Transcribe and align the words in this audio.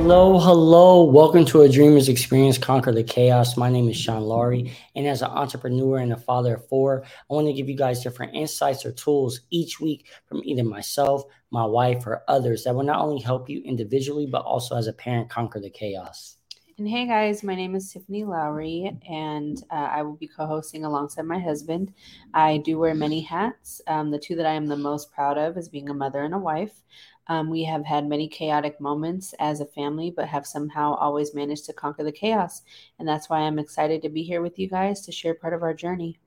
Hello, 0.00 0.38
hello. 0.38 1.02
Welcome 1.02 1.44
to 1.46 1.62
a 1.62 1.68
Dreamer's 1.68 2.08
Experience 2.08 2.56
Conquer 2.56 2.92
the 2.92 3.02
Chaos. 3.02 3.56
My 3.56 3.68
name 3.68 3.88
is 3.88 3.96
Sean 3.96 4.22
Laurie, 4.22 4.72
and 4.94 5.08
as 5.08 5.22
an 5.22 5.30
entrepreneur 5.30 5.98
and 5.98 6.12
a 6.12 6.16
father 6.16 6.54
of 6.54 6.68
four, 6.68 7.02
I 7.04 7.34
want 7.34 7.48
to 7.48 7.52
give 7.52 7.68
you 7.68 7.76
guys 7.76 8.00
different 8.00 8.36
insights 8.36 8.86
or 8.86 8.92
tools 8.92 9.40
each 9.50 9.80
week 9.80 10.06
from 10.26 10.40
either 10.44 10.62
myself, 10.62 11.24
my 11.50 11.66
wife, 11.66 12.06
or 12.06 12.22
others 12.28 12.62
that 12.62 12.76
will 12.76 12.84
not 12.84 13.00
only 13.00 13.20
help 13.20 13.50
you 13.50 13.60
individually, 13.64 14.24
but 14.24 14.42
also 14.42 14.76
as 14.76 14.86
a 14.86 14.92
parent 14.92 15.30
conquer 15.30 15.58
the 15.58 15.68
chaos. 15.68 16.36
And 16.78 16.88
hey 16.88 17.08
guys, 17.08 17.42
my 17.42 17.56
name 17.56 17.74
is 17.74 17.92
Tiffany 17.92 18.22
Lowry, 18.22 18.96
and 19.10 19.60
uh, 19.68 19.88
I 19.90 20.02
will 20.02 20.14
be 20.14 20.28
co 20.28 20.46
hosting 20.46 20.84
alongside 20.84 21.24
my 21.24 21.40
husband. 21.40 21.92
I 22.32 22.58
do 22.58 22.78
wear 22.78 22.94
many 22.94 23.20
hats. 23.20 23.80
Um, 23.88 24.12
the 24.12 24.18
two 24.20 24.36
that 24.36 24.46
I 24.46 24.52
am 24.52 24.66
the 24.66 24.76
most 24.76 25.10
proud 25.10 25.38
of 25.38 25.56
is 25.56 25.68
being 25.68 25.88
a 25.88 25.94
mother 25.94 26.22
and 26.22 26.34
a 26.34 26.38
wife. 26.38 26.84
Um, 27.28 27.50
we 27.50 27.64
have 27.64 27.84
had 27.84 28.08
many 28.08 28.28
chaotic 28.28 28.80
moments 28.80 29.34
as 29.38 29.60
a 29.60 29.66
family, 29.66 30.10
but 30.14 30.28
have 30.28 30.46
somehow 30.46 30.94
always 30.94 31.34
managed 31.34 31.66
to 31.66 31.72
conquer 31.72 32.04
the 32.04 32.12
chaos. 32.12 32.62
And 32.98 33.06
that's 33.06 33.28
why 33.28 33.40
I'm 33.40 33.58
excited 33.58 34.02
to 34.02 34.08
be 34.08 34.22
here 34.22 34.42
with 34.42 34.58
you 34.58 34.68
guys 34.68 35.02
to 35.02 35.12
share 35.12 35.34
part 35.34 35.52
of 35.54 35.62
our 35.62 35.74
journey. 35.74 36.18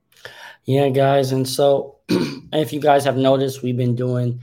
Yeah, 0.64 0.88
guys. 0.88 1.32
And 1.32 1.48
so, 1.48 1.98
if 2.08 2.72
you 2.72 2.80
guys 2.80 3.04
have 3.04 3.16
noticed, 3.16 3.62
we've 3.62 3.76
been 3.76 3.96
doing 3.96 4.40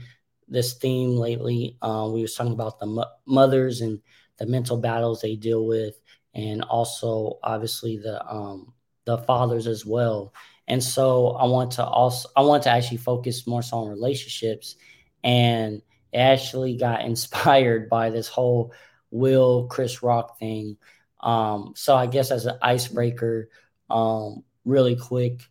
this 0.48 0.74
theme 0.74 1.16
lately. 1.16 1.76
Uh, 1.80 2.08
we 2.12 2.22
were 2.22 2.28
talking 2.28 2.52
about 2.52 2.78
the 2.78 2.86
mo- 2.86 3.10
mothers 3.26 3.80
and 3.80 4.00
the 4.38 4.46
mental 4.46 4.76
battles 4.76 5.20
they 5.20 5.36
deal 5.36 5.66
with, 5.66 6.00
and 6.34 6.62
also 6.64 7.38
obviously 7.42 7.96
the 7.96 8.24
um, 8.26 8.72
the 9.04 9.18
fathers 9.18 9.66
as 9.66 9.86
well. 9.86 10.32
And 10.68 10.82
so, 10.82 11.30
I 11.32 11.46
want 11.46 11.72
to 11.72 11.84
also 11.84 12.28
I 12.36 12.42
want 12.42 12.64
to 12.64 12.70
actually 12.70 12.98
focus 12.98 13.46
more 13.46 13.62
so 13.62 13.78
on 13.78 13.88
relationships 13.88 14.76
and 15.24 15.82
actually 16.14 16.76
got 16.76 17.02
inspired 17.04 17.88
by 17.88 18.10
this 18.10 18.28
whole 18.28 18.72
Will 19.10 19.66
Chris 19.66 20.02
Rock 20.02 20.38
thing. 20.38 20.76
Um, 21.20 21.74
so 21.76 21.94
I 21.96 22.06
guess 22.06 22.30
as 22.30 22.46
an 22.46 22.58
icebreaker, 22.62 23.50
um, 23.90 24.44
really 24.64 24.96
quick, 24.96 25.42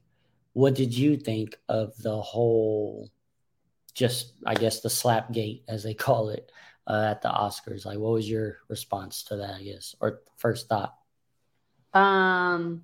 what 0.53 0.75
did 0.75 0.95
you 0.95 1.17
think 1.17 1.57
of 1.67 1.95
the 1.97 2.19
whole, 2.19 3.11
just 3.93 4.33
I 4.45 4.55
guess 4.55 4.79
the 4.79 4.89
slap 4.89 5.31
gate 5.31 5.63
as 5.67 5.83
they 5.83 5.93
call 6.05 6.29
it 6.29 6.51
uh, 6.87 7.07
at 7.11 7.21
the 7.21 7.29
Oscars? 7.29 7.85
Like, 7.85 7.99
what 7.99 8.13
was 8.13 8.29
your 8.29 8.57
response 8.67 9.23
to 9.23 9.37
that? 9.37 9.55
I 9.55 9.63
guess 9.63 9.95
or 9.99 10.21
first 10.37 10.67
thought. 10.69 10.95
Um, 11.93 12.83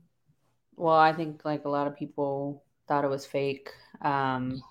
well, 0.75 0.95
I 0.95 1.13
think 1.13 1.45
like 1.45 1.65
a 1.65 1.69
lot 1.69 1.87
of 1.87 1.95
people 1.95 2.63
thought 2.87 3.05
it 3.05 3.09
was 3.09 3.25
fake. 3.25 3.69
Um, 4.01 4.61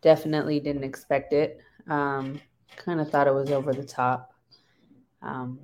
definitely 0.00 0.60
didn't 0.60 0.84
expect 0.84 1.32
it. 1.32 1.60
Um, 1.88 2.40
kind 2.76 3.00
of 3.00 3.10
thought 3.10 3.26
it 3.26 3.34
was 3.34 3.50
over 3.50 3.72
the 3.72 3.84
top. 3.84 4.32
Um, 5.22 5.58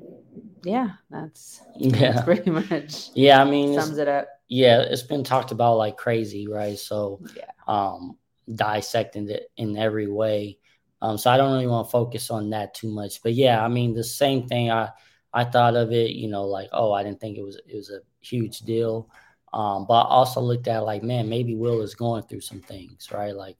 yeah, 0.64 0.90
that's 1.10 1.60
yeah, 1.76 2.12
that's 2.12 2.22
pretty 2.24 2.50
much. 2.50 3.10
Yeah, 3.14 3.40
I 3.40 3.44
mean, 3.44 3.74
sums 3.78 3.98
it 3.98 4.08
up. 4.08 4.28
Yeah, 4.48 4.80
it's 4.80 5.02
been 5.02 5.24
talked 5.24 5.52
about 5.52 5.76
like 5.76 5.96
crazy, 5.96 6.48
right? 6.48 6.78
So, 6.78 7.20
yeah, 7.36 7.50
um, 7.68 8.16
dissecting 8.52 9.28
it 9.28 9.50
in 9.56 9.76
every 9.76 10.08
way. 10.08 10.58
Um, 11.02 11.16
so 11.16 11.30
I 11.30 11.36
don't 11.36 11.52
really 11.52 11.66
want 11.66 11.86
to 11.86 11.90
focus 11.90 12.30
on 12.30 12.50
that 12.50 12.74
too 12.74 12.90
much, 12.90 13.22
but 13.22 13.34
yeah, 13.34 13.64
I 13.64 13.68
mean, 13.68 13.94
the 13.94 14.04
same 14.04 14.46
thing. 14.46 14.70
I 14.70 14.90
I 15.32 15.44
thought 15.44 15.76
of 15.76 15.92
it, 15.92 16.10
you 16.10 16.28
know, 16.28 16.44
like 16.44 16.68
oh, 16.72 16.92
I 16.92 17.02
didn't 17.02 17.20
think 17.20 17.38
it 17.38 17.42
was 17.44 17.60
it 17.66 17.76
was 17.76 17.90
a 17.90 18.00
huge 18.20 18.60
deal. 18.60 19.10
Um, 19.52 19.84
but 19.86 19.94
I 19.94 20.08
also 20.08 20.40
looked 20.40 20.68
at 20.68 20.84
like, 20.84 21.02
man, 21.02 21.28
maybe 21.28 21.56
Will 21.56 21.82
is 21.82 21.94
going 21.94 22.22
through 22.22 22.42
some 22.42 22.60
things, 22.60 23.10
right? 23.12 23.34
Like 23.34 23.56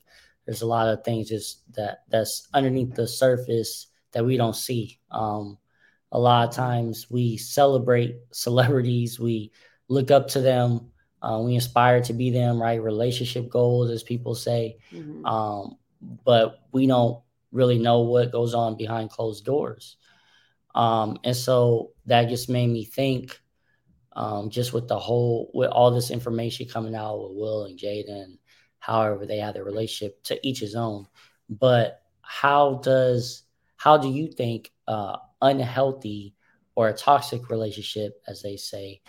there's 0.51 0.63
a 0.63 0.67
lot 0.67 0.89
of 0.89 1.05
things 1.05 1.29
just 1.29 1.63
that 1.77 2.03
that's 2.09 2.49
underneath 2.53 2.93
the 2.97 3.07
surface 3.07 3.87
that 4.11 4.25
we 4.25 4.37
don't 4.37 4.57
see. 4.57 4.99
Um, 5.13 5.59
a 6.11 6.19
lot 6.19 6.49
of 6.49 6.53
times 6.53 7.07
we 7.09 7.37
celebrate 7.37 8.17
celebrities, 8.33 9.21
we 9.21 9.53
look 9.87 10.11
up 10.11 10.27
to 10.31 10.41
them, 10.41 10.91
uh, 11.23 11.41
we 11.41 11.55
aspire 11.55 12.01
to 12.01 12.13
be 12.13 12.31
them, 12.31 12.61
right? 12.61 12.83
Relationship 12.83 13.49
goals, 13.49 13.91
as 13.91 14.03
people 14.03 14.35
say, 14.35 14.79
mm-hmm. 14.93 15.25
um, 15.25 15.77
but 16.25 16.59
we 16.73 16.89
don't 16.89 17.23
really 17.53 17.79
know 17.79 18.01
what 18.01 18.33
goes 18.33 18.53
on 18.53 18.77
behind 18.77 19.09
closed 19.09 19.45
doors. 19.45 19.99
Um, 20.75 21.17
and 21.23 21.37
so 21.37 21.93
that 22.07 22.29
just 22.29 22.49
made 22.49 22.71
me 22.71 22.85
think, 22.85 23.39
um, 24.15 24.51
just 24.51 24.73
with 24.73 24.89
the 24.89 24.99
whole, 24.99 25.53
with 25.55 25.71
all 25.71 25.93
this 25.93 26.11
information 26.11 26.67
coming 26.67 26.97
out 26.97 27.23
with 27.23 27.37
Will 27.37 27.67
and 27.67 27.79
Jaden 27.79 28.40
however 28.81 29.27
they 29.27 29.39
have 29.39 29.55
their 29.55 29.65
relationship 29.65 30.23
to 30.25 30.47
each 30.47 30.61
his 30.61 30.75
own. 30.75 31.07
But 31.49 32.03
how 32.23 32.81
does 32.83 33.45
how 33.77 33.97
do 33.97 34.09
you 34.09 34.29
think 34.29 34.73
uh, 34.89 35.17
unhealthy 35.41 36.35
or 36.75 36.89
a 36.89 36.93
toxic 36.95 37.49
relationship 37.49 38.21
as 38.27 38.43
they 38.43 38.57
say 38.57 39.01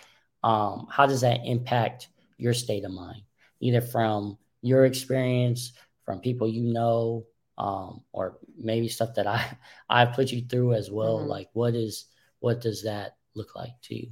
um, 0.44 0.88
how 0.90 1.06
does 1.06 1.22
that 1.22 1.42
impact 1.46 2.10
your 2.38 2.54
state 2.54 2.84
of 2.84 2.92
mind? 2.92 3.22
Either 3.60 3.82
from 3.82 4.38
your 4.62 4.86
experience 4.86 5.74
from 6.04 6.20
people 6.20 6.48
you 6.48 6.64
know 6.64 7.26
um, 7.58 8.02
or 8.12 8.38
maybe 8.58 8.88
stuff 8.88 9.14
that 9.16 9.28
i 9.28 9.58
i 9.90 10.06
put 10.06 10.32
you 10.32 10.42
through 10.42 10.74
as 10.74 10.90
well. 10.90 11.20
Mm-hmm. 11.20 11.30
like 11.30 11.50
what 11.54 11.76
is 11.76 12.06
what 12.40 12.62
does 12.62 12.84
that 12.84 13.18
look 13.36 13.56
like 13.56 13.74
to 13.84 13.96
you? 13.96 14.10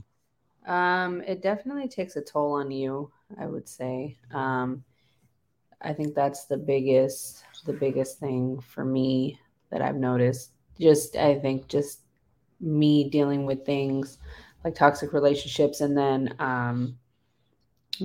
Um, 0.71 1.21
it 1.21 1.41
definitely 1.41 1.87
takes 1.87 2.15
a 2.15 2.21
toll 2.21 2.53
on 2.53 2.71
you 2.71 3.11
i 3.39 3.45
would 3.45 3.67
say. 3.67 4.17
Um, 4.33 4.83
I 5.81 5.93
think 5.93 6.15
that's 6.15 6.45
the 6.45 6.57
biggest 6.57 7.43
the 7.65 7.73
biggest 7.73 8.19
thing 8.19 8.59
for 8.61 8.85
me 8.85 9.39
that 9.69 9.81
I've 9.81 9.95
noticed. 9.95 10.51
Just 10.79 11.15
I 11.15 11.37
think 11.39 11.67
just 11.67 12.01
me 12.59 13.09
dealing 13.09 13.45
with 13.45 13.65
things 13.65 14.17
like 14.63 14.75
toxic 14.75 15.13
relationships 15.13 15.81
and 15.81 15.97
then 15.97 16.35
um, 16.39 16.97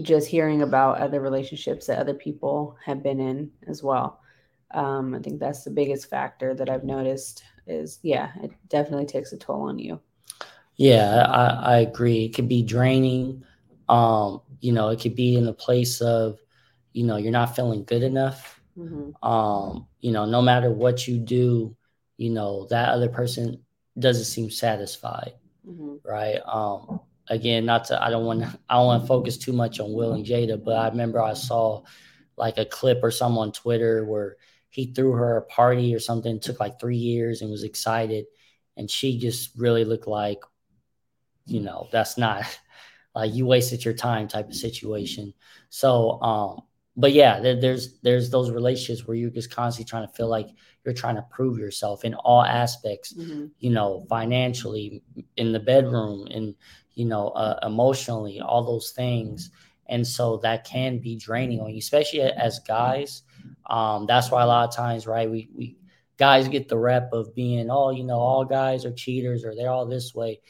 just 0.03 0.29
hearing 0.29 0.63
about 0.63 0.99
other 0.99 1.21
relationships 1.21 1.87
that 1.87 1.99
other 1.99 2.15
people 2.15 2.77
have 2.85 3.03
been 3.03 3.21
in 3.21 3.51
as 3.67 3.83
well. 3.83 4.21
Um, 4.73 5.15
I 5.15 5.19
think 5.21 5.41
that's 5.41 5.65
the 5.65 5.71
biggest 5.71 6.11
factor 6.11 6.55
that 6.55 6.69
I've 6.69 6.85
noticed 6.85 7.45
is 7.67 7.99
yeah, 8.03 8.31
it 8.43 8.53
definitely 8.69 9.07
takes 9.07 9.33
a 9.33 9.39
toll 9.39 9.63
on 9.63 9.79
you. 9.79 10.01
Yeah, 10.77 11.27
I, 11.29 11.75
I 11.75 11.77
agree. 11.79 12.25
It 12.25 12.35
could 12.35 12.49
be 12.49 12.63
draining. 12.63 13.45
Um, 13.89 14.43
you 14.61 14.73
know, 14.73 14.89
it 14.89 15.01
could 15.01 15.15
be 15.15 15.37
in 15.37 15.45
the 15.45 15.53
place 15.53 16.01
of 16.01 16.39
you 16.95 17.05
know 17.05 17.17
you're 17.17 17.33
not 17.33 17.55
feeling 17.55 17.85
good 17.85 18.03
enough 18.03 18.61
mm-hmm. 18.79 19.11
um 19.29 19.87
you 20.01 20.13
know 20.13 20.25
no 20.25 20.41
matter 20.41 20.71
what 20.71 21.07
you 21.07 21.19
do 21.19 21.77
you 22.17 22.31
know 22.31 22.67
that 22.71 22.89
other 22.89 23.09
person 23.09 23.61
doesn't 23.99 24.25
seem 24.25 24.51
satisfied 24.51 25.35
mm-hmm. 25.69 25.97
right 26.09 26.39
um 26.47 27.01
again 27.29 27.67
not 27.67 27.85
to 27.85 28.03
i 28.03 28.09
don't 28.09 28.25
want 28.25 28.41
to 28.41 28.59
i 28.69 28.77
don't 28.77 28.87
want 28.87 29.03
to 29.03 29.09
focus 29.09 29.37
too 29.37 29.53
much 29.53 29.81
on 29.81 29.93
will 29.93 30.15
and 30.15 30.25
jada 30.25 30.63
but 30.63 30.77
i 30.77 30.89
remember 30.89 31.21
i 31.21 31.35
saw 31.35 31.83
like 32.37 32.59
a 32.59 32.65
clip 32.65 33.01
or 33.03 33.11
some 33.11 33.37
on 33.37 33.53
twitter 33.53 34.05
where 34.05 34.37
he 34.71 34.87
threw 34.87 35.13
her 35.13 35.37
a 35.37 35.43
party 35.43 35.95
or 35.95 36.01
something 36.01 36.41
took 36.41 36.61
like 36.61 36.81
three 36.81 36.97
years 36.97 37.43
and 37.43 37.51
was 37.51 37.65
excited 37.65 38.27
and 38.77 38.91
she 38.91 39.19
just 39.19 39.51
really 39.57 39.85
looked 39.85 40.07
like 40.07 40.41
you 41.47 41.61
know 41.61 41.89
that's 41.91 42.17
not 42.17 42.45
like 43.15 43.35
you 43.35 43.47
wasted 43.47 43.85
your 43.85 43.95
time 43.95 44.29
type 44.29 44.49
of 44.49 44.55
situation 44.55 45.33
so 45.71 46.21
um 46.21 46.63
but 46.97 47.13
yeah, 47.13 47.41
there's 47.41 47.99
there's 48.01 48.31
those 48.31 48.51
relationships 48.51 49.07
where 49.07 49.17
you're 49.17 49.31
just 49.31 49.51
constantly 49.51 49.89
trying 49.89 50.07
to 50.07 50.15
feel 50.15 50.29
like 50.29 50.49
you're 50.85 50.95
trying 50.95 51.17
to 51.17 51.27
prove 51.31 51.59
yourself 51.59 52.05
in 52.05 52.15
all 52.15 52.45
aspects, 52.45 53.13
mm-hmm. 53.13 53.47
you 53.59 53.71
know, 53.71 54.07
financially, 54.09 55.03
in 55.37 55.53
the 55.53 55.59
bedroom, 55.59 56.29
and 56.31 56.55
you 56.95 57.05
know, 57.05 57.29
uh, 57.29 57.59
emotionally, 57.65 58.41
all 58.41 58.65
those 58.65 58.93
things, 58.93 59.51
and 59.87 60.07
so 60.07 60.37
that 60.39 60.65
can 60.65 60.99
be 60.99 61.17
draining 61.17 61.61
on 61.61 61.71
you, 61.71 61.79
especially 61.79 62.21
as 62.21 62.61
guys. 62.61 63.23
Um, 63.67 64.07
that's 64.07 64.31
why 64.31 64.43
a 64.43 64.47
lot 64.47 64.69
of 64.69 64.75
times, 64.75 65.07
right, 65.09 65.29
we 65.29 65.49
we 65.53 65.77
guys 66.17 66.47
get 66.47 66.69
the 66.69 66.79
rep 66.79 67.13
of 67.13 67.35
being, 67.35 67.71
oh, 67.71 67.91
you 67.91 68.05
know, 68.05 68.19
all 68.19 68.45
guys 68.45 68.85
are 68.85 68.93
cheaters 68.93 69.45
or 69.45 69.57
they're 69.57 69.71
all 69.71 69.87
this 69.87 70.15
way. 70.15 70.41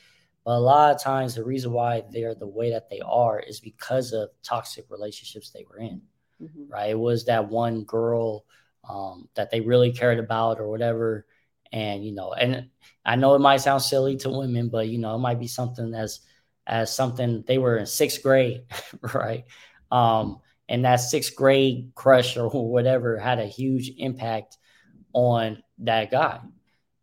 But 0.45 0.57
a 0.57 0.61
lot 0.61 0.95
of 0.95 1.01
times, 1.03 1.37
the 1.37 1.45
reason 1.45 1.73
why 1.73 2.03
they're 2.11 2.35
the 2.35 2.47
way 2.47 2.71
that 2.71 2.91
they 2.91 3.01
are 3.01 3.41
is 3.41 3.61
because 3.61 4.13
of 4.13 4.29
toxic 4.43 4.85
relationships 4.91 5.49
they 5.49 5.65
were 5.71 5.79
in 5.79 6.03
mm-hmm. 6.43 6.73
right? 6.73 6.91
It 6.91 6.99
was 6.99 7.27
that 7.27 7.49
one 7.49 7.85
girl 7.85 8.45
um, 8.89 9.29
that 9.35 9.51
they 9.51 9.61
really 9.61 9.93
cared 9.93 10.19
about 10.19 10.61
or 10.61 10.69
whatever. 10.69 11.27
And, 11.73 12.05
you 12.05 12.13
know, 12.13 12.33
and 12.33 12.69
I 13.05 13.17
know 13.17 13.35
it 13.35 13.41
might 13.41 13.59
sound 13.59 13.83
silly 13.83 14.17
to 14.19 14.31
women, 14.31 14.69
but, 14.69 14.89
you 14.89 14.99
know, 14.99 15.15
it 15.15 15.19
might 15.19 15.41
be 15.41 15.49
something 15.49 15.95
as, 15.95 16.21
as 16.67 16.95
something 16.95 17.45
they 17.47 17.59
were 17.59 17.79
in 17.79 17.87
sixth 17.87 18.23
grade, 18.23 18.63
right? 19.15 19.45
Um, 19.91 20.41
and 20.69 20.85
that 20.85 20.97
sixth 20.97 21.35
grade 21.35 21.93
crush 21.95 22.37
or 22.37 22.49
whatever 22.71 23.19
had 23.19 23.39
a 23.39 23.47
huge 23.47 23.93
impact 23.99 24.59
on 25.13 25.63
that 25.79 26.11
guy. 26.11 26.41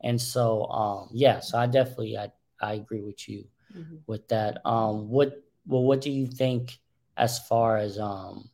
And 0.02 0.20
so, 0.20 0.66
um, 0.66 1.10
yeah, 1.12 1.40
so 1.42 1.58
I 1.58 1.68
definitely, 1.68 2.18
I, 2.18 2.32
I 2.60 2.74
agree 2.74 3.02
with 3.02 3.28
you 3.30 3.46
mm-hmm. 3.76 3.98
with 4.08 4.28
that. 4.30 4.66
Um, 4.66 5.10
what, 5.10 5.44
well, 5.68 5.84
what 5.84 6.02
do 6.02 6.12
you 6.12 6.28
think 6.28 6.80
as 7.18 7.40
far 7.48 7.78
as, 7.78 8.00
um, 8.00 8.50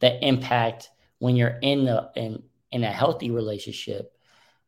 the 0.00 0.26
impact 0.26 0.90
when 1.18 1.36
you're 1.36 1.58
in 1.62 1.86
a 1.86 2.10
in, 2.16 2.42
in 2.72 2.84
a 2.84 2.90
healthy 2.90 3.30
relationship, 3.30 4.12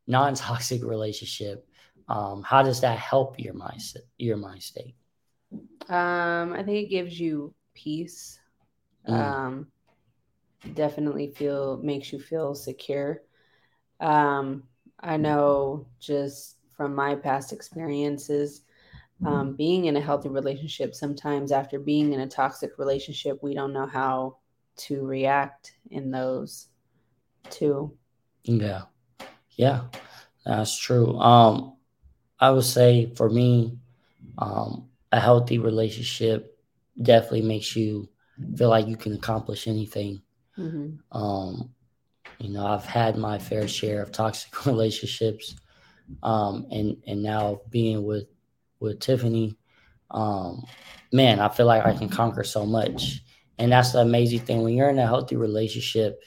non-toxic 0.07 0.85
relationship, 0.85 1.67
um, 2.09 2.43
how 2.43 2.63
does 2.63 2.81
that 2.83 2.99
help 2.99 3.39
your 3.39 3.55
mindset, 3.55 4.03
your 4.19 4.37
mind 4.37 4.63
state? 4.63 4.95
Um, 5.89 6.53
I 6.53 6.63
think 6.63 6.85
it 6.85 6.91
gives 6.91 7.19
you 7.19 7.55
peace. 7.75 8.39
Mm. 9.09 9.13
Um, 9.13 9.67
definitely 10.75 11.29
feel 11.29 11.79
makes 11.83 12.13
you 12.13 12.21
feel 12.21 12.55
secure. 12.55 13.23
Um, 14.01 14.65
I 15.01 15.17
know 15.17 15.87
just 15.99 16.57
from 16.77 16.95
my 16.95 17.15
past 17.15 17.53
experiences, 17.53 18.63
um, 19.25 19.55
being 19.55 19.85
in 19.87 19.97
a 19.97 20.01
healthy 20.01 20.29
relationship, 20.29 20.95
sometimes 20.95 21.53
after 21.53 21.79
being 21.79 22.13
in 22.13 22.21
a 22.21 22.27
toxic 22.27 22.79
relationship, 22.79 23.39
we 23.43 23.55
don't 23.55 23.73
know 23.73 23.87
how 23.87 24.39
to 24.77 25.05
react 25.05 25.75
in 25.91 26.11
those 26.11 26.69
too. 27.51 27.97
Yeah. 28.45 28.83
Yeah. 29.51 29.83
That's 30.45 30.77
true. 30.77 31.19
Um, 31.19 31.77
I 32.41 32.51
would 32.51 32.65
say 32.65 33.13
for 33.15 33.31
me, 33.31 33.79
um, 34.39 34.89
a 35.13 35.21
healthy 35.21 35.59
relationship 35.59 36.59
definitely 37.01 37.43
makes 37.43 37.77
you 37.77 38.09
feel 38.57 38.69
like 38.69 38.89
you 38.89 38.97
can 38.97 39.15
accomplish 39.15 39.69
anything. 39.69 40.23
Mm-hmm. 40.59 41.17
Um, 41.17 41.71
you 42.39 42.51
know, 42.51 42.67
I've 42.67 42.85
had 42.85 43.17
my 43.17 43.39
fair 43.39 43.69
share 43.69 44.03
of 44.03 44.11
toxic 44.11 44.67
relationships, 44.67 45.55
um, 46.23 46.67
and 46.71 46.97
and 47.07 47.23
now 47.23 47.61
being 47.71 48.05
with 48.05 48.27
with 48.81 48.99
Tiffany, 48.99 49.57
um, 50.11 50.65
man, 51.13 51.41
I 51.41 51.49
feel 51.49 51.67
like 51.67 51.87
I 51.87 51.95
can 51.95 52.09
conquer 52.09 52.45
so 52.45 52.67
much, 52.67 53.23
and 53.63 53.73
that's 53.73 53.93
the 53.93 54.01
amazing 54.01 54.41
thing 54.41 54.63
when 54.63 54.75
you're 54.75 54.91
in 54.91 54.99
a 54.99 55.07
healthy 55.07 55.37
relationship. 55.37 56.21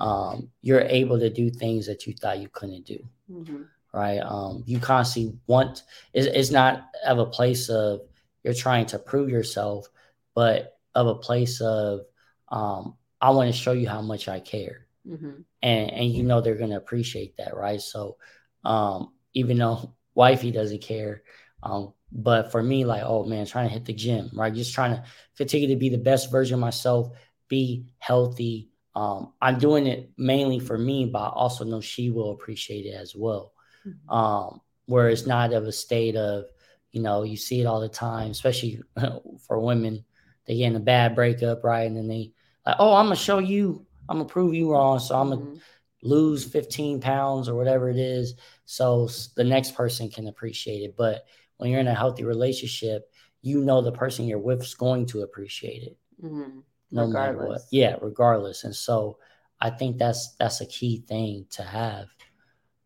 Um, 0.00 0.50
you're 0.62 0.80
able 0.80 1.18
to 1.18 1.30
do 1.30 1.50
things 1.50 1.86
that 1.86 2.06
you 2.06 2.14
thought 2.14 2.40
you 2.40 2.48
couldn't 2.48 2.86
do. 2.86 2.98
Mm-hmm 3.30 3.62
right? 3.92 4.18
Um, 4.18 4.62
you 4.66 4.78
constantly 4.78 5.38
want 5.46 5.82
it's, 6.12 6.26
it's 6.26 6.50
not 6.50 6.88
of 7.06 7.18
a 7.18 7.26
place 7.26 7.68
of 7.68 8.00
you're 8.42 8.54
trying 8.54 8.86
to 8.86 8.98
prove 8.98 9.28
yourself, 9.28 9.86
but 10.34 10.78
of 10.94 11.06
a 11.06 11.14
place 11.14 11.60
of 11.60 12.00
um, 12.48 12.96
I 13.20 13.30
want 13.30 13.52
to 13.52 13.58
show 13.58 13.72
you 13.72 13.88
how 13.88 14.02
much 14.02 14.28
I 14.28 14.40
care, 14.40 14.86
mm-hmm. 15.06 15.42
and 15.62 15.90
and 15.90 16.12
you 16.12 16.22
know 16.22 16.40
they're 16.40 16.56
gonna 16.56 16.76
appreciate 16.76 17.36
that, 17.36 17.56
right? 17.56 17.80
So 17.80 18.16
um, 18.64 19.12
even 19.34 19.58
though 19.58 19.94
wifey 20.14 20.50
doesn't 20.50 20.82
care, 20.82 21.22
um, 21.62 21.92
but 22.12 22.52
for 22.52 22.62
me, 22.62 22.84
like 22.84 23.02
oh 23.04 23.24
man, 23.24 23.46
trying 23.46 23.68
to 23.68 23.72
hit 23.72 23.84
the 23.84 23.92
gym, 23.92 24.30
right? 24.34 24.54
Just 24.54 24.74
trying 24.74 24.96
to 24.96 25.04
continue 25.36 25.68
to 25.68 25.76
be 25.76 25.88
the 25.88 25.98
best 25.98 26.30
version 26.30 26.54
of 26.54 26.60
myself, 26.60 27.10
be 27.48 27.86
healthy. 27.98 28.68
Um, 28.94 29.32
I'm 29.40 29.58
doing 29.58 29.86
it 29.86 30.10
mainly 30.18 30.58
for 30.58 30.76
me, 30.76 31.06
but 31.06 31.20
I 31.20 31.28
also 31.30 31.64
know 31.64 31.80
she 31.80 32.10
will 32.10 32.32
appreciate 32.32 32.84
it 32.84 32.94
as 32.94 33.14
well 33.16 33.52
mm-hmm. 33.86 34.14
um, 34.14 34.60
where 34.86 35.08
it's 35.08 35.26
not 35.26 35.52
of 35.52 35.64
a 35.64 35.72
state 35.72 36.16
of, 36.16 36.44
you 36.90 37.02
know, 37.02 37.22
you 37.22 37.36
see 37.36 37.60
it 37.60 37.66
all 37.66 37.80
the 37.80 37.88
time, 37.88 38.30
especially 38.30 38.80
for 39.46 39.58
women. 39.58 40.04
They 40.46 40.56
get 40.56 40.66
in 40.66 40.76
a 40.76 40.80
bad 40.80 41.14
breakup, 41.14 41.64
right? 41.64 41.86
And 41.86 41.96
then 41.96 42.08
they 42.08 42.32
like, 42.66 42.76
oh, 42.78 42.94
I'm 42.94 43.06
gonna 43.06 43.16
show 43.16 43.38
you, 43.38 43.86
I'm 44.08 44.18
gonna 44.18 44.28
prove 44.28 44.54
you 44.54 44.72
wrong, 44.72 44.98
so 44.98 45.18
I'm 45.18 45.30
gonna 45.30 45.42
mm-hmm. 45.42 45.56
lose 46.02 46.44
15 46.44 47.00
pounds 47.00 47.48
or 47.48 47.54
whatever 47.54 47.88
it 47.88 47.96
is, 47.96 48.34
so 48.64 49.08
the 49.36 49.44
next 49.44 49.74
person 49.74 50.10
can 50.10 50.28
appreciate 50.28 50.82
it. 50.82 50.96
But 50.96 51.24
when 51.56 51.70
you're 51.70 51.80
in 51.80 51.88
a 51.88 51.94
healthy 51.94 52.24
relationship, 52.24 53.10
you 53.42 53.60
know 53.60 53.82
the 53.82 53.92
person 53.92 54.26
you're 54.26 54.38
with 54.38 54.62
is 54.62 54.74
going 54.74 55.06
to 55.06 55.22
appreciate 55.22 55.82
it, 55.82 55.98
mm-hmm. 56.22 56.60
no 56.90 57.06
regardless. 57.06 57.12
matter 57.12 57.48
what. 57.48 57.60
Yeah, 57.70 57.96
regardless. 58.00 58.64
And 58.64 58.74
so 58.74 59.18
I 59.60 59.70
think 59.70 59.98
that's 59.98 60.34
that's 60.38 60.60
a 60.60 60.66
key 60.66 61.04
thing 61.06 61.46
to 61.50 61.62
have. 61.62 62.08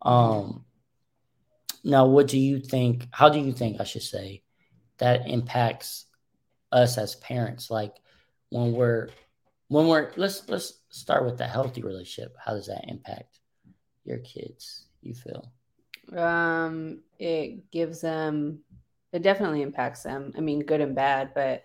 Um, 0.03 0.65
now, 1.85 2.07
what 2.07 2.29
do 2.29 2.39
you 2.39 2.61
think? 2.61 3.09
How 3.13 3.29
do 3.29 3.39
you 3.39 3.53
think 3.53 3.81
I 3.81 3.85
should 3.85 4.03
say 4.03 4.43
that 4.99 5.29
impacts 5.29 6.07
us 6.73 6.99
as 6.99 7.15
parents? 7.17 7.71
Like 7.71 7.95
when 8.51 8.73
we're 8.73 9.09
when 9.69 9.89
we're 9.89 10.13
let's 10.17 10.49
let's 10.49 10.81
start 10.91 11.25
with 11.25 11.39
the 11.39 11.47
healthy 11.47 11.83
relationship. 11.83 12.37
How 12.45 12.53
does 12.53 12.67
that 12.67 12.85
impact 12.89 13.41
your 14.05 14.19
kids? 14.19 14.87
You 15.03 15.15
feel? 15.15 15.53
Um, 16.15 17.01
it 17.19 17.71
gives 17.71 18.01
them. 18.01 18.61
It 19.13 19.23
definitely 19.23 19.63
impacts 19.63 20.03
them. 20.03 20.33
I 20.37 20.41
mean, 20.41 20.61
good 20.61 20.81
and 20.81 20.95
bad, 20.95 21.33
but 21.35 21.65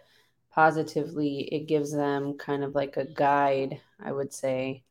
positively, 0.51 1.41
it 1.51 1.67
gives 1.67 1.91
them 1.91 2.37
kind 2.37 2.63
of 2.63 2.75
like 2.75 2.97
a 2.97 3.05
guide. 3.05 3.79
I 3.99 4.11
would 4.11 4.33
say 4.33 4.83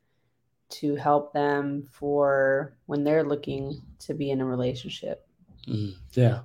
to 0.70 0.94
help 0.94 1.32
them 1.32 1.85
for 1.91 2.76
when 2.87 3.05
they're 3.05 3.25
looking 3.25 3.82
to 4.00 4.14
be 4.14 4.31
in 4.31 4.41
a 4.41 4.47
relationship. 4.47 5.26
Mm, 5.69 5.94
yeah, 6.12 6.41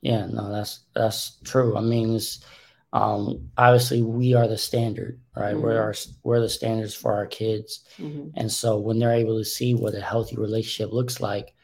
yeah, 0.00 0.26
no, 0.26 0.50
that's 0.50 0.80
that's 0.94 1.38
true. 1.44 1.76
I 1.76 1.80
mean, 1.80 2.14
it's 2.14 2.44
um, 2.92 3.50
obviously 3.58 4.02
we 4.02 4.34
are 4.34 4.48
the 4.48 4.56
standard, 4.56 5.20
right? 5.36 5.54
Mm-hmm. 5.54 5.62
We're 5.62 5.80
our 5.80 5.94
we're 6.22 6.40
the 6.40 6.48
standards 6.48 6.94
for 6.94 7.12
our 7.12 7.26
kids, 7.26 7.84
mm-hmm. 7.98 8.28
and 8.36 8.50
so 8.50 8.78
when 8.78 8.98
they're 8.98 9.12
able 9.12 9.38
to 9.38 9.44
see 9.44 9.74
what 9.74 9.94
a 9.94 10.00
healthy 10.00 10.36
relationship 10.36 10.92
looks 10.92 11.20
like, 11.20 11.54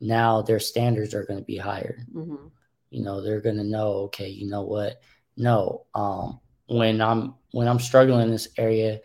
now 0.00 0.42
their 0.42 0.58
standards 0.58 1.14
are 1.14 1.24
going 1.24 1.38
to 1.38 1.44
be 1.44 1.56
higher. 1.56 1.98
Mm-hmm. 2.14 2.46
You 2.90 3.02
know, 3.02 3.20
they're 3.20 3.40
going 3.40 3.56
to 3.56 3.64
know, 3.64 3.88
okay, 4.06 4.28
you 4.28 4.48
know 4.48 4.62
what? 4.62 5.00
No, 5.36 5.86
um, 5.94 6.40
when 6.66 7.00
I'm 7.00 7.34
when 7.52 7.68
I'm 7.68 7.78
struggling 7.78 8.22
in 8.22 8.30
this 8.30 8.48
area, 8.56 9.00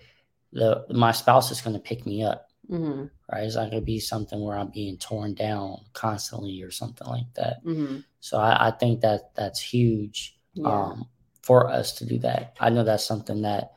the 0.52 0.86
my 0.90 1.12
spouse 1.12 1.52
is 1.52 1.62
going 1.62 1.76
to 1.76 1.80
pick 1.80 2.06
me 2.06 2.24
up. 2.24 2.48
Mm-hmm. 2.70 3.06
Right? 3.32 3.44
It's 3.44 3.56
not 3.56 3.70
going 3.70 3.82
to 3.82 3.86
be 3.86 4.00
something 4.00 4.42
where 4.42 4.58
I'm 4.58 4.70
being 4.70 4.98
torn 4.98 5.34
down 5.34 5.82
constantly 5.94 6.62
or 6.62 6.72
something 6.72 7.08
like 7.08 7.34
that. 7.36 7.64
Mm-hmm. 7.66 8.00
So 8.20 8.38
I, 8.38 8.68
I, 8.68 8.72
think 8.72 9.02
that 9.02 9.34
that's 9.36 9.60
huge 9.60 10.38
yeah. 10.54 10.68
um, 10.68 11.08
for 11.42 11.70
us 11.70 11.94
to 11.94 12.06
do 12.06 12.20
that. 12.20 12.56
I 12.60 12.70
know 12.70 12.84
that's 12.84 13.06
something 13.06 13.42
that 13.42 13.74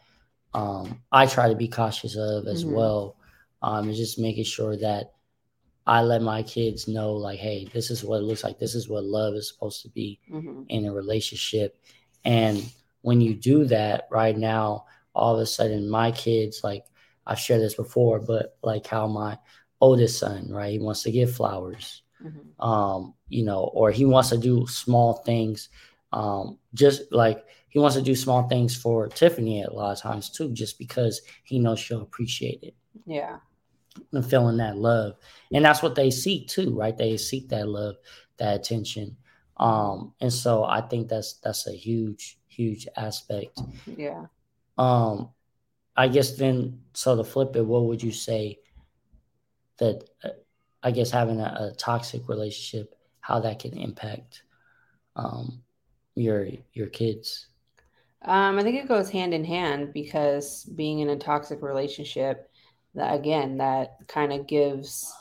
um, 0.52 1.02
I 1.10 1.26
try 1.26 1.48
to 1.48 1.56
be 1.56 1.66
cautious 1.66 2.16
of 2.16 2.46
as 2.46 2.64
mm-hmm. 2.64 2.74
well. 2.74 3.16
Um, 3.62 3.88
is 3.88 3.96
just 3.96 4.18
making 4.18 4.44
sure 4.44 4.76
that 4.76 5.13
I 5.86 6.02
let 6.02 6.22
my 6.22 6.42
kids 6.42 6.88
know, 6.88 7.12
like, 7.12 7.38
hey, 7.38 7.68
this 7.72 7.90
is 7.90 8.02
what 8.02 8.18
it 8.18 8.24
looks 8.24 8.42
like. 8.42 8.58
This 8.58 8.74
is 8.74 8.88
what 8.88 9.04
love 9.04 9.34
is 9.34 9.48
supposed 9.48 9.82
to 9.82 9.88
be 9.90 10.18
mm-hmm. 10.30 10.62
in 10.68 10.86
a 10.86 10.92
relationship. 10.92 11.78
And 12.24 12.64
when 13.02 13.20
you 13.20 13.34
do 13.34 13.64
that 13.66 14.08
right 14.10 14.36
now, 14.36 14.86
all 15.14 15.34
of 15.34 15.40
a 15.40 15.46
sudden 15.46 15.88
my 15.88 16.10
kids 16.10 16.62
like 16.64 16.84
I've 17.26 17.38
shared 17.38 17.60
this 17.60 17.74
before, 17.74 18.18
but 18.18 18.56
like 18.62 18.86
how 18.86 19.06
my 19.06 19.38
oldest 19.80 20.18
son, 20.18 20.50
right, 20.50 20.72
he 20.72 20.78
wants 20.78 21.02
to 21.02 21.10
give 21.10 21.34
flowers, 21.34 22.02
mm-hmm. 22.22 22.60
um, 22.66 23.14
you 23.28 23.44
know, 23.44 23.70
or 23.74 23.90
he 23.90 24.04
wants 24.04 24.30
to 24.30 24.38
do 24.38 24.66
small 24.66 25.14
things, 25.14 25.68
um, 26.12 26.58
just 26.74 27.12
like 27.12 27.44
he 27.68 27.78
wants 27.78 27.96
to 27.96 28.02
do 28.02 28.14
small 28.14 28.48
things 28.48 28.76
for 28.76 29.08
Tiffany 29.08 29.62
a 29.62 29.70
lot 29.70 29.92
of 29.92 30.00
times 30.00 30.30
too, 30.30 30.50
just 30.52 30.78
because 30.78 31.22
he 31.44 31.58
knows 31.58 31.78
she'll 31.78 32.02
appreciate 32.02 32.62
it. 32.62 32.74
Yeah. 33.06 33.38
And 34.12 34.24
feeling 34.28 34.56
that 34.58 34.76
love. 34.76 35.14
And 35.52 35.64
that's 35.64 35.82
what 35.82 35.94
they 35.94 36.10
seek 36.10 36.48
too, 36.48 36.76
right? 36.76 36.96
They 36.96 37.16
seek 37.16 37.48
that 37.50 37.68
love, 37.68 37.96
that 38.38 38.54
attention. 38.56 39.16
Um, 39.56 40.14
and 40.20 40.32
so 40.32 40.64
I 40.64 40.80
think 40.80 41.08
that's 41.08 41.34
that's 41.34 41.66
a 41.66 41.72
huge, 41.72 42.38
huge 42.48 42.88
aspect. 42.96 43.60
Yeah. 43.86 44.26
Um, 44.76 45.30
I 45.96 46.08
guess 46.08 46.36
then, 46.36 46.80
so 46.92 47.16
to 47.16 47.24
flip 47.24 47.54
it, 47.54 47.64
what 47.64 47.84
would 47.84 48.02
you 48.02 48.10
say 48.10 48.58
that 49.78 50.04
uh, 50.24 50.30
I 50.82 50.90
guess 50.90 51.10
having 51.10 51.40
a, 51.40 51.70
a, 51.72 51.74
toxic 51.76 52.28
relationship, 52.28 52.94
how 53.20 53.40
that 53.40 53.60
can 53.60 53.76
impact 53.78 54.42
um, 55.14 55.62
your 56.16 56.48
your 56.72 56.88
kids? 56.88 57.46
Um, 58.22 58.58
I 58.58 58.62
think 58.62 58.76
it 58.76 58.88
goes 58.88 59.10
hand 59.10 59.34
in 59.34 59.44
hand 59.44 59.92
because 59.92 60.64
being 60.64 61.00
in 61.00 61.10
a 61.10 61.16
toxic 61.16 61.62
relationship, 61.62 62.50
that 62.94 63.14
again, 63.14 63.58
that 63.58 63.98
kind 64.08 64.32
of 64.32 64.46
gives 64.46 65.12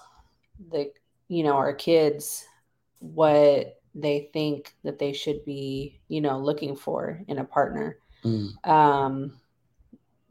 the 0.72 0.92
you 1.28 1.44
know 1.44 1.54
our 1.54 1.74
kids 1.74 2.46
what 3.00 3.80
they 3.96 4.30
think 4.34 4.74
that 4.84 4.98
they 4.98 5.14
should 5.14 5.44
be 5.46 6.00
you 6.08 6.22
know 6.22 6.40
looking 6.40 6.76
for 6.76 7.22
in 7.28 7.40
a 7.40 7.44
partner. 7.44 7.98
Mm. 8.24 8.68
Um, 8.68 9.40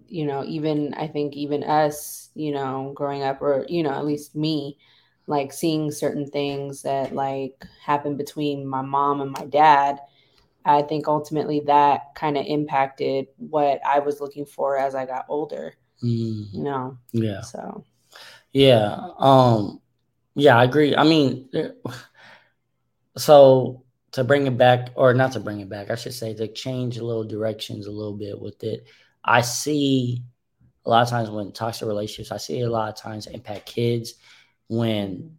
you 0.09 0.27
know, 0.27 0.45
even 0.45 0.93
I 0.95 1.09
think 1.09 1.35
even 1.35 1.65
us, 1.65 2.31
you 2.35 2.53
know, 2.53 2.93
growing 2.95 3.23
up, 3.23 3.41
or 3.41 3.65
you 3.69 3.83
know, 3.83 3.93
at 3.93 4.05
least 4.05 4.37
me, 4.37 4.79
like 5.27 5.53
seeing 5.53 5.91
certain 5.91 6.27
things 6.31 6.83
that 6.83 7.15
like 7.15 7.65
happen 7.83 8.17
between 8.17 8.67
my 8.67 8.83
mom 8.83 9.21
and 9.21 9.31
my 9.31 9.47
dad. 9.47 9.99
I 10.65 10.83
think 10.83 11.09
ultimately 11.09 11.61
that 11.67 12.15
kind 12.15 12.37
of 12.37 12.47
impacted 12.47 13.27
what 13.39 13.81
I 13.87 13.99
was 13.99 14.21
looking 14.21 14.47
for 14.47 14.79
as 14.79 14.95
I 14.95 15.07
got 15.07 15.25
older. 15.29 15.75
Mm. 16.03 16.53
You 16.53 16.63
know. 16.63 16.99
Yeah. 17.13 17.41
So. 17.43 17.85
Yeah. 18.53 18.99
Um. 19.19 19.81
Yeah, 20.35 20.57
I 20.59 20.65
agree. 20.65 20.97
I 20.97 21.05
mean, 21.05 21.49
so 23.17 23.85
to 24.13 24.25
bring 24.25 24.47
it 24.47 24.57
back, 24.57 24.91
or 24.95 25.15
not 25.15 25.33
to 25.33 25.41
bring 25.41 25.61
it 25.61 25.69
back, 25.69 25.91
I 25.91 25.95
should 25.95 26.15
say 26.15 26.35
to 26.35 26.49
change 26.49 26.99
a 26.99 27.05
little 27.05 27.25
directions 27.25 27.87
a 27.87 27.91
little 27.91 28.17
bit 28.17 28.41
with 28.41 28.63
it. 28.63 28.87
I 29.25 29.41
see 29.41 30.23
a 30.85 30.91
lot 30.91 31.03
of 31.03 31.09
times 31.09 31.31
when 31.31 31.53
toxic 31.53 31.87
relationships, 31.87 32.33
I 32.33 32.37
see 32.39 32.61
a 32.61 32.71
lot 32.71 32.89
of 32.89 32.97
times 32.97 33.27
impact 33.27 33.67
kids 33.67 34.15
when 34.69 35.39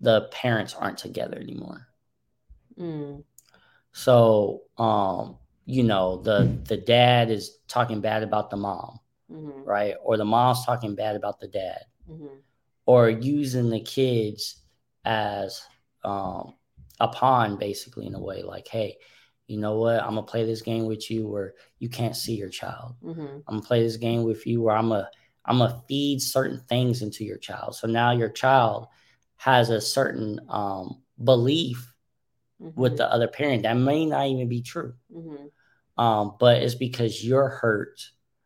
the 0.00 0.22
parents 0.32 0.74
aren't 0.74 0.98
together 0.98 1.38
anymore. 1.38 1.86
Mm. 2.78 3.24
So, 3.92 4.62
um, 4.78 5.38
you 5.66 5.82
know, 5.82 6.18
the 6.18 6.58
the 6.64 6.76
dad 6.76 7.30
is 7.30 7.58
talking 7.68 8.00
bad 8.00 8.22
about 8.22 8.50
the 8.50 8.56
mom, 8.56 8.98
mm-hmm. 9.30 9.62
right? 9.64 9.94
Or 10.02 10.16
the 10.16 10.24
mom's 10.24 10.64
talking 10.64 10.94
bad 10.94 11.16
about 11.16 11.40
the 11.40 11.48
dad, 11.48 11.80
mm-hmm. 12.10 12.36
or 12.86 13.08
using 13.08 13.70
the 13.70 13.80
kids 13.80 14.62
as 15.04 15.62
um, 16.04 16.54
a 17.00 17.08
pawn, 17.08 17.56
basically, 17.56 18.06
in 18.06 18.14
a 18.14 18.20
way. 18.20 18.42
Like, 18.42 18.68
hey, 18.68 18.96
you 19.46 19.58
know 19.58 19.78
what? 19.78 20.02
I'm 20.02 20.14
gonna 20.14 20.22
play 20.22 20.44
this 20.44 20.62
game 20.62 20.86
with 20.86 21.10
you 21.10 21.28
where 21.28 21.54
you 21.78 21.88
can't 21.88 22.16
see 22.16 22.34
your 22.34 22.48
child. 22.48 22.94
Mm-hmm. 23.02 23.20
I'm 23.20 23.56
gonna 23.56 23.62
play 23.62 23.82
this 23.82 23.96
game 23.96 24.22
with 24.22 24.46
you 24.46 24.62
where 24.62 24.76
I'm 24.76 24.92
a 24.92 25.08
I'm 25.44 25.58
gonna 25.58 25.82
feed 25.88 26.22
certain 26.22 26.60
things 26.68 27.02
into 27.02 27.24
your 27.24 27.38
child. 27.38 27.74
So 27.76 27.86
now 27.86 28.12
your 28.12 28.30
child 28.30 28.86
has 29.36 29.70
a 29.70 29.80
certain 29.80 30.40
um, 30.48 31.02
belief 31.22 31.92
mm-hmm. 32.60 32.80
with 32.80 32.96
the 32.96 33.10
other 33.10 33.28
parent 33.28 33.64
that 33.64 33.76
may 33.76 34.06
not 34.06 34.26
even 34.26 34.48
be 34.48 34.62
true. 34.62 34.94
Mm-hmm. 35.14 36.02
Um, 36.02 36.36
but 36.40 36.62
it's 36.62 36.74
because 36.74 37.24
you're 37.24 37.48
hurt, 37.48 38.00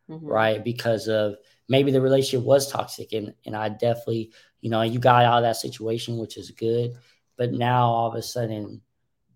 mm-hmm. 0.09 0.27
right? 0.27 0.65
Because 0.65 1.09
of 1.09 1.37
maybe 1.69 1.91
the 1.91 2.01
relationship 2.01 2.47
was 2.47 2.71
toxic, 2.71 3.13
and 3.13 3.35
and 3.47 3.57
I 3.57 3.69
definitely, 3.69 4.33
you 4.61 4.71
know, 4.71 4.83
you 4.83 4.99
got 4.99 5.25
out 5.25 5.39
of 5.39 5.43
that 5.45 5.57
situation, 5.57 6.19
which 6.19 6.37
is 6.37 6.51
good. 6.51 6.93
But 7.37 7.53
now 7.53 7.87
all 7.87 8.09
of 8.09 8.15
a 8.15 8.23
sudden, 8.23 8.83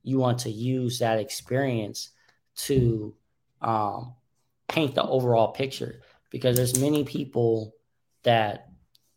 you 0.02 0.18
want 0.18 0.40
to 0.40 0.50
use 0.50 0.98
that 0.98 1.18
experience 1.18 2.10
to 2.54 3.14
um, 3.60 4.14
paint 4.68 4.94
the 4.94 5.04
overall 5.04 5.48
picture 5.52 6.00
because 6.30 6.56
there's 6.56 6.78
many 6.78 7.04
people 7.04 7.74
that 8.22 8.68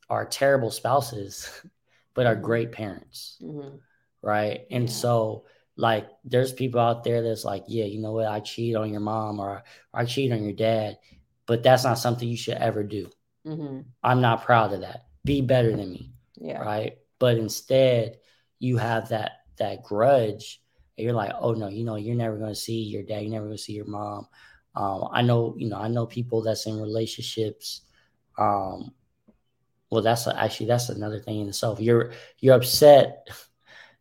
are 0.10 0.26
terrible 0.26 0.70
spouses 0.70 1.50
but 2.14 2.26
are 2.26 2.36
great 2.36 2.72
parents 2.72 3.38
mm-hmm. 3.42 3.76
right 4.22 4.66
and 4.70 4.88
yeah. 4.88 4.96
so 4.96 5.46
like 5.78 6.08
there's 6.24 6.54
people 6.54 6.80
out 6.80 7.04
there 7.04 7.22
that's 7.22 7.44
like 7.44 7.64
yeah 7.68 7.86
you 7.86 8.00
know 8.00 8.12
what 8.12 8.28
i 8.28 8.40
cheat 8.40 8.76
on 8.76 8.92
your 8.92 9.02
mom 9.02 9.40
or, 9.40 9.64
or 9.94 10.00
i 10.00 10.06
cheat 10.06 10.32
on 10.32 10.44
your 10.44 10.54
dad 10.54 10.98
but 11.48 11.64
that's 11.64 11.84
not 11.84 12.00
something 12.00 12.28
you 12.28 12.38
should 12.38 12.56
ever 12.58 12.84
do. 12.84 13.10
Mm-hmm. 13.46 13.82
i'm 14.02 14.22
not 14.22 14.44
proud 14.44 14.74
of 14.74 14.82
that. 14.82 15.06
Be 15.24 15.42
better 15.42 15.70
than 15.70 15.92
me 15.92 16.16
yeah. 16.38 16.60
right? 16.60 16.98
But 17.20 17.38
instead 17.38 18.18
you 18.60 18.78
have 18.78 19.10
that 19.10 19.32
that 19.58 19.84
grudge 19.84 20.62
and 20.98 21.06
you're 21.06 21.14
like 21.14 21.32
oh 21.40 21.54
no 21.54 21.68
you 21.68 21.86
know 21.86 21.96
you're 21.96 22.16
never 22.16 22.38
going 22.38 22.50
to 22.50 22.56
see 22.56 22.84
your 22.84 23.04
dad 23.04 23.22
you're 23.22 23.32
never 23.32 23.46
going 23.46 23.58
to 23.58 23.64
see 23.64 23.74
your 23.74 23.86
mom. 23.86 24.28
Um, 24.76 25.08
i 25.14 25.22
know 25.22 25.56
you 25.58 25.70
know 25.70 25.78
i 25.78 25.88
know 25.88 26.06
people 26.06 26.42
that's 26.42 26.66
in 26.66 26.82
relationships 26.82 27.82
um, 28.38 28.92
well 29.90 30.02
that's 30.02 30.28
actually 30.28 30.66
that's 30.66 30.90
another 30.90 31.22
thing 31.22 31.40
in 31.40 31.48
itself. 31.48 31.80
You're 31.80 32.12
you're 32.40 32.56
upset 32.56 33.30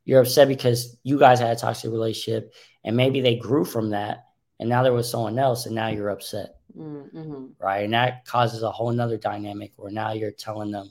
you're 0.05 0.21
upset 0.21 0.49
because 0.49 0.97
you 1.03 1.19
guys 1.19 1.41
had 1.41 1.57
a 1.57 1.61
toxic 1.61 1.91
relationship 1.91 2.53
and 2.85 2.97
maybe 2.97 3.21
they 3.21 3.37
grew 3.37 3.65
from 3.65 3.91
that 3.91 4.25
and 4.59 4.69
now 4.69 4.83
there 4.83 4.93
was 4.93 5.11
someone 5.11 5.39
else 5.39 5.67
and 5.67 5.75
now 5.75 5.89
you're 5.89 6.11
upset 6.11 6.57
mm-hmm. 6.77 7.47
right 7.59 7.85
and 7.85 7.95
that 7.95 8.25
causes 8.25 8.63
a 8.63 8.71
whole 8.71 8.93
nother 8.93 9.17
dynamic 9.17 9.73
where 9.77 9.93
now 9.93 10.13
you're 10.13 10.31
telling 10.31 10.71
them 10.71 10.91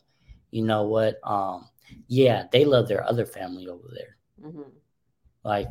you 0.52 0.64
know 0.64 0.84
what 0.84 1.20
um 1.24 1.68
yeah 2.08 2.46
they 2.52 2.66
love 2.66 2.88
their 2.88 3.04
other 3.04 3.26
family 3.26 3.68
over 3.68 3.90
there 3.94 4.18
mm-hmm. 4.42 4.70
like 5.44 5.68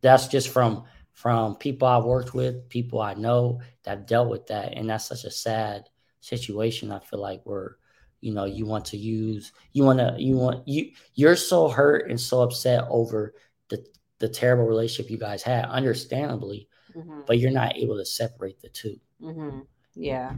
that's 0.00 0.28
just 0.28 0.48
from 0.48 0.84
from 1.12 1.56
people 1.56 1.88
i've 1.88 2.04
worked 2.04 2.34
with 2.34 2.68
people 2.68 3.00
i 3.00 3.14
know 3.14 3.60
that 3.82 4.06
dealt 4.06 4.28
with 4.28 4.46
that 4.46 4.74
and 4.74 4.88
that's 4.88 5.06
such 5.06 5.24
a 5.24 5.30
sad 5.30 5.88
situation 6.20 6.92
i 6.92 6.98
feel 7.00 7.20
like 7.20 7.40
we're 7.44 7.74
you 8.20 8.32
know 8.32 8.44
you 8.44 8.66
want 8.66 8.84
to 8.84 8.96
use 8.96 9.52
you 9.72 9.84
want 9.84 9.98
to 9.98 10.14
you 10.18 10.36
want 10.36 10.66
you 10.66 10.90
you're 11.14 11.36
so 11.36 11.68
hurt 11.68 12.10
and 12.10 12.20
so 12.20 12.42
upset 12.42 12.84
over 12.88 13.34
the 13.68 13.84
the 14.18 14.28
terrible 14.28 14.64
relationship 14.64 15.10
you 15.10 15.18
guys 15.18 15.42
had 15.42 15.64
understandably 15.66 16.68
mm-hmm. 16.96 17.20
but 17.26 17.38
you're 17.38 17.50
not 17.50 17.76
able 17.76 17.96
to 17.96 18.04
separate 18.04 18.60
the 18.60 18.68
2 18.68 18.98
mm-hmm. 19.20 19.60
yeah 19.94 20.32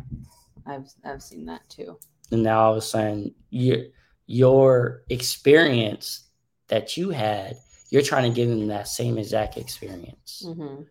i've 0.66 0.88
i've 1.04 1.22
seen 1.22 1.46
that 1.46 1.68
too 1.68 1.98
and 2.30 2.42
now 2.42 2.70
i 2.70 2.74
was 2.74 2.88
saying 2.90 3.34
your 3.50 3.78
your 4.26 5.02
experience 5.10 6.28
that 6.68 6.96
you 6.96 7.10
had 7.10 7.56
you're 7.90 8.02
trying 8.02 8.30
to 8.30 8.34
give 8.34 8.48
them 8.48 8.68
that 8.68 8.86
same 8.86 9.18
exact 9.18 9.56
experience 9.56 10.44
mm-hmm. 10.46 10.82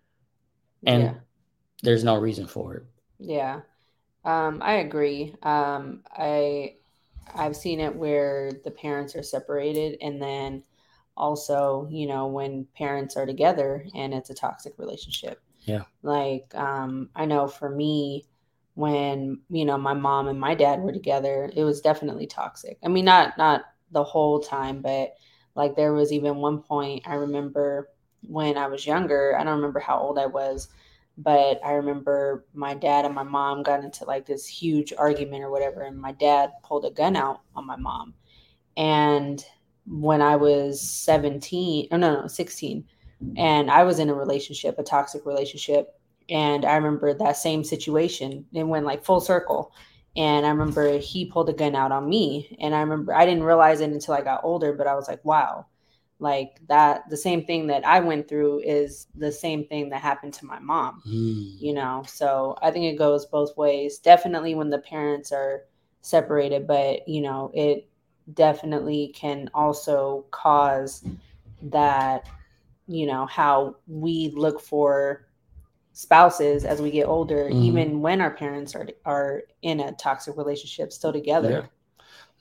and 0.85 1.03
yeah. 1.03 1.13
there's 1.83 2.03
no 2.03 2.17
reason 2.17 2.45
for 2.47 2.75
it 2.75 2.83
yeah 3.19 3.61
um, 4.25 4.61
I 4.61 4.73
agree. 4.75 5.33
Um, 5.43 6.03
I 6.11 6.75
I've 7.33 7.55
seen 7.55 7.79
it 7.79 7.95
where 7.95 8.51
the 8.63 8.71
parents 8.71 9.15
are 9.15 9.23
separated 9.23 9.97
and 10.01 10.21
then 10.21 10.63
also, 11.15 11.87
you 11.91 12.07
know, 12.07 12.27
when 12.27 12.65
parents 12.75 13.15
are 13.17 13.25
together 13.25 13.85
and 13.95 14.13
it's 14.13 14.29
a 14.29 14.33
toxic 14.33 14.73
relationship. 14.77 15.41
Yeah. 15.61 15.83
Like, 16.01 16.53
um, 16.55 17.09
I 17.15 17.25
know 17.25 17.47
for 17.47 17.69
me, 17.69 18.25
when, 18.75 19.41
you 19.49 19.65
know, 19.65 19.77
my 19.77 19.93
mom 19.93 20.27
and 20.27 20.39
my 20.39 20.55
dad 20.55 20.79
were 20.79 20.93
together, 20.93 21.51
it 21.53 21.63
was 21.63 21.81
definitely 21.81 22.27
toxic. 22.27 22.77
I 22.83 22.87
mean, 22.87 23.05
not, 23.05 23.37
not 23.37 23.63
the 23.91 24.03
whole 24.03 24.39
time, 24.39 24.81
but 24.81 25.15
like 25.55 25.75
there 25.75 25.93
was 25.93 26.13
even 26.13 26.37
one 26.37 26.61
point 26.61 27.07
I 27.07 27.15
remember 27.15 27.89
when 28.21 28.57
I 28.57 28.67
was 28.67 28.85
younger, 28.85 29.37
I 29.37 29.43
don't 29.43 29.57
remember 29.57 29.79
how 29.79 29.99
old 29.99 30.17
I 30.17 30.25
was, 30.25 30.69
but 31.17 31.59
I 31.65 31.71
remember 31.73 32.45
my 32.53 32.73
dad 32.73 33.05
and 33.05 33.13
my 33.13 33.23
mom 33.23 33.63
got 33.63 33.83
into 33.83 34.05
like 34.05 34.25
this 34.25 34.47
huge 34.47 34.93
argument 34.97 35.43
or 35.43 35.51
whatever, 35.51 35.81
and 35.81 35.99
my 35.99 36.13
dad 36.13 36.51
pulled 36.63 36.85
a 36.85 36.91
gun 36.91 37.15
out 37.15 37.41
on 37.55 37.67
my 37.67 37.75
mom. 37.75 38.13
And 38.77 39.43
when 39.85 40.21
I 40.21 40.37
was 40.37 40.79
17, 40.81 41.89
oh 41.91 41.97
no, 41.97 42.21
no, 42.21 42.27
16, 42.27 42.85
and 43.35 43.69
I 43.69 43.83
was 43.83 43.99
in 43.99 44.09
a 44.09 44.13
relationship, 44.13 44.79
a 44.79 44.83
toxic 44.83 45.25
relationship. 45.25 45.95
And 46.29 46.63
I 46.63 46.75
remember 46.75 47.13
that 47.13 47.37
same 47.37 47.63
situation. 47.63 48.45
It 48.53 48.63
went 48.63 48.85
like 48.85 49.03
full 49.03 49.19
circle. 49.19 49.73
And 50.15 50.45
I 50.45 50.49
remember 50.49 50.97
he 50.97 51.25
pulled 51.25 51.49
a 51.49 51.53
gun 51.53 51.75
out 51.75 51.91
on 51.91 52.07
me. 52.07 52.55
And 52.59 52.75
I 52.75 52.81
remember 52.81 53.13
I 53.13 53.25
didn't 53.25 53.43
realize 53.43 53.81
it 53.81 53.89
until 53.89 54.13
I 54.13 54.21
got 54.21 54.43
older, 54.43 54.73
but 54.73 54.87
I 54.87 54.95
was 54.95 55.07
like, 55.07 55.23
wow, 55.25 55.65
like 56.19 56.59
that 56.67 57.09
the 57.09 57.17
same 57.17 57.45
thing 57.45 57.67
that 57.67 57.85
i 57.85 57.99
went 57.99 58.27
through 58.27 58.59
is 58.59 59.07
the 59.15 59.31
same 59.31 59.65
thing 59.65 59.89
that 59.89 60.01
happened 60.01 60.33
to 60.33 60.45
my 60.45 60.59
mom 60.59 61.01
mm. 61.07 61.59
you 61.59 61.73
know 61.73 62.03
so 62.05 62.57
i 62.61 62.69
think 62.69 62.85
it 62.85 62.97
goes 62.97 63.25
both 63.25 63.55
ways 63.57 63.99
definitely 63.99 64.53
when 64.53 64.69
the 64.69 64.79
parents 64.79 65.31
are 65.31 65.63
separated 66.01 66.67
but 66.67 67.07
you 67.07 67.21
know 67.21 67.49
it 67.53 67.89
definitely 68.33 69.13
can 69.15 69.49
also 69.53 70.25
cause 70.31 71.05
that 71.61 72.27
you 72.89 73.05
know 73.05 73.25
how 73.25 73.75
we 73.87 74.33
look 74.35 74.59
for 74.59 75.27
spouses 75.93 76.65
as 76.65 76.81
we 76.81 76.91
get 76.91 77.05
older 77.05 77.49
mm. 77.49 77.63
even 77.63 78.01
when 78.01 78.19
our 78.19 78.31
parents 78.31 78.75
are 78.75 78.87
are 79.05 79.43
in 79.61 79.79
a 79.79 79.91
toxic 79.93 80.35
relationship 80.37 80.91
still 80.91 81.13
together 81.13 81.51
yeah. 81.51 81.67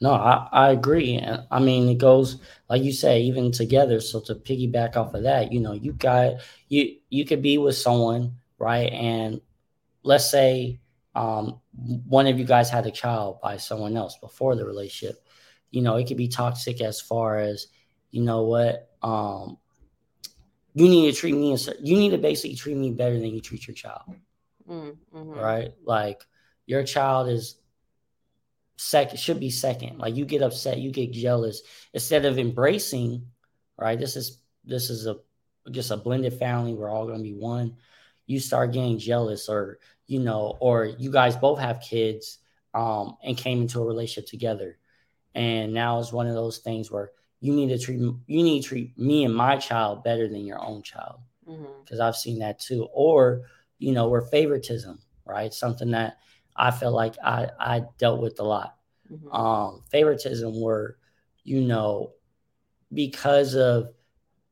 No, 0.01 0.13
I, 0.13 0.49
I 0.53 0.71
agree. 0.71 1.17
And 1.17 1.43
I 1.51 1.59
mean, 1.59 1.89
it 1.89 1.99
goes 1.99 2.41
like 2.71 2.83
you 2.85 2.93
say, 2.93 3.23
even 3.23 3.51
together. 3.51 4.01
So 4.01 4.21
to 4.21 4.37
piggyback 4.37 4.97
off 4.97 5.15
of 5.15 5.25
that, 5.25 5.53
you 5.53 5.59
know, 5.59 5.73
you 5.73 5.93
got 5.93 6.35
you 6.69 6.99
you 7.11 7.25
could 7.25 7.43
be 7.43 7.59
with 7.59 7.77
someone, 7.77 8.37
right? 8.59 8.93
And 8.93 9.41
let's 10.05 10.31
say 10.31 10.79
um, 11.15 11.61
one 12.07 12.29
of 12.29 12.39
you 12.39 12.45
guys 12.45 12.71
had 12.71 12.87
a 12.87 12.93
child 12.93 13.41
by 13.43 13.57
someone 13.57 13.97
else 13.97 14.17
before 14.19 14.55
the 14.55 14.65
relationship. 14.65 15.25
You 15.71 15.83
know, 15.83 15.97
it 15.97 16.07
could 16.07 16.17
be 16.17 16.29
toxic 16.29 16.81
as 16.81 17.01
far 17.01 17.39
as, 17.39 17.67
you 18.11 18.23
know 18.23 18.45
what, 18.45 18.89
um, 19.03 19.59
you 20.79 20.89
need 20.89 21.13
to 21.13 21.19
treat 21.19 21.35
me 21.35 21.53
as 21.53 21.69
you 21.83 21.97
need 21.97 22.11
to 22.11 22.19
basically 22.19 22.57
treat 22.57 22.77
me 22.77 22.93
better 22.93 23.19
than 23.19 23.31
you 23.31 23.41
treat 23.41 23.67
your 23.67 23.75
child. 23.75 24.15
Mm, 24.69 24.97
mm-hmm. 25.13 25.31
Right? 25.33 25.75
Like 25.85 26.25
your 26.67 26.85
child 26.85 27.29
is 27.29 27.57
second 28.77 29.19
should 29.19 29.41
be 29.41 29.51
second. 29.51 29.99
Like 29.99 30.15
you 30.15 30.25
get 30.25 30.43
upset, 30.43 30.79
you 30.79 30.93
get 30.93 31.11
jealous 31.13 31.63
instead 31.93 32.25
of 32.25 32.39
embracing. 32.39 33.27
Right, 33.77 33.99
this 33.99 34.17
is 34.17 34.41
this 34.65 34.91
is 34.91 35.07
a 35.07 35.17
just 35.71 35.91
a 35.91 35.97
blended 35.97 36.35
family. 36.35 36.75
We're 36.75 36.91
all 36.91 37.07
going 37.07 37.19
to 37.19 37.23
be 37.23 37.35
one. 37.35 37.77
You 38.27 38.41
start 38.41 38.73
getting 38.73 38.99
jealous, 38.99 39.49
or 39.49 39.79
you 40.07 40.21
know, 40.21 40.57
or 40.61 40.85
you 40.85 41.11
guys 41.11 41.37
both 41.37 41.59
have 41.59 41.81
kids 41.81 42.39
um, 42.75 43.17
and 43.23 43.37
came 43.37 43.61
into 43.61 43.81
a 43.81 43.85
relationship 43.85 44.29
together, 44.29 44.79
and 45.35 45.73
now 45.73 45.99
it's 46.01 46.13
one 46.13 46.27
of 46.27 46.35
those 46.35 46.59
things 46.59 46.91
where 46.91 47.13
you 47.41 47.53
need 47.53 47.69
to 47.69 47.79
treat 47.79 48.01
you 48.01 48.19
need 48.27 48.63
to 48.63 48.69
treat 48.69 48.99
me 48.99 49.25
and 49.25 49.35
my 49.35 49.57
child 49.57 50.03
better 50.03 50.29
than 50.29 50.45
your 50.45 50.63
own 50.63 50.83
child 50.83 51.21
because 51.47 51.99
mm-hmm. 51.99 52.03
I've 52.03 52.17
seen 52.17 52.41
that 52.41 52.59
too. 52.59 52.89
Or 52.93 53.43
you 53.79 53.93
know, 53.93 54.09
where 54.09 54.23
favoritism, 54.23 54.99
right? 55.25 55.53
Something 55.53 55.93
that 55.93 56.19
I 56.57 56.71
felt 56.71 56.95
like 56.95 57.15
I, 57.23 57.49
I 57.59 57.83
dealt 57.99 58.21
with 58.21 58.41
a 58.41 58.45
lot. 58.45 58.77
Mm-hmm. 59.11 59.33
Um, 59.33 59.83
favoritism 59.91 60.61
where, 60.61 60.97
you 61.45 61.61
know, 61.61 62.13
because 62.93 63.55
of 63.55 63.91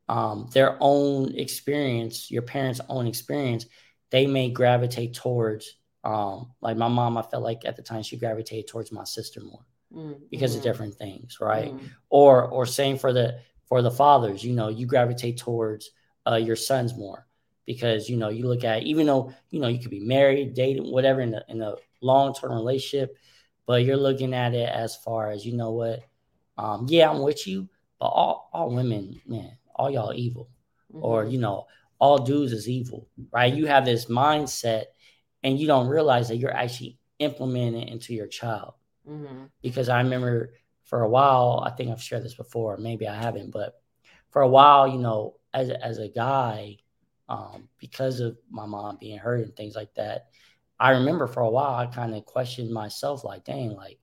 um, 0.09 0.49
their 0.52 0.76
own 0.81 1.35
experience, 1.35 2.31
your 2.31 2.43
parents' 2.43 2.81
own 2.88 3.07
experience, 3.07 3.66
they 4.11 4.26
may 4.26 4.50
gravitate 4.50 5.14
towards, 5.14 5.76
um, 6.05 6.52
like 6.61 6.76
my 6.76 6.88
mom, 6.88 7.19
I 7.19 7.23
felt 7.23 7.43
like 7.43 7.64
at 7.64 7.76
the 7.76 7.83
time 7.83 8.02
she 8.02 8.16
gravitated 8.16 8.69
towards 8.69 8.93
my 8.93 9.05
sister 9.05 9.40
more 9.40 9.66
mm-hmm. 9.97 10.12
because 10.31 10.55
of 10.55 10.62
different 10.62 10.95
things, 10.95 11.38
right? 11.41 11.73
Mm-hmm. 11.73 11.87
Or, 12.11 12.45
or 12.45 12.67
same 12.67 12.99
for 12.99 13.12
the, 13.12 13.41
for 13.67 13.83
the 13.83 13.91
fathers, 13.91 14.45
you 14.45 14.53
know, 14.53 14.69
you 14.69 14.87
gravitate 14.87 15.38
towards 15.38 15.91
uh, 16.26 16.37
your 16.37 16.57
sons 16.57 16.97
more 16.97 17.26
because 17.67 18.09
you 18.09 18.17
know 18.17 18.29
you 18.29 18.47
look 18.47 18.65
at 18.65 18.85
even 18.85 19.07
though 19.07 19.33
you 19.50 19.61
know 19.61 19.69
you 19.69 19.79
could 19.79 19.91
be 19.91 20.00
married, 20.00 20.55
dating, 20.55 20.91
whatever 20.91 21.21
in 21.21 21.35
a 21.35 21.43
in 21.49 21.61
a 21.61 21.75
long 22.00 22.33
term 22.33 22.53
relationship, 22.53 23.17
but 23.67 23.85
you're 23.85 23.97
looking 23.97 24.33
at 24.33 24.55
it 24.55 24.69
as 24.69 24.97
far 24.97 25.31
as 25.31 25.45
you 25.45 25.57
know 25.57 25.73
what, 25.73 26.00
um, 26.57 26.87
yeah, 26.88 27.11
I'm 27.11 27.21
with 27.21 27.47
you, 27.47 27.69
but 27.99 28.07
all 28.07 28.49
all 28.53 28.75
women, 28.75 29.21
man, 29.26 29.59
all 29.75 29.91
y'all 29.91 30.15
evil, 30.15 30.49
mm-hmm. 30.93 31.05
or 31.05 31.25
you 31.25 31.38
know, 31.38 31.67
all 31.99 32.19
dudes 32.19 32.53
is 32.53 32.69
evil, 32.69 33.09
right? 33.33 33.53
You 33.53 33.67
have 33.67 33.85
this 33.85 34.07
mindset, 34.07 34.85
and 35.43 35.59
you 35.59 35.67
don't 35.67 35.88
realize 35.88 36.29
that 36.29 36.37
you're 36.37 36.55
actually 36.55 36.99
implementing 37.19 37.83
it 37.83 37.88
into 37.88 38.15
your 38.15 38.29
child. 38.29 38.75
Mm-hmm. 39.09 39.45
Because 39.63 39.89
I 39.89 39.99
remember 39.99 40.53
for 40.85 41.03
a 41.03 41.09
while, 41.09 41.63
I 41.67 41.71
think 41.71 41.91
I've 41.91 42.03
shared 42.03 42.25
this 42.25 42.35
before, 42.35 42.77
maybe 42.77 43.09
I 43.09 43.15
haven't, 43.15 43.51
but 43.51 43.81
for 44.31 44.43
a 44.43 44.49
while, 44.49 44.89
you 44.89 44.99
know, 44.99 45.37
as 45.55 45.71
as 45.71 45.99
a 45.99 46.09
guy, 46.09 46.77
um, 47.29 47.69
because 47.79 48.21
of 48.21 48.37
my 48.51 48.67
mom 48.67 48.99
being 49.01 49.19
hurt 49.19 49.41
and 49.41 49.55
things 49.57 49.75
like 49.75 49.95
that, 49.95 50.27
I 50.79 50.91
remember 50.91 51.27
for 51.27 51.41
a 51.41 51.51
while 51.51 51.75
I 51.75 51.87
kind 51.87 52.15
of 52.15 52.25
questioned 52.27 52.71
myself, 52.71 53.25
like, 53.25 53.45
dang, 53.45 53.75
like, 53.75 53.99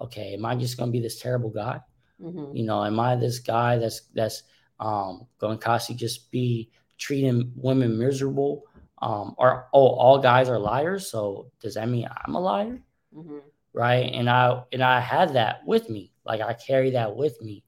okay, 0.00 0.34
am 0.34 0.44
I 0.44 0.56
just 0.56 0.76
gonna 0.76 0.90
be 0.90 1.00
this 1.00 1.20
terrible 1.20 1.50
guy? 1.50 1.80
Mm-hmm. 2.20 2.56
You 2.56 2.64
know, 2.64 2.84
am 2.84 2.98
I 2.98 3.16
this 3.16 3.38
guy 3.38 3.78
that's 3.78 4.02
that's 4.14 4.42
um, 4.80 5.26
going 5.38 5.58
to 5.58 5.64
constantly 5.64 6.00
just 6.00 6.30
be 6.30 6.70
treating 6.98 7.52
women 7.56 7.98
miserable? 7.98 8.64
Um, 9.00 9.34
or 9.38 9.68
oh, 9.72 9.86
all 9.86 10.18
guys 10.18 10.48
are 10.48 10.58
liars, 10.58 11.08
so 11.10 11.52
does 11.60 11.74
that 11.74 11.88
mean 11.88 12.08
I'm 12.26 12.34
a 12.34 12.40
liar? 12.40 12.80
Mm-hmm. 13.16 13.38
Right? 13.78 14.10
And 14.12 14.28
I 14.28 14.64
and 14.72 14.82
I 14.82 14.98
had 14.98 15.34
that 15.34 15.64
with 15.64 15.88
me, 15.88 16.10
like 16.26 16.40
I 16.40 16.52
carry 16.52 16.90
that 16.90 17.14
with 17.14 17.40
me, 17.40 17.62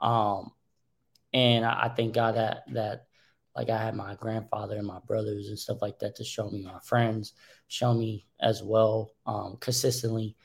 um, 0.00 0.52
and 1.34 1.64
I, 1.64 1.86
I 1.86 1.88
thank 1.88 2.14
God 2.14 2.36
that 2.36 2.62
that 2.72 3.06
like 3.56 3.68
I 3.68 3.76
had 3.76 3.96
my 3.96 4.14
grandfather 4.14 4.76
and 4.76 4.86
my 4.86 5.00
brothers 5.08 5.48
and 5.48 5.58
stuff 5.58 5.82
like 5.82 5.98
that 5.98 6.14
to 6.16 6.24
show 6.24 6.48
me 6.48 6.62
my 6.62 6.78
friends, 6.84 7.32
show 7.66 7.92
me 7.94 8.28
as 8.40 8.62
well 8.62 9.10
um, 9.26 9.56
consistently. 9.58 10.36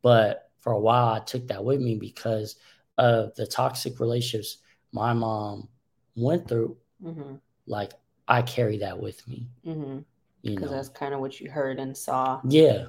But 0.00 0.50
for 0.60 0.72
a 0.72 0.80
while, 0.80 1.08
I 1.08 1.18
took 1.18 1.46
that 1.48 1.62
with 1.62 1.80
me 1.80 1.96
because 1.96 2.56
of 2.96 3.34
the 3.34 3.46
toxic 3.46 4.00
relationships 4.00 4.62
my 4.92 5.12
mom 5.12 5.68
went 6.16 6.48
through. 6.48 6.78
Mm-hmm. 7.04 7.34
Like 7.66 7.92
I 8.26 8.40
carry 8.40 8.78
that 8.78 8.98
with 8.98 9.26
me. 9.28 9.50
Mm-hmm. 9.66 9.98
You 10.42 10.58
know, 10.58 10.68
that's 10.68 10.88
kind 10.88 11.12
of 11.12 11.20
what 11.20 11.38
you 11.38 11.50
heard 11.50 11.78
and 11.78 11.94
saw. 11.94 12.40
Yeah. 12.48 12.86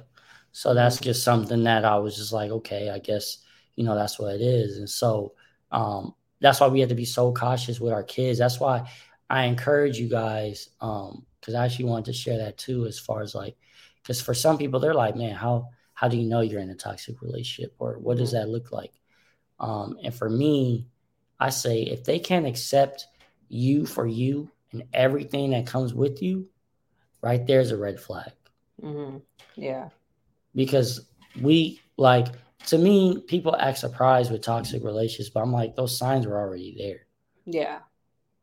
So 0.52 0.74
that's 0.74 1.00
just 1.00 1.24
something 1.24 1.64
that 1.64 1.84
I 1.84 1.96
was 1.96 2.16
just 2.16 2.32
like, 2.32 2.50
okay, 2.50 2.90
I 2.90 2.98
guess 2.98 3.38
you 3.74 3.84
know 3.84 3.94
that's 3.94 4.18
what 4.18 4.34
it 4.34 4.42
is, 4.42 4.78
and 4.78 4.88
so 4.88 5.32
um, 5.70 6.14
that's 6.40 6.60
why 6.60 6.68
we 6.68 6.80
have 6.80 6.90
to 6.90 6.94
be 6.94 7.06
so 7.06 7.32
cautious 7.32 7.80
with 7.80 7.92
our 7.92 8.02
kids. 8.02 8.38
That's 8.38 8.60
why 8.60 8.88
I 9.30 9.44
encourage 9.44 9.98
you 9.98 10.08
guys, 10.08 10.68
um, 10.80 11.24
because 11.40 11.54
I 11.54 11.64
actually 11.64 11.86
wanted 11.86 12.06
to 12.06 12.12
share 12.12 12.38
that 12.38 12.58
too, 12.58 12.86
as 12.86 12.98
far 12.98 13.22
as 13.22 13.34
like, 13.34 13.56
because 14.02 14.20
for 14.20 14.34
some 14.34 14.58
people 14.58 14.78
they're 14.78 14.94
like, 14.94 15.16
man, 15.16 15.34
how 15.34 15.68
how 15.94 16.08
do 16.08 16.16
you 16.16 16.28
know 16.28 16.40
you're 16.40 16.60
in 16.60 16.70
a 16.70 16.74
toxic 16.74 17.22
relationship, 17.22 17.74
or 17.78 17.98
what 17.98 18.18
does 18.18 18.32
that 18.32 18.48
look 18.48 18.72
like? 18.72 18.92
Um, 19.58 19.96
and 20.02 20.14
for 20.14 20.28
me, 20.28 20.88
I 21.40 21.50
say 21.50 21.82
if 21.82 22.04
they 22.04 22.18
can't 22.18 22.46
accept 22.46 23.06
you 23.48 23.86
for 23.86 24.06
you 24.06 24.50
and 24.72 24.82
everything 24.92 25.50
that 25.50 25.66
comes 25.66 25.94
with 25.94 26.20
you, 26.22 26.48
right 27.22 27.46
there's 27.46 27.70
a 27.70 27.76
red 27.76 28.00
flag. 28.00 28.32
Mm-hmm. 28.82 29.18
Yeah, 29.56 29.88
because 30.54 31.08
we 31.40 31.80
like 31.96 32.28
to 32.66 32.78
me, 32.78 33.20
people 33.26 33.56
act 33.56 33.78
surprised 33.78 34.30
with 34.30 34.42
toxic 34.42 34.84
relationships, 34.84 35.30
but 35.30 35.40
I'm 35.40 35.52
like, 35.52 35.74
those 35.74 35.96
signs 35.96 36.26
were 36.26 36.38
already 36.38 36.74
there. 36.78 37.06
Yeah. 37.44 37.80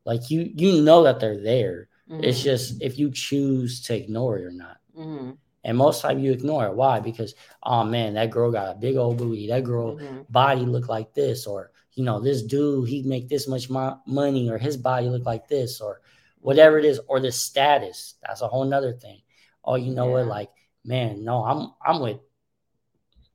Like 0.05 0.29
you 0.29 0.51
you 0.55 0.81
know 0.81 1.03
that 1.03 1.19
they're 1.19 1.41
there. 1.41 1.89
Mm-hmm. 2.09 2.23
It's 2.23 2.41
just 2.41 2.81
if 2.81 2.97
you 2.97 3.11
choose 3.11 3.81
to 3.83 3.95
ignore 3.95 4.37
it 4.37 4.45
or 4.45 4.51
not. 4.51 4.77
Mm-hmm. 4.97 5.31
And 5.63 5.77
most 5.77 6.01
time 6.01 6.19
you 6.19 6.31
ignore 6.31 6.65
it. 6.65 6.73
Why? 6.73 6.99
Because 6.99 7.35
oh 7.63 7.83
man, 7.83 8.15
that 8.15 8.31
girl 8.31 8.51
got 8.51 8.75
a 8.75 8.79
big 8.79 8.95
old 8.95 9.17
booty. 9.17 9.47
That 9.47 9.63
girl 9.63 9.97
mm-hmm. 9.97 10.21
body 10.29 10.61
look 10.61 10.89
like 10.89 11.13
this, 11.13 11.45
or 11.45 11.71
you 11.93 12.03
know, 12.03 12.19
this 12.19 12.41
dude 12.41 12.87
he 12.87 13.03
make 13.03 13.27
this 13.29 13.47
much 13.47 13.69
mo- 13.69 13.99
money, 14.05 14.49
or 14.49 14.57
his 14.57 14.77
body 14.77 15.07
look 15.07 15.25
like 15.25 15.47
this, 15.47 15.79
or 15.81 16.01
whatever 16.39 16.79
it 16.79 16.85
is, 16.85 16.99
or 17.07 17.19
the 17.19 17.31
status. 17.31 18.15
That's 18.25 18.41
a 18.41 18.47
whole 18.47 18.65
nother 18.65 18.93
thing. 18.93 19.21
Oh, 19.63 19.75
you 19.75 19.93
know 19.93 20.07
yeah. 20.07 20.13
what? 20.13 20.27
Like, 20.27 20.49
man, 20.85 21.23
no, 21.23 21.43
I'm 21.43 21.73
I'm 21.85 22.01
with 22.01 22.19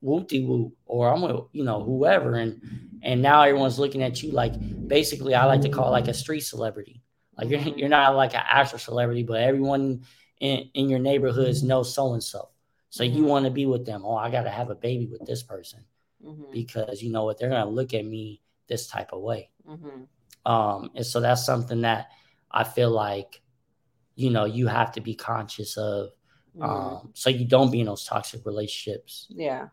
whoopty 0.03 0.47
whoop, 0.47 0.75
or 0.85 1.13
I'm 1.13 1.23
with 1.23 1.47
you 1.53 1.65
know 1.65 1.83
whoever, 1.83 2.35
and 2.35 2.61
and 3.03 3.23
now 3.23 3.43
everyone's 3.43 3.79
looking 3.79 4.03
at 4.03 4.23
you 4.23 4.31
like 4.33 4.55
basically 4.89 5.35
I 5.35 5.45
like 5.47 5.63
to 5.63 5.69
call 5.69 5.91
like 5.91 6.09
a 6.09 6.15
street 6.15 6.41
celebrity. 6.41 7.03
Like 7.37 7.51
you're 7.51 7.61
you're 7.61 7.89
not 7.89 8.15
like 8.17 8.35
an 8.35 8.43
actual 8.45 8.79
celebrity, 8.79 9.23
but 9.23 9.41
everyone 9.41 10.05
in, 10.41 10.71
in 10.75 10.89
your 10.89 10.99
neighborhoods 10.99 11.63
knows 11.63 11.95
so 11.95 12.13
and 12.13 12.23
so. 12.23 12.51
So 12.91 13.03
you 13.03 13.23
mm-hmm. 13.23 13.27
want 13.27 13.45
to 13.47 13.51
be 13.51 13.67
with 13.67 13.85
them. 13.87 14.03
Oh, 14.05 14.15
I 14.15 14.31
got 14.31 14.43
to 14.43 14.51
have 14.51 14.71
a 14.71 14.75
baby 14.75 15.07
with 15.07 15.27
this 15.27 15.43
person 15.43 15.85
mm-hmm. 16.25 16.53
because 16.53 17.03
you 17.03 17.11
know 17.11 17.25
what 17.25 17.39
they're 17.39 17.51
gonna 17.51 17.69
look 17.69 17.95
at 17.95 18.05
me 18.05 18.41
this 18.69 18.87
type 18.87 19.13
of 19.13 19.21
way. 19.21 19.51
Mm-hmm. 19.69 20.51
Um, 20.51 20.91
and 20.95 21.05
so 21.05 21.21
that's 21.21 21.45
something 21.45 21.81
that 21.83 22.09
I 22.51 22.65
feel 22.65 22.91
like 22.91 23.41
you 24.15 24.31
know 24.31 24.45
you 24.45 24.67
have 24.69 24.93
to 24.93 25.01
be 25.01 25.15
conscious 25.15 25.77
of, 25.77 26.11
mm-hmm. 26.57 26.63
um, 26.63 27.11
so 27.15 27.31
you 27.31 27.47
don't 27.47 27.71
be 27.71 27.81
in 27.81 27.87
those 27.87 28.05
toxic 28.05 28.45
relationships. 28.47 29.27
Yeah, 29.31 29.69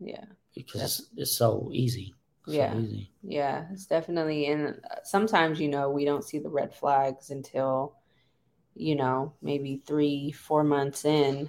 yeah. 0.00 0.24
Because 0.54 0.82
it's, 0.82 1.08
it's 1.16 1.36
so 1.36 1.70
easy. 1.72 2.14
So 2.46 2.52
yeah. 2.52 2.76
Easy. 2.76 3.10
Yeah, 3.22 3.66
it's 3.72 3.86
definitely. 3.86 4.46
And 4.46 4.80
sometimes, 5.04 5.60
you 5.60 5.68
know, 5.68 5.90
we 5.90 6.04
don't 6.04 6.24
see 6.24 6.38
the 6.38 6.48
red 6.48 6.74
flags 6.74 7.30
until, 7.30 7.94
you 8.74 8.96
know, 8.96 9.34
maybe 9.42 9.82
three, 9.86 10.32
four 10.32 10.64
months 10.64 11.04
in, 11.04 11.48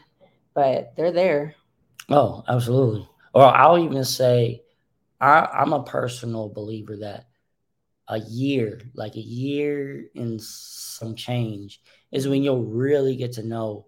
but 0.54 0.93
they're 0.95 1.12
there. 1.12 1.56
Oh, 2.10 2.43
absolutely. 2.48 3.08
Or 3.34 3.45
I'll 3.45 3.80
even 3.80 4.04
say, 4.04 4.63
I, 5.22 5.45
I'm 5.45 5.74
a 5.74 5.84
personal 5.84 6.50
believer 6.50 6.98
that 6.98 7.26
a 8.08 8.19
year, 8.19 8.82
like 8.93 9.15
a 9.15 9.22
year 9.22 10.06
and 10.15 10.41
some 10.41 11.15
change, 11.15 11.82
is 12.12 12.28
when 12.28 12.43
you'll 12.43 12.65
really 12.65 13.15
get 13.15 13.34
to 13.34 13.43
know. 13.43 13.86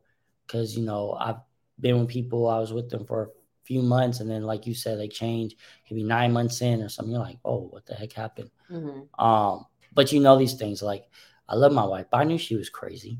Because, 0.51 0.75
you 0.75 0.83
know, 0.83 1.15
I've 1.17 1.37
been 1.79 1.99
with 1.99 2.09
people, 2.09 2.49
I 2.49 2.59
was 2.59 2.73
with 2.73 2.89
them 2.89 3.05
for 3.05 3.23
a 3.23 3.27
few 3.63 3.81
months 3.81 4.19
and 4.19 4.29
then 4.29 4.43
like 4.43 4.67
you 4.67 4.73
said 4.73 4.99
they 4.99 5.07
change. 5.07 5.55
Could 5.87 5.95
be 5.95 6.03
nine 6.03 6.33
months 6.33 6.61
in 6.61 6.81
or 6.81 6.89
something 6.89 7.13
you're 7.13 7.21
like 7.21 7.39
oh 7.45 7.67
what 7.69 7.85
the 7.85 7.93
heck 7.93 8.11
happened? 8.11 8.49
Mm-hmm. 8.69 9.23
um 9.23 9.65
but 9.93 10.11
you 10.11 10.19
know 10.19 10.37
these 10.37 10.53
things 10.53 10.81
like 10.81 11.05
i 11.49 11.55
love 11.55 11.71
my 11.73 11.83
wife 11.83 12.05
but 12.11 12.17
i 12.17 12.23
knew 12.23 12.37
she 12.37 12.55
was 12.55 12.69
crazy. 12.69 13.19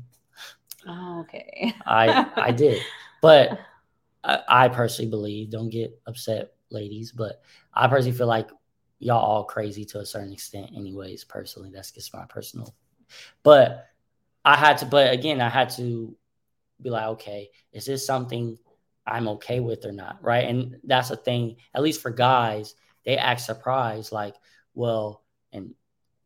Oh, 0.86 1.20
okay. 1.20 1.74
I 1.86 2.26
i 2.36 2.50
did. 2.64 2.82
But 3.20 3.60
I, 4.24 4.40
I 4.48 4.68
personally 4.68 5.10
believe 5.10 5.50
don't 5.50 5.70
get 5.70 5.98
upset 6.06 6.52
ladies 6.70 7.12
but 7.12 7.42
i 7.72 7.86
personally 7.86 8.16
feel 8.16 8.26
like 8.26 8.50
y'all 8.98 9.24
all 9.24 9.44
crazy 9.44 9.84
to 9.86 10.00
a 10.00 10.06
certain 10.06 10.32
extent 10.32 10.70
anyways 10.76 11.24
personally. 11.24 11.70
That's 11.72 11.90
just 11.92 12.12
my 12.14 12.24
personal 12.26 12.74
but 13.42 13.86
i 14.44 14.56
had 14.56 14.78
to 14.78 14.86
but 14.86 15.12
again 15.12 15.40
i 15.40 15.48
had 15.48 15.68
to 15.70 16.16
be 16.82 16.90
like 16.90 17.06
okay 17.06 17.48
is 17.72 17.86
this 17.86 18.06
something 18.06 18.58
I'm 19.06 19.28
okay 19.28 19.60
with 19.60 19.84
or 19.84 19.92
not, 19.92 20.18
right? 20.22 20.44
And 20.44 20.76
that's 20.84 21.10
a 21.10 21.16
thing, 21.16 21.56
at 21.74 21.82
least 21.82 22.00
for 22.00 22.10
guys, 22.10 22.74
they 23.04 23.16
act 23.16 23.40
surprised, 23.40 24.12
like, 24.12 24.34
well, 24.74 25.22
and 25.52 25.74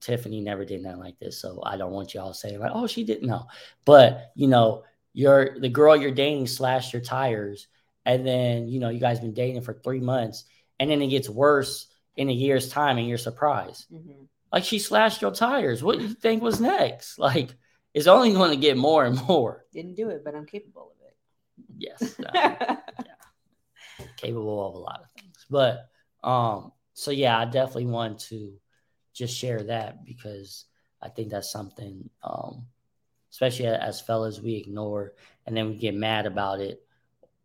Tiffany 0.00 0.40
never 0.40 0.64
did 0.64 0.82
nothing 0.82 1.00
like 1.00 1.18
this, 1.18 1.40
so 1.40 1.62
I 1.64 1.76
don't 1.76 1.92
want 1.92 2.14
y'all 2.14 2.34
saying 2.34 2.58
like, 2.58 2.72
oh, 2.74 2.86
she 2.86 3.04
didn't 3.04 3.28
know. 3.28 3.46
But 3.84 4.32
you 4.34 4.46
know, 4.46 4.84
you're 5.14 5.58
the 5.58 5.68
girl 5.68 5.96
you're 5.96 6.10
dating 6.10 6.48
slashed 6.48 6.92
your 6.92 7.02
tires, 7.02 7.66
and 8.04 8.26
then 8.26 8.68
you 8.68 8.78
know, 8.78 8.90
you 8.90 9.00
guys 9.00 9.20
been 9.20 9.34
dating 9.34 9.62
for 9.62 9.74
three 9.74 10.00
months, 10.00 10.44
and 10.78 10.90
then 10.90 11.00
it 11.00 11.08
gets 11.08 11.28
worse 11.28 11.86
in 12.16 12.28
a 12.28 12.32
year's 12.32 12.68
time, 12.68 12.98
and 12.98 13.08
you're 13.08 13.18
surprised. 13.18 13.86
Mm-hmm. 13.90 14.24
Like 14.52 14.64
she 14.64 14.78
slashed 14.78 15.22
your 15.22 15.32
tires. 15.32 15.82
What 15.82 15.98
do 15.98 16.04
you 16.04 16.14
think 16.14 16.42
was 16.42 16.60
next? 16.60 17.18
Like 17.26 17.56
it's 17.96 18.06
only 18.06 18.32
going 18.32 18.50
to 18.50 18.56
get 18.56 18.76
more 18.76 19.04
and 19.04 19.20
more. 19.26 19.64
Didn't 19.72 19.94
do 19.94 20.10
it, 20.10 20.22
but 20.24 20.34
I'm 20.34 20.46
capable 20.46 20.92
of 20.94 21.06
it. 21.06 21.16
Yes. 21.78 22.16
Uh, 22.26 22.76
yeah. 23.98 24.06
Capable 24.18 24.68
of 24.68 24.74
a 24.74 24.78
lot 24.78 25.00
of 25.00 25.06
things. 25.18 25.46
But 25.48 25.88
um, 26.22 26.72
so 26.92 27.10
yeah, 27.10 27.38
I 27.38 27.46
definitely 27.46 27.86
want 27.86 28.18
to 28.28 28.52
just 29.14 29.34
share 29.34 29.62
that 29.62 30.04
because 30.04 30.66
I 31.00 31.08
think 31.08 31.30
that's 31.30 31.50
something 31.50 32.10
um, 32.22 32.66
especially 33.36 33.66
as 33.66 34.00
fellas 34.00 34.40
we 34.40 34.54
ignore 34.54 35.12
and 35.46 35.56
then 35.56 35.68
we 35.68 35.76
get 35.76 35.94
mad 35.94 36.26
about 36.26 36.60
it 36.60 36.82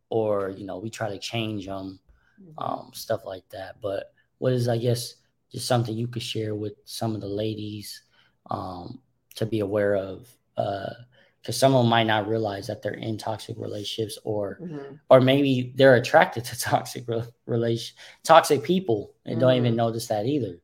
or 0.10 0.50
you 0.50 0.66
know 0.66 0.78
we 0.78 0.90
try 0.90 1.10
to 1.10 1.20
change 1.20 1.66
them 1.66 2.00
mm-hmm. 2.42 2.64
um, 2.64 2.92
stuff 2.94 3.26
like 3.26 3.48
that 3.50 3.76
but 3.82 4.14
what 4.38 4.54
is 4.54 4.68
i 4.70 4.78
guess 4.78 5.16
just 5.52 5.68
something 5.68 5.96
you 5.96 6.08
could 6.08 6.22
share 6.22 6.56
with 6.56 6.74
some 6.86 7.14
of 7.14 7.20
the 7.20 7.28
ladies 7.28 8.04
um, 8.50 9.02
to 9.36 9.46
be 9.46 9.60
aware 9.60 9.96
of 9.96 10.30
because 10.56 11.58
some 11.58 11.74
of 11.74 11.84
them 11.84 11.90
might 11.90 12.08
not 12.08 12.28
realize 12.28 12.68
that 12.68 12.82
they're 12.82 12.94
in 12.94 13.18
toxic 13.18 13.56
relationships 13.58 14.18
or 14.24 14.60
mm-hmm. 14.62 14.96
or 15.10 15.22
maybe 15.22 15.74
they're 15.76 15.96
attracted 15.96 16.46
to 16.46 16.60
toxic 16.60 17.08
re- 17.08 17.24
relation 17.46 17.96
toxic 18.24 18.64
people 18.64 19.14
and 19.26 19.34
mm-hmm. 19.34 19.42
don't 19.42 19.58
even 19.58 19.72
mm-hmm. 19.72 19.78
notice 19.78 20.08
that 20.08 20.26
either 20.26 20.60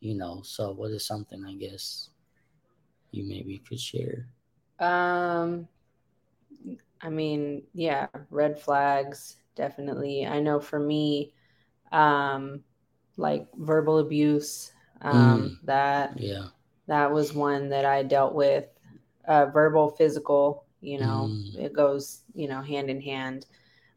you 0.00 0.14
know 0.14 0.42
so 0.44 0.72
what 0.72 0.90
is 0.90 1.06
something 1.06 1.44
i 1.46 1.54
guess 1.54 2.10
you 3.10 3.24
maybe 3.24 3.58
could 3.68 3.80
share? 3.80 4.26
Um, 4.78 5.68
I 7.00 7.10
mean, 7.10 7.62
yeah, 7.74 8.06
red 8.30 8.58
flags 8.60 9.36
definitely. 9.56 10.26
I 10.26 10.40
know 10.40 10.60
for 10.60 10.78
me, 10.78 11.32
um, 11.92 12.62
like 13.16 13.46
verbal 13.56 13.98
abuse, 13.98 14.72
um, 15.02 15.42
mm, 15.42 15.66
that 15.66 16.18
yeah, 16.18 16.46
that 16.86 17.12
was 17.12 17.32
one 17.32 17.70
that 17.70 17.84
I 17.84 18.02
dealt 18.02 18.34
with. 18.34 18.66
Uh, 19.28 19.46
verbal, 19.46 19.90
physical, 19.90 20.64
you 20.80 20.98
know, 20.98 21.28
mm. 21.30 21.58
it 21.58 21.74
goes, 21.74 22.22
you 22.34 22.48
know, 22.48 22.62
hand 22.62 22.88
in 22.88 23.00
hand. 23.00 23.46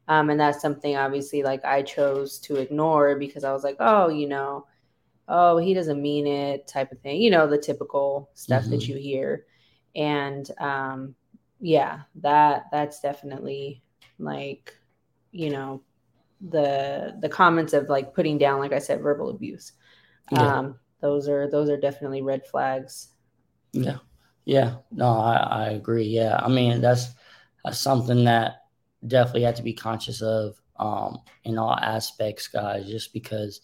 Um, 0.10 0.30
and 0.30 0.38
that's 0.38 0.62
something 0.62 0.98
obviously 0.98 1.42
like 1.42 1.64
I 1.64 1.84
chose 1.84 2.38
to 2.40 2.58
ignore 2.58 3.18
because 3.18 3.46
I 3.46 3.54
was 3.54 3.64
like, 3.64 3.78
oh, 3.80 4.10
you 4.10 4.28
know, 4.28 4.68
oh, 5.30 5.58
he 5.58 5.74
doesn't 5.74 6.02
mean 6.02 6.28
it 6.28 6.68
type 6.68 6.92
of 6.92 7.00
thing, 7.00 7.22
you 7.22 7.30
know, 7.30 7.48
the 7.48 7.58
typical 7.58 8.30
stuff 8.34 8.64
mm-hmm. 8.64 8.72
that 8.72 8.88
you 8.88 8.98
hear. 8.98 9.46
And 9.96 10.50
um, 10.60 11.16
yeah, 11.62 12.02
that 12.16 12.66
that's 12.72 13.00
definitely 13.00 13.84
like, 14.20 14.76
you 15.32 15.50
know, 15.50 15.82
the 16.50 17.16
the 17.22 17.30
comments 17.30 17.72
of 17.72 17.88
like 17.88 18.14
putting 18.14 18.38
down, 18.38 18.60
like 18.60 18.74
I 18.74 18.80
said, 18.80 19.02
verbal 19.02 19.30
abuse. 19.30 19.72
Yeah. 20.32 20.42
Um, 20.42 20.80
those 21.00 21.30
are 21.30 21.50
those 21.50 21.70
are 21.70 21.78
definitely 21.78 22.22
red 22.22 22.46
flags. 22.46 23.14
Yeah. 23.72 24.00
Yeah. 24.46 24.76
No, 24.92 25.08
I, 25.08 25.36
I 25.36 25.70
agree. 25.70 26.06
Yeah. 26.06 26.40
I 26.42 26.48
mean, 26.48 26.82
that's, 26.82 27.14
that's 27.64 27.80
something 27.80 28.24
that 28.26 28.64
definitely 29.06 29.44
have 29.44 29.56
to 29.56 29.64
be 29.64 29.74
conscious 29.74 30.22
of 30.22 30.60
um, 30.78 31.20
in 31.44 31.58
all 31.58 31.76
aspects, 31.76 32.48
guys, 32.48 32.88
just 32.88 33.14
because 33.14 33.62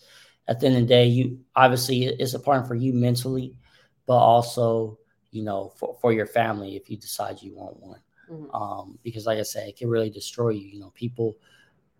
at 0.47 0.59
the 0.59 0.67
end 0.67 0.75
of 0.75 0.81
the 0.83 0.87
day, 0.87 1.07
you 1.07 1.39
obviously 1.55 2.05
it's 2.05 2.33
important 2.33 2.67
for 2.67 2.75
you 2.75 2.93
mentally, 2.93 3.55
but 4.05 4.17
also, 4.17 4.99
you 5.31 5.43
know, 5.43 5.73
for, 5.77 5.97
for 5.99 6.13
your 6.13 6.27
family 6.27 6.75
if 6.75 6.89
you 6.89 6.97
decide 6.97 7.41
you 7.41 7.55
want 7.55 7.79
one. 7.79 7.99
Mm-hmm. 8.29 8.55
Um, 8.55 8.99
because 9.03 9.25
like 9.25 9.39
I 9.39 9.43
said, 9.43 9.67
it 9.67 9.77
can 9.77 9.89
really 9.89 10.09
destroy 10.09 10.49
you. 10.49 10.67
You 10.67 10.79
know, 10.79 10.91
people 10.93 11.37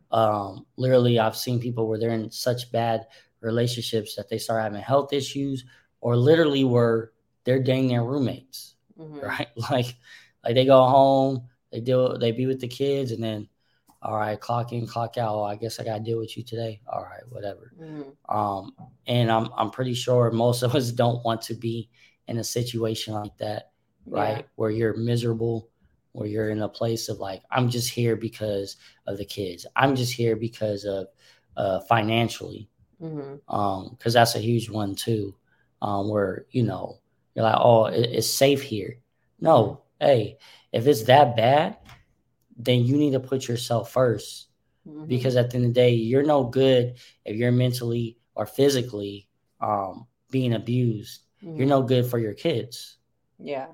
um 0.09 0.65
literally 0.77 1.19
I've 1.19 1.35
seen 1.35 1.59
people 1.59 1.87
where 1.87 1.99
they're 1.99 2.11
in 2.11 2.31
such 2.31 2.71
bad 2.71 3.05
relationships 3.41 4.15
that 4.15 4.29
they 4.29 4.37
start 4.37 4.63
having 4.63 4.81
health 4.81 5.11
issues 5.11 5.65
or 5.99 6.15
literally 6.15 6.63
were 6.63 7.11
they're 7.47 7.63
dating 7.63 7.87
their 7.87 8.03
roommates. 8.03 8.75
Mm-hmm. 8.99 9.19
Right. 9.25 9.47
Like 9.71 9.95
like 10.43 10.55
they 10.55 10.65
go 10.65 10.85
home, 10.85 11.47
they 11.71 11.79
deal 11.79 12.19
they 12.19 12.31
be 12.31 12.45
with 12.45 12.59
the 12.59 12.67
kids 12.67 13.11
and 13.11 13.23
then 13.23 13.47
all 14.01 14.15
right, 14.15 14.39
clock 14.39 14.73
in, 14.73 14.85
clock 14.85 15.17
out. 15.17 15.33
Oh, 15.33 15.43
I 15.43 15.55
guess 15.55 15.79
I 15.79 15.83
gotta 15.83 16.03
deal 16.03 16.19
with 16.19 16.37
you 16.37 16.43
today. 16.43 16.81
All 16.87 17.01
right, 17.01 17.23
whatever. 17.29 17.73
Mm-hmm. 17.81 18.35
Um, 18.37 18.73
and 19.07 19.31
I'm 19.31 19.49
I'm 19.57 19.71
pretty 19.71 19.93
sure 19.93 20.29
most 20.29 20.61
of 20.61 20.75
us 20.75 20.91
don't 20.91 21.23
want 21.23 21.41
to 21.43 21.55
be 21.55 21.89
in 22.27 22.37
a 22.37 22.43
situation 22.43 23.13
like 23.13 23.35
that, 23.37 23.71
right? 24.05 24.37
Yeah. 24.37 24.43
Where 24.55 24.69
you're 24.69 24.97
miserable, 24.97 25.69
where 26.11 26.27
you're 26.27 26.49
in 26.49 26.61
a 26.61 26.69
place 26.69 27.07
of 27.07 27.19
like, 27.19 27.41
I'm 27.49 27.69
just 27.69 27.89
here 27.89 28.15
because 28.15 28.75
of 29.07 29.17
the 29.17 29.25
kids. 29.25 29.65
I'm 29.75 29.95
just 29.95 30.13
here 30.13 30.35
because 30.35 30.83
of 30.83 31.07
uh, 31.55 31.79
financially, 31.81 32.69
mm-hmm. 33.01 33.53
um, 33.53 33.95
because 33.97 34.13
that's 34.13 34.35
a 34.35 34.39
huge 34.39 34.69
one 34.69 34.95
too. 34.95 35.33
Um, 35.81 36.09
where 36.09 36.45
you 36.51 36.63
know 36.63 36.99
you're 37.37 37.45
like, 37.45 37.59
oh, 37.59 37.85
it's 37.85 38.27
safe 38.27 38.63
here. 38.63 38.97
No, 39.39 39.83
hey, 39.99 40.39
if 40.71 40.87
it's 40.87 41.03
that 41.03 41.37
bad, 41.37 41.77
then 42.57 42.83
you 42.83 42.97
need 42.97 43.11
to 43.11 43.19
put 43.19 43.47
yourself 43.47 43.93
1st 43.93 44.45
mm-hmm. 44.87 45.05
because 45.05 45.35
at 45.35 45.51
the 45.51 45.57
end 45.57 45.65
of 45.67 45.69
the 45.75 45.79
day, 45.79 45.91
you're 45.91 46.23
no 46.23 46.45
good 46.45 46.95
if 47.25 47.35
you're 47.35 47.51
mentally 47.51 48.17
or 48.33 48.47
physically 48.47 49.29
um, 49.61 50.07
being 50.31 50.53
abused. 50.53 51.21
Mm-hmm. 51.43 51.57
You're 51.57 51.67
no 51.67 51.83
good 51.83 52.07
for 52.07 52.17
your 52.17 52.33
kids. 52.33 52.97
Yeah. 53.37 53.67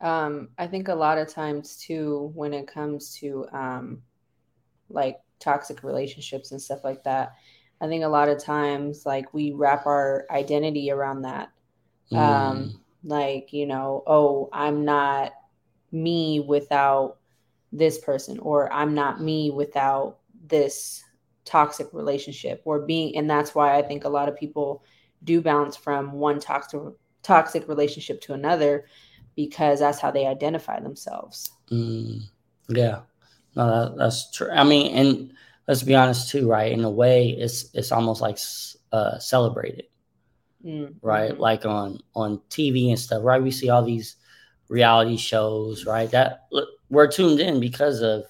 Um, 0.00 0.48
I 0.58 0.66
think 0.66 0.88
a 0.88 0.94
lot 0.94 1.18
of 1.18 1.28
times 1.28 1.76
too, 1.76 2.32
when 2.34 2.52
it 2.52 2.66
comes 2.66 3.14
to 3.20 3.46
um, 3.52 4.02
like 4.90 5.18
toxic 5.38 5.84
relationships 5.84 6.50
and 6.50 6.60
stuff 6.60 6.82
like 6.82 7.04
that, 7.04 7.36
I 7.80 7.86
think 7.86 8.02
a 8.02 8.08
lot 8.08 8.28
of 8.28 8.42
times 8.42 9.06
like 9.06 9.32
we 9.32 9.52
wrap 9.52 9.86
our 9.86 10.26
identity 10.32 10.90
around 10.90 11.22
that. 11.22 11.50
Um, 12.12 12.18
mm. 12.18 12.78
Like, 13.04 13.52
you 13.52 13.66
know, 13.66 14.02
oh, 14.06 14.48
I'm 14.52 14.84
not 14.84 15.32
me 15.92 16.40
without 16.40 17.18
this 17.72 17.98
person 17.98 18.38
or 18.38 18.72
i'm 18.72 18.94
not 18.94 19.20
me 19.20 19.50
without 19.50 20.18
this 20.46 21.02
toxic 21.44 21.88
relationship 21.92 22.62
or 22.64 22.80
being 22.80 23.16
and 23.16 23.28
that's 23.28 23.54
why 23.54 23.76
i 23.76 23.82
think 23.82 24.04
a 24.04 24.08
lot 24.08 24.28
of 24.28 24.36
people 24.36 24.82
do 25.24 25.40
bounce 25.40 25.76
from 25.76 26.12
one 26.12 26.40
toxic 26.40 26.80
toxic 27.22 27.66
relationship 27.68 28.20
to 28.20 28.32
another 28.32 28.86
because 29.34 29.80
that's 29.80 29.98
how 29.98 30.10
they 30.10 30.26
identify 30.26 30.80
themselves. 30.80 31.50
Mm, 31.70 32.22
yeah. 32.68 33.00
No 33.54 33.66
that, 33.66 33.98
that's 33.98 34.30
true. 34.30 34.50
I 34.50 34.64
mean 34.64 34.94
and 34.94 35.32
let's 35.66 35.82
be 35.82 35.94
honest 35.94 36.30
too 36.30 36.48
right? 36.48 36.70
In 36.70 36.84
a 36.84 36.90
way 36.90 37.30
it's 37.30 37.68
it's 37.74 37.90
almost 37.90 38.20
like 38.20 38.38
uh 38.92 39.18
celebrated 39.18 39.86
mm-hmm. 40.66 40.92
right 41.06 41.38
like 41.38 41.64
on 41.64 41.98
on 42.14 42.40
tv 42.50 42.88
and 42.88 42.98
stuff 42.98 43.22
right 43.22 43.42
we 43.42 43.50
see 43.50 43.68
all 43.68 43.84
these 43.84 44.16
reality 44.68 45.16
shows 45.16 45.86
right 45.86 46.10
that 46.10 46.48
we're 46.88 47.06
tuned 47.06 47.40
in 47.40 47.60
because 47.60 48.02
of 48.02 48.24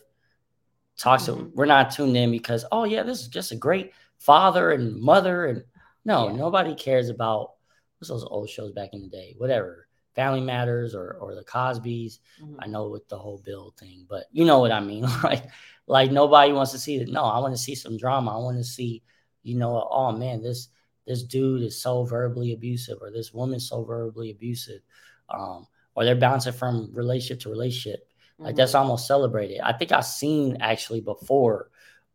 toxic. 0.97 1.35
Mm-hmm. 1.35 1.55
We're 1.55 1.67
not 1.67 1.91
tuned 1.91 2.17
in 2.17 2.31
because 2.31 2.65
oh 2.73 2.85
yeah, 2.85 3.03
this 3.03 3.21
is 3.21 3.29
just 3.29 3.53
a 3.53 3.57
great 3.57 3.93
father 4.19 4.73
and 4.73 5.01
mother 5.01 5.47
and 5.47 5.63
no, 6.05 6.29
yeah. 6.29 6.37
nobody 6.37 6.75
cares 6.75 7.09
about 7.09 7.55
what's 7.99 8.09
those 8.09 8.25
old 8.25 8.49
shows 8.49 8.73
back 8.73 8.91
in 8.93 9.03
the 9.03 9.09
day, 9.09 9.35
whatever. 9.39 9.89
Family 10.15 10.41
Matters 10.41 10.95
or 10.95 11.19
or 11.21 11.35
the 11.35 11.45
Cosbys. 11.45 12.21
Mm-hmm. 12.43 12.57
I 12.61 12.67
know 12.67 12.89
with 12.89 13.07
the 13.09 13.19
whole 13.19 13.43
Bill 13.45 13.75
thing, 13.79 14.07
but 14.09 14.25
you 14.33 14.47
know 14.47 14.61
what 14.61 14.73
I 14.73 14.81
mean. 14.81 15.07
like 15.23 15.45
like 15.87 16.11
nobody 16.11 16.53
wants 16.53 16.73
to 16.73 16.79
see 16.79 16.97
it. 16.97 17.09
No, 17.09 17.25
I 17.25 17.39
want 17.39 17.55
to 17.55 17.61
see 17.61 17.75
some 17.75 17.99
drama. 17.99 18.35
I 18.35 18.43
want 18.43 18.57
to 18.57 18.65
see, 18.65 19.03
you 19.43 19.57
know, 19.57 19.87
oh 19.91 20.13
man, 20.13 20.43
this 20.43 20.69
this 21.07 21.23
dude 21.23 21.63
is 21.63 21.81
so 21.81 22.05
verbally 22.05 22.53
abusive 22.53 22.99
or 23.01 23.11
this 23.11 23.33
woman's 23.33 23.69
so 23.69 23.85
verbally 23.85 24.31
abusive. 24.31 24.81
Um, 25.29 25.67
or 25.95 26.05
they're 26.05 26.15
bouncing 26.15 26.53
from 26.53 26.91
relationship 26.93 27.41
to 27.41 27.49
relationship 27.49 28.07
like 28.39 28.51
mm-hmm. 28.51 28.57
that's 28.57 28.75
almost 28.75 29.07
celebrated. 29.07 29.61
I 29.61 29.73
think 29.73 29.93
I've 29.93 30.05
seen 30.05 30.59
actually 30.61 31.01
before 31.01 31.71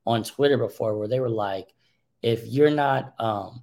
on 0.05 0.23
Twitter 0.23 0.57
before 0.57 0.97
where 0.97 1.07
they 1.07 1.19
were 1.19 1.29
like, 1.29 1.73
if 2.21 2.45
you're 2.45 2.71
not, 2.71 3.15
um, 3.19 3.61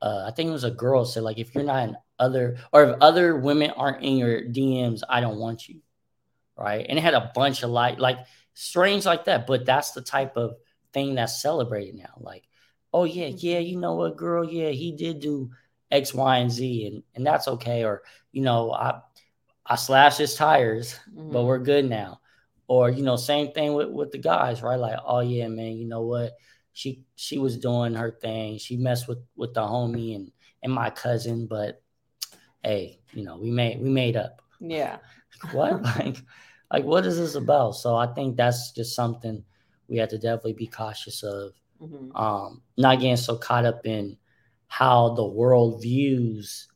uh, 0.00 0.24
I 0.26 0.30
think 0.30 0.48
it 0.48 0.52
was 0.52 0.64
a 0.64 0.70
girl 0.70 1.04
said 1.04 1.22
like, 1.22 1.38
if 1.38 1.54
you're 1.54 1.64
not 1.64 1.88
in 1.88 1.96
other 2.18 2.56
or 2.72 2.84
if 2.84 2.96
other 3.00 3.36
women 3.36 3.70
aren't 3.72 4.02
in 4.02 4.16
your 4.16 4.40
DMs, 4.42 5.02
I 5.08 5.20
don't 5.20 5.38
want 5.38 5.68
you, 5.68 5.80
right? 6.56 6.86
And 6.88 6.98
it 6.98 7.02
had 7.02 7.14
a 7.14 7.30
bunch 7.34 7.62
of 7.62 7.70
like 7.70 7.98
like 7.98 8.18
strange 8.54 9.04
like 9.04 9.26
that, 9.26 9.46
but 9.46 9.66
that's 9.66 9.90
the 9.92 10.00
type 10.00 10.36
of 10.38 10.54
thing 10.94 11.14
that's 11.14 11.42
celebrated 11.42 11.96
now. 11.96 12.14
Like, 12.18 12.44
oh 12.92 13.04
yeah, 13.04 13.28
mm-hmm. 13.28 13.36
yeah, 13.40 13.58
you 13.58 13.76
know 13.76 13.94
what, 13.94 14.16
girl, 14.16 14.44
yeah, 14.44 14.70
he 14.70 14.92
did 14.92 15.20
do 15.20 15.50
X, 15.90 16.14
Y, 16.14 16.38
and 16.38 16.50
Z, 16.50 16.86
and 16.86 17.02
and 17.14 17.26
that's 17.26 17.48
okay. 17.48 17.84
Or 17.84 18.02
you 18.32 18.42
know, 18.42 18.72
I 18.72 19.00
I 19.66 19.76
slashed 19.76 20.18
his 20.18 20.34
tires, 20.34 20.98
mm-hmm. 21.14 21.32
but 21.32 21.44
we're 21.44 21.58
good 21.58 21.88
now. 21.88 22.20
Or, 22.66 22.88
you 22.88 23.02
know, 23.02 23.16
same 23.16 23.52
thing 23.52 23.74
with, 23.74 23.88
with 23.88 24.12
the 24.12 24.18
guys, 24.18 24.62
right? 24.62 24.78
Like, 24.78 24.98
oh 25.04 25.20
yeah, 25.20 25.48
man, 25.48 25.76
you 25.76 25.86
know 25.86 26.02
what? 26.02 26.34
She 26.72 27.04
she 27.16 27.38
was 27.38 27.58
doing 27.58 27.94
her 27.94 28.10
thing. 28.10 28.58
She 28.58 28.76
messed 28.76 29.08
with 29.08 29.18
with 29.36 29.54
the 29.54 29.60
homie 29.60 30.14
and 30.14 30.30
and 30.62 30.72
my 30.72 30.90
cousin, 30.90 31.46
but 31.46 31.82
hey, 32.62 33.00
you 33.12 33.24
know, 33.24 33.38
we 33.38 33.50
made 33.50 33.80
we 33.80 33.88
made 33.88 34.16
up. 34.16 34.40
Yeah. 34.60 34.98
what? 35.52 35.82
like 35.98 36.18
like 36.72 36.84
what 36.84 37.06
is 37.06 37.18
this 37.18 37.34
about? 37.34 37.72
So 37.72 37.96
I 37.96 38.06
think 38.06 38.36
that's 38.36 38.72
just 38.72 38.94
something 38.94 39.44
we 39.88 39.98
have 39.98 40.10
to 40.10 40.18
definitely 40.18 40.54
be 40.54 40.68
cautious 40.68 41.22
of. 41.22 41.52
Mm-hmm. 41.80 42.16
Um, 42.16 42.62
not 42.76 43.00
getting 43.00 43.16
so 43.16 43.36
caught 43.36 43.64
up 43.64 43.86
in 43.86 44.16
how 44.68 45.14
the 45.14 45.24
world 45.24 45.82
views 45.82 46.68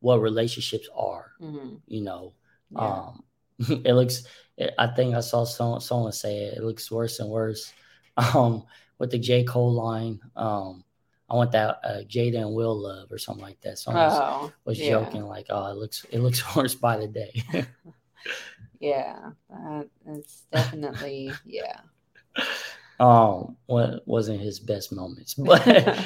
what 0.00 0.20
relationships 0.20 0.88
are. 0.94 1.32
Mm-hmm. 1.40 1.76
You 1.86 2.02
know, 2.02 2.32
yeah. 2.70 2.80
um, 2.80 3.24
it 3.84 3.94
looks. 3.94 4.24
It, 4.56 4.72
I 4.78 4.86
think 4.88 5.14
I 5.14 5.20
saw 5.20 5.44
someone 5.44 5.80
someone 5.80 6.12
say 6.12 6.44
it. 6.44 6.58
It 6.58 6.64
looks 6.64 6.90
worse 6.90 7.18
and 7.20 7.30
worse. 7.30 7.72
Um, 8.34 8.64
with 8.98 9.10
the 9.10 9.18
J 9.18 9.44
Cole 9.44 9.74
line, 9.74 10.20
um, 10.36 10.84
I 11.28 11.34
want 11.34 11.52
that 11.52 11.80
uh, 11.84 12.02
Jada 12.08 12.38
and 12.38 12.54
Will 12.54 12.74
love 12.74 13.12
or 13.12 13.18
something 13.18 13.44
like 13.44 13.60
that. 13.60 13.78
Someone 13.78 14.10
oh, 14.10 14.40
was, 14.64 14.78
was 14.78 14.80
yeah. 14.80 14.90
joking 14.92 15.24
like, 15.24 15.48
"Oh, 15.50 15.70
it 15.70 15.76
looks 15.76 16.06
it 16.10 16.20
looks 16.20 16.42
worse 16.56 16.74
by 16.74 16.96
the 16.96 17.08
day." 17.08 17.66
yeah, 18.80 19.32
that, 19.50 19.88
it's 20.06 20.44
definitely 20.50 21.30
yeah. 21.44 21.80
Um, 22.98 23.56
what 23.66 24.06
wasn't 24.06 24.40
his 24.40 24.58
best 24.58 24.92
moments, 24.92 25.34
but 25.38 25.98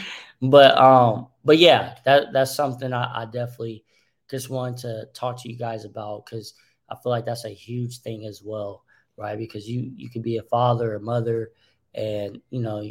but 0.42 0.79
um, 0.79 1.29
but 1.44 1.59
yeah, 1.59 1.96
that 2.05 2.33
that's 2.33 2.55
something 2.55 2.92
I, 2.92 3.22
I 3.22 3.24
definitely 3.26 3.85
just 4.31 4.50
want 4.50 4.79
to 4.79 5.07
talk 5.14 5.40
to 5.42 5.50
you 5.50 5.57
guys 5.57 5.85
about 5.85 6.26
because 6.26 6.55
I 6.88 6.96
feel 6.96 7.11
like 7.11 7.26
that's 7.26 7.44
a 7.44 7.50
huge 7.50 8.00
thing 8.00 8.26
as 8.26 8.42
well, 8.44 8.85
right? 9.16 9.38
Because 9.38 9.68
you 9.68 9.92
you 9.96 10.11
could 10.11 10.22
be 10.22 10.38
a 10.38 10.42
father 10.44 10.94
or 10.94 10.98
mother, 10.98 11.53
and 11.94 12.40
you 12.50 12.61
know 12.61 12.83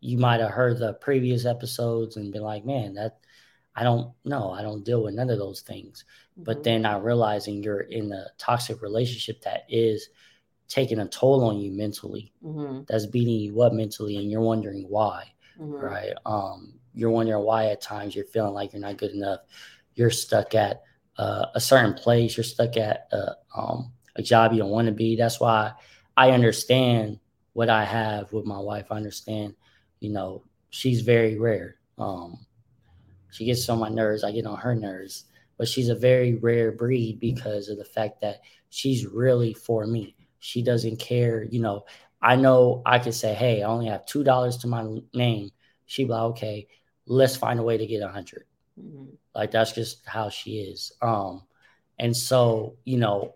you 0.00 0.18
might 0.18 0.40
have 0.40 0.50
heard 0.50 0.78
the 0.78 0.94
previous 0.94 1.44
episodes 1.44 2.16
and 2.16 2.32
been 2.32 2.42
like, 2.42 2.64
man, 2.64 2.94
that 2.94 3.18
I 3.74 3.82
don't 3.82 4.12
know. 4.24 4.50
I 4.50 4.62
don't 4.62 4.84
deal 4.84 5.02
with 5.02 5.14
none 5.14 5.30
of 5.30 5.38
those 5.38 5.60
things. 5.60 6.04
Mm-hmm. 6.32 6.44
But 6.44 6.64
then 6.64 6.84
I 6.84 6.98
realizing 6.98 7.62
you're 7.62 7.80
in 7.80 8.12
a 8.12 8.26
toxic 8.38 8.82
relationship 8.82 9.42
that 9.42 9.64
is 9.68 10.08
taking 10.70 11.00
a 11.00 11.08
toll 11.08 11.44
on 11.44 11.58
you 11.58 11.72
mentally, 11.72 12.32
mm-hmm. 12.42 12.82
that's 12.88 13.04
beating 13.04 13.40
you 13.40 13.60
up 13.60 13.72
mentally, 13.72 14.16
and 14.16 14.30
you're 14.30 14.40
wondering 14.40 14.86
why, 14.88 15.24
mm-hmm. 15.60 15.72
right? 15.72 16.12
Um, 16.24 16.74
you're 16.94 17.10
wondering 17.10 17.44
why 17.44 17.66
at 17.66 17.82
times 17.82 18.14
you're 18.14 18.24
feeling 18.24 18.54
like 18.54 18.72
you're 18.72 18.80
not 18.80 18.96
good 18.96 19.10
enough. 19.10 19.40
You're 19.94 20.10
stuck 20.10 20.54
at 20.54 20.82
uh, 21.18 21.46
a 21.54 21.60
certain 21.60 21.94
place. 21.94 22.36
You're 22.36 22.44
stuck 22.44 22.76
at 22.76 23.08
a, 23.12 23.32
um, 23.54 23.92
a 24.14 24.22
job 24.22 24.52
you 24.52 24.60
don't 24.60 24.70
want 24.70 24.86
to 24.86 24.92
be. 24.92 25.16
That's 25.16 25.40
why 25.40 25.72
I 26.16 26.30
understand 26.30 27.18
what 27.52 27.68
I 27.68 27.84
have 27.84 28.32
with 28.32 28.46
my 28.46 28.58
wife. 28.58 28.86
I 28.90 28.96
understand, 28.96 29.54
you 29.98 30.10
know, 30.10 30.44
she's 30.70 31.02
very 31.02 31.36
rare. 31.36 31.76
Um, 31.98 32.46
she 33.32 33.44
gets 33.44 33.68
on 33.68 33.80
my 33.80 33.88
nerves. 33.88 34.22
I 34.22 34.30
get 34.30 34.46
on 34.46 34.58
her 34.58 34.74
nerves, 34.76 35.24
but 35.58 35.68
she's 35.68 35.88
a 35.88 35.96
very 35.96 36.34
rare 36.34 36.70
breed 36.70 37.18
because 37.18 37.68
of 37.68 37.78
the 37.78 37.84
fact 37.84 38.20
that 38.20 38.40
she's 38.70 39.04
really 39.04 39.52
for 39.52 39.86
me. 39.86 40.14
She 40.40 40.62
doesn't 40.62 40.98
care. 40.98 41.44
You 41.44 41.60
know, 41.60 41.84
I 42.20 42.36
know 42.36 42.82
I 42.84 42.98
could 42.98 43.14
say, 43.14 43.34
"Hey, 43.34 43.62
I 43.62 43.68
only 43.68 43.86
have 43.86 44.06
two 44.06 44.24
dollars 44.24 44.56
to 44.58 44.66
my 44.66 44.84
name." 45.14 45.50
She'd 45.86 46.04
be 46.04 46.10
like, 46.10 46.22
"Okay, 46.22 46.68
let's 47.06 47.36
find 47.36 47.58
a 47.58 47.62
way 47.62 47.76
to 47.76 47.86
get 47.86 48.02
a 48.02 48.06
100 48.06 48.44
mm-hmm. 48.80 49.06
Like 49.34 49.50
that's 49.50 49.72
just 49.72 50.06
how 50.06 50.28
she 50.28 50.58
is. 50.58 50.92
Um, 51.02 51.42
and 51.98 52.16
so 52.16 52.76
you 52.84 52.98
know, 52.98 53.34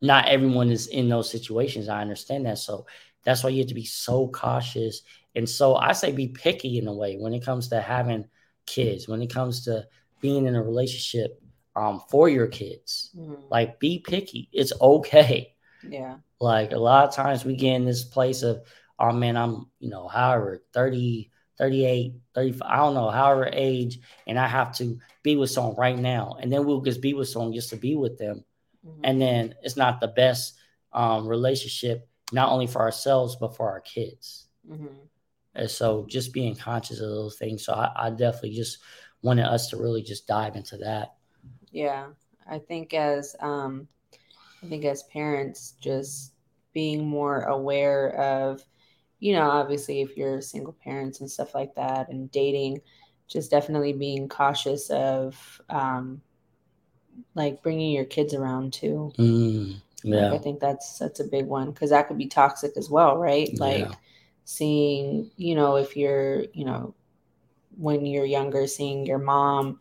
not 0.00 0.28
everyone 0.28 0.70
is 0.70 0.86
in 0.86 1.08
those 1.08 1.30
situations. 1.30 1.88
I 1.88 2.00
understand 2.00 2.46
that. 2.46 2.58
So 2.58 2.86
that's 3.24 3.44
why 3.44 3.50
you 3.50 3.58
have 3.58 3.68
to 3.68 3.74
be 3.74 3.84
so 3.84 4.28
cautious. 4.28 5.02
And 5.34 5.48
so 5.48 5.76
I 5.76 5.92
say 5.92 6.12
be 6.12 6.28
picky 6.28 6.78
in 6.78 6.88
a 6.88 6.94
way 6.94 7.16
when 7.16 7.34
it 7.34 7.44
comes 7.44 7.68
to 7.68 7.80
having 7.80 8.26
kids, 8.66 9.08
when 9.08 9.20
it 9.22 9.32
comes 9.32 9.64
to 9.64 9.86
being 10.20 10.46
in 10.46 10.56
a 10.56 10.62
relationship 10.62 11.40
um, 11.76 12.02
for 12.08 12.28
your 12.28 12.46
kids. 12.46 13.10
Mm-hmm. 13.16 13.42
Like 13.50 13.78
be 13.78 13.98
picky. 13.98 14.48
It's 14.52 14.72
okay. 14.80 15.54
Yeah. 15.88 16.16
Like 16.40 16.72
a 16.72 16.78
lot 16.78 17.08
of 17.08 17.14
times 17.14 17.44
we 17.44 17.56
get 17.56 17.74
in 17.74 17.84
this 17.84 18.04
place 18.04 18.42
of, 18.42 18.62
oh 18.98 19.12
man, 19.12 19.36
I'm, 19.36 19.66
you 19.78 19.90
know, 19.90 20.08
however, 20.08 20.62
30, 20.72 21.30
38, 21.58 22.14
35, 22.34 22.62
I 22.64 22.76
don't 22.76 22.94
know, 22.94 23.10
however 23.10 23.50
age, 23.52 24.00
and 24.26 24.38
I 24.38 24.46
have 24.46 24.74
to 24.76 24.98
be 25.22 25.36
with 25.36 25.50
someone 25.50 25.76
right 25.76 25.98
now. 25.98 26.36
And 26.40 26.52
then 26.52 26.64
we'll 26.64 26.80
just 26.80 27.00
be 27.00 27.14
with 27.14 27.28
someone 27.28 27.52
just 27.52 27.70
to 27.70 27.76
be 27.76 27.96
with 27.96 28.18
them. 28.18 28.44
Mm-hmm. 28.86 29.00
And 29.04 29.20
then 29.20 29.54
it's 29.62 29.76
not 29.76 30.00
the 30.00 30.08
best 30.08 30.54
um, 30.92 31.26
relationship, 31.26 32.08
not 32.32 32.50
only 32.50 32.66
for 32.66 32.80
ourselves, 32.80 33.36
but 33.36 33.56
for 33.56 33.70
our 33.70 33.80
kids. 33.80 34.48
Mm-hmm. 34.68 34.86
And 35.54 35.70
so 35.70 36.06
just 36.08 36.32
being 36.32 36.54
conscious 36.54 37.00
of 37.00 37.10
those 37.10 37.36
things. 37.36 37.64
So 37.64 37.74
I, 37.74 37.90
I 37.94 38.10
definitely 38.10 38.54
just 38.54 38.78
wanted 39.22 39.44
us 39.44 39.68
to 39.68 39.76
really 39.76 40.02
just 40.02 40.26
dive 40.26 40.56
into 40.56 40.78
that. 40.78 41.14
Yeah. 41.70 42.08
I 42.48 42.58
think 42.58 42.94
as 42.94 43.36
um 43.40 43.86
I 44.62 44.66
think 44.66 44.84
as 44.84 45.02
parents 45.04 45.74
just 45.80 46.32
being 46.72 47.06
more 47.08 47.42
aware 47.42 48.10
of, 48.16 48.64
you 49.18 49.32
know, 49.34 49.50
obviously 49.50 50.00
if 50.00 50.16
you're 50.16 50.40
single 50.40 50.74
parents 50.84 51.20
and 51.20 51.30
stuff 51.30 51.54
like 51.54 51.74
that 51.74 52.08
and 52.08 52.30
dating, 52.30 52.80
just 53.28 53.50
definitely 53.50 53.92
being 53.92 54.28
cautious 54.28 54.90
of 54.90 55.60
um 55.70 56.20
like 57.34 57.62
bringing 57.62 57.92
your 57.92 58.04
kids 58.04 58.34
around 58.34 58.72
too. 58.72 59.12
Mm, 59.18 59.80
yeah. 60.02 60.30
Like, 60.30 60.40
I 60.40 60.42
think 60.42 60.60
that's 60.60 60.98
that's 60.98 61.20
a 61.20 61.24
big 61.24 61.46
one 61.46 61.70
because 61.70 61.90
that 61.90 62.08
could 62.08 62.18
be 62.18 62.26
toxic 62.26 62.72
as 62.76 62.90
well, 62.90 63.16
right? 63.16 63.58
Like 63.58 63.80
yeah 63.80 63.94
seeing, 64.44 65.30
you 65.36 65.54
know, 65.54 65.76
if 65.76 65.96
you're, 65.96 66.42
you 66.54 66.64
know, 66.64 66.92
when 67.76 68.04
you're 68.04 68.24
younger, 68.24 68.66
seeing 68.66 69.06
your 69.06 69.18
mom, 69.18 69.80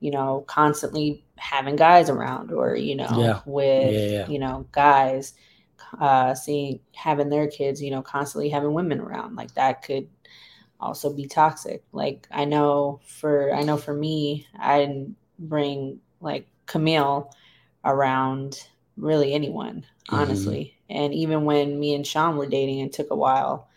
you 0.00 0.10
know, 0.10 0.44
constantly 0.46 1.24
having 1.36 1.76
guys 1.76 2.08
around 2.08 2.52
or, 2.52 2.76
you 2.76 2.94
know, 2.94 3.08
yeah. 3.16 3.40
with, 3.46 3.92
yeah, 3.92 4.18
yeah. 4.18 4.28
you 4.28 4.38
know, 4.38 4.66
guys, 4.72 5.34
uh, 6.00 6.34
seeing, 6.34 6.80
having 6.94 7.28
their 7.28 7.48
kids, 7.48 7.82
you 7.82 7.90
know, 7.90 8.02
constantly 8.02 8.48
having 8.48 8.72
women 8.72 9.00
around. 9.00 9.36
Like 9.36 9.54
that 9.54 9.82
could 9.82 10.08
also 10.80 11.12
be 11.12 11.26
toxic. 11.26 11.82
Like 11.92 12.26
I 12.30 12.44
know 12.44 13.00
for, 13.06 13.52
I 13.52 13.62
know 13.62 13.76
for 13.76 13.94
me, 13.94 14.46
I 14.58 14.80
didn't 14.80 15.16
bring 15.38 16.00
like 16.20 16.46
Camille 16.66 17.32
around 17.84 18.66
really 18.96 19.32
anyone, 19.32 19.82
mm-hmm. 19.82 20.14
honestly. 20.14 20.76
Mm-hmm. 20.90 20.96
And 21.04 21.14
even 21.14 21.44
when 21.44 21.78
me 21.78 21.94
and 21.94 22.06
Sean 22.06 22.36
were 22.36 22.46
dating, 22.46 22.80
it 22.80 22.92
took 22.92 23.10
a 23.10 23.16
while 23.16 23.68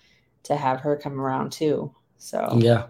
to 0.43 0.55
have 0.55 0.81
her 0.81 0.95
come 0.95 1.19
around 1.19 1.51
too. 1.51 1.93
So 2.17 2.57
yeah, 2.59 2.87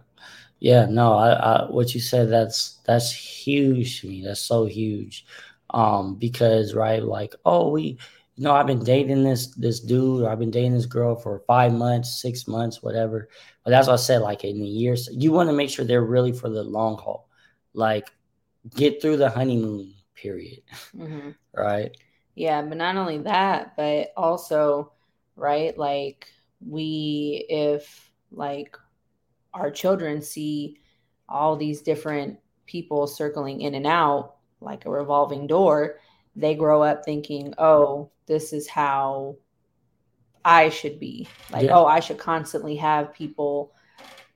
yeah, 0.61 0.85
no, 0.85 1.13
I, 1.15 1.31
I 1.31 1.71
what 1.71 1.95
you 1.95 1.99
said 1.99 2.29
that's 2.29 2.79
that's 2.85 3.11
huge 3.11 3.99
to 4.01 4.07
me. 4.07 4.23
That's 4.23 4.39
so 4.39 4.65
huge, 4.65 5.25
um, 5.71 6.15
because 6.15 6.73
right, 6.73 7.03
like 7.03 7.35
oh 7.45 7.69
we. 7.69 7.97
You 8.37 8.45
know, 8.45 8.53
I've 8.53 8.65
been 8.65 8.83
dating 8.83 9.23
this 9.23 9.47
this 9.55 9.81
dude, 9.81 10.23
or 10.23 10.29
I've 10.29 10.39
been 10.39 10.49
dating 10.51 10.73
this 10.73 10.85
girl 10.87 11.15
for 11.15 11.43
five 11.45 11.73
months, 11.73 12.21
six 12.21 12.47
months, 12.47 12.81
whatever. 12.81 13.27
But 13.63 13.71
that's 13.71 13.87
what 13.87 13.95
I 13.95 13.97
said. 13.97 14.21
Like 14.21 14.43
in 14.45 14.59
the 14.59 14.67
years, 14.67 15.09
you 15.11 15.31
want 15.31 15.49
to 15.49 15.53
make 15.53 15.69
sure 15.69 15.83
they're 15.85 16.01
really 16.01 16.31
for 16.31 16.49
the 16.49 16.63
long 16.63 16.97
haul. 16.97 17.29
Like, 17.73 18.09
get 18.75 19.01
through 19.01 19.17
the 19.17 19.29
honeymoon 19.29 19.93
period, 20.15 20.61
mm-hmm. 20.95 21.31
right? 21.53 21.95
Yeah, 22.33 22.61
but 22.63 22.77
not 22.77 22.95
only 22.95 23.19
that, 23.19 23.75
but 23.75 24.13
also, 24.15 24.93
right? 25.35 25.77
Like, 25.77 26.27
we 26.65 27.45
if 27.49 28.09
like 28.31 28.77
our 29.53 29.71
children 29.71 30.21
see 30.21 30.77
all 31.27 31.55
these 31.55 31.81
different 31.81 32.37
people 32.65 33.07
circling 33.07 33.61
in 33.61 33.75
and 33.75 33.87
out 33.87 34.35
like 34.59 34.85
a 34.85 34.89
revolving 34.89 35.47
door 35.47 35.97
they 36.35 36.55
grow 36.55 36.81
up 36.81 37.03
thinking 37.03 37.53
oh 37.57 38.09
this 38.27 38.53
is 38.53 38.67
how 38.67 39.35
i 40.45 40.69
should 40.69 40.99
be 40.99 41.27
like 41.51 41.65
yeah. 41.65 41.75
oh 41.75 41.85
i 41.85 41.99
should 41.99 42.17
constantly 42.17 42.75
have 42.75 43.13
people 43.13 43.73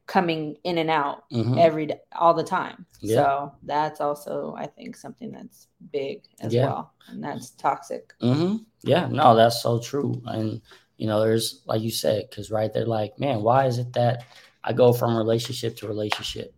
coming 0.07 0.55
in 0.63 0.77
and 0.77 0.89
out 0.89 1.23
mm-hmm. 1.31 1.57
every 1.57 1.87
day 1.87 1.99
all 2.13 2.33
the 2.33 2.43
time 2.43 2.85
yeah. 2.99 3.15
so 3.15 3.53
that's 3.63 4.01
also 4.01 4.53
i 4.57 4.65
think 4.67 4.95
something 4.95 5.31
that's 5.31 5.67
big 5.91 6.21
as 6.41 6.53
yeah. 6.53 6.65
well 6.65 6.93
and 7.07 7.23
that's 7.23 7.51
toxic 7.51 8.13
mm-hmm. 8.21 8.57
yeah 8.83 9.07
no 9.07 9.35
that's 9.35 9.63
so 9.63 9.79
true 9.79 10.21
and 10.25 10.61
you 10.97 11.07
know, 11.07 11.19
there's 11.19 11.61
like 11.65 11.81
you 11.81 11.91
said, 11.91 12.27
because 12.29 12.51
right, 12.51 12.71
they're 12.73 12.85
like, 12.85 13.19
man, 13.19 13.41
why 13.41 13.65
is 13.65 13.77
it 13.77 13.93
that 13.93 14.23
I 14.65 14.73
go 14.73 14.91
from 14.91 15.15
relationship 15.15 15.77
to 15.77 15.87
relationship, 15.87 16.53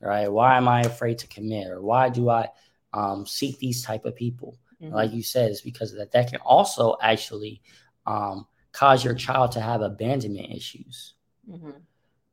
right? 0.00 0.30
Why 0.30 0.56
am 0.56 0.66
I 0.66 0.80
afraid 0.80 1.18
to 1.18 1.28
commit, 1.28 1.68
or 1.68 1.80
why 1.80 2.08
do 2.08 2.28
I 2.28 2.48
um, 2.92 3.24
seek 3.26 3.58
these 3.58 3.84
type 3.84 4.04
of 4.04 4.16
people? 4.16 4.58
Mm-hmm. 4.82 4.92
Like 4.92 5.12
you 5.12 5.22
said, 5.22 5.50
it's 5.50 5.60
because 5.60 5.94
that. 5.94 6.10
That 6.10 6.30
can 6.30 6.40
also 6.40 6.96
actually 7.00 7.62
um, 8.06 8.46
cause 8.72 9.04
your 9.04 9.14
child 9.14 9.52
to 9.52 9.60
have 9.60 9.82
abandonment 9.82 10.52
issues, 10.52 11.14
mm-hmm. 11.48 11.70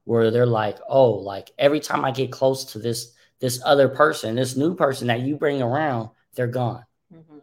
where 0.05 0.31
they're 0.31 0.47
like, 0.47 0.79
oh, 0.89 1.11
like 1.11 1.51
every 1.59 1.79
time 1.79 2.03
I 2.03 2.11
get 2.11 2.31
close 2.31 2.65
to 2.73 2.79
this 2.79 3.13
this 3.39 3.61
other 3.63 3.89
person, 3.89 4.35
this 4.35 4.55
new 4.55 4.75
person 4.75 5.07
that 5.07 5.21
you 5.21 5.35
bring 5.35 5.61
around, 5.61 6.09
they're 6.33 6.47
gone. 6.47 6.83
Mm-hmm. 7.13 7.37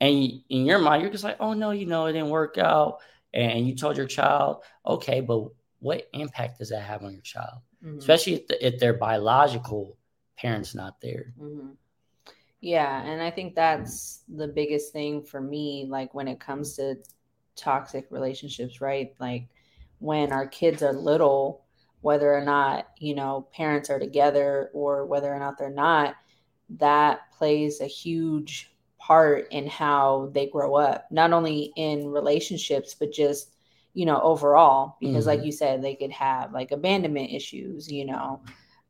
And 0.00 0.42
in 0.48 0.66
your 0.66 0.78
mind, 0.78 1.02
you're 1.02 1.10
just 1.12 1.24
like, 1.24 1.36
oh 1.40 1.52
no, 1.52 1.70
you 1.70 1.86
know, 1.86 2.06
it 2.06 2.12
didn't 2.12 2.30
work 2.30 2.58
out 2.58 2.98
and 3.32 3.66
you 3.66 3.74
told 3.74 3.96
your 3.96 4.06
child, 4.06 4.62
okay, 4.84 5.20
but 5.20 5.48
what 5.80 6.08
impact 6.12 6.58
does 6.58 6.70
that 6.70 6.82
have 6.82 7.02
on 7.02 7.12
your 7.12 7.22
child, 7.22 7.58
mm-hmm. 7.84 7.98
especially 7.98 8.34
if, 8.34 8.46
the, 8.46 8.66
if, 8.66 8.78
their 8.78 8.94
biological 8.94 9.96
parents 10.38 10.74
not 10.74 11.00
there? 11.00 11.32
Mm-hmm. 11.40 11.70
Yeah, 12.60 13.02
and 13.02 13.22
I 13.22 13.30
think 13.30 13.54
that's 13.54 14.22
the 14.28 14.48
biggest 14.48 14.92
thing 14.92 15.22
for 15.22 15.40
me. 15.40 15.86
Like 15.88 16.14
when 16.14 16.28
it 16.28 16.40
comes 16.40 16.76
to 16.76 16.96
toxic 17.56 18.06
relationships, 18.10 18.80
right? 18.80 19.14
Like 19.18 19.48
when 19.98 20.32
our 20.32 20.46
kids 20.46 20.82
are 20.82 20.92
little, 20.92 21.64
whether 22.02 22.32
or 22.32 22.44
not 22.44 22.88
you 22.98 23.14
know 23.14 23.48
parents 23.52 23.90
are 23.90 23.98
together 23.98 24.70
or 24.74 25.06
whether 25.06 25.32
or 25.32 25.38
not 25.38 25.58
they're 25.58 25.70
not, 25.70 26.16
that 26.78 27.32
plays 27.32 27.80
a 27.80 27.86
huge 27.86 28.70
part 28.98 29.48
in 29.50 29.66
how 29.66 30.30
they 30.34 30.46
grow 30.46 30.76
up, 30.76 31.06
not 31.10 31.32
only 31.32 31.72
in 31.76 32.08
relationships, 32.08 32.94
but 32.94 33.10
just, 33.10 33.54
you 33.94 34.06
know, 34.06 34.20
overall. 34.20 34.96
Because, 35.00 35.26
mm-hmm. 35.26 35.38
like 35.38 35.44
you 35.44 35.52
said, 35.52 35.82
they 35.82 35.94
could 35.94 36.12
have 36.12 36.52
like 36.52 36.70
abandonment 36.70 37.30
issues, 37.32 37.90
you 37.90 38.04
know, 38.04 38.40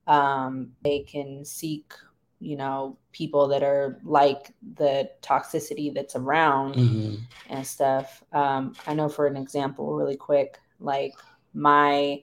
um, 0.06 0.72
they 0.82 1.00
can 1.00 1.44
seek, 1.44 1.92
you 2.40 2.56
know, 2.56 2.98
people 3.12 3.48
that 3.48 3.62
are 3.62 4.00
like 4.04 4.52
the 4.76 5.10
toxicity 5.22 5.92
that's 5.92 6.16
around 6.16 6.74
mm-hmm. 6.74 7.14
and 7.48 7.66
stuff. 7.66 8.22
Um, 8.32 8.74
I 8.86 8.94
know, 8.94 9.08
for 9.08 9.26
an 9.26 9.36
example, 9.36 9.94
really 9.94 10.16
quick, 10.16 10.58
like 10.78 11.14
my, 11.54 12.22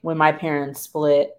when 0.00 0.16
my 0.16 0.32
parents 0.32 0.80
split, 0.80 1.36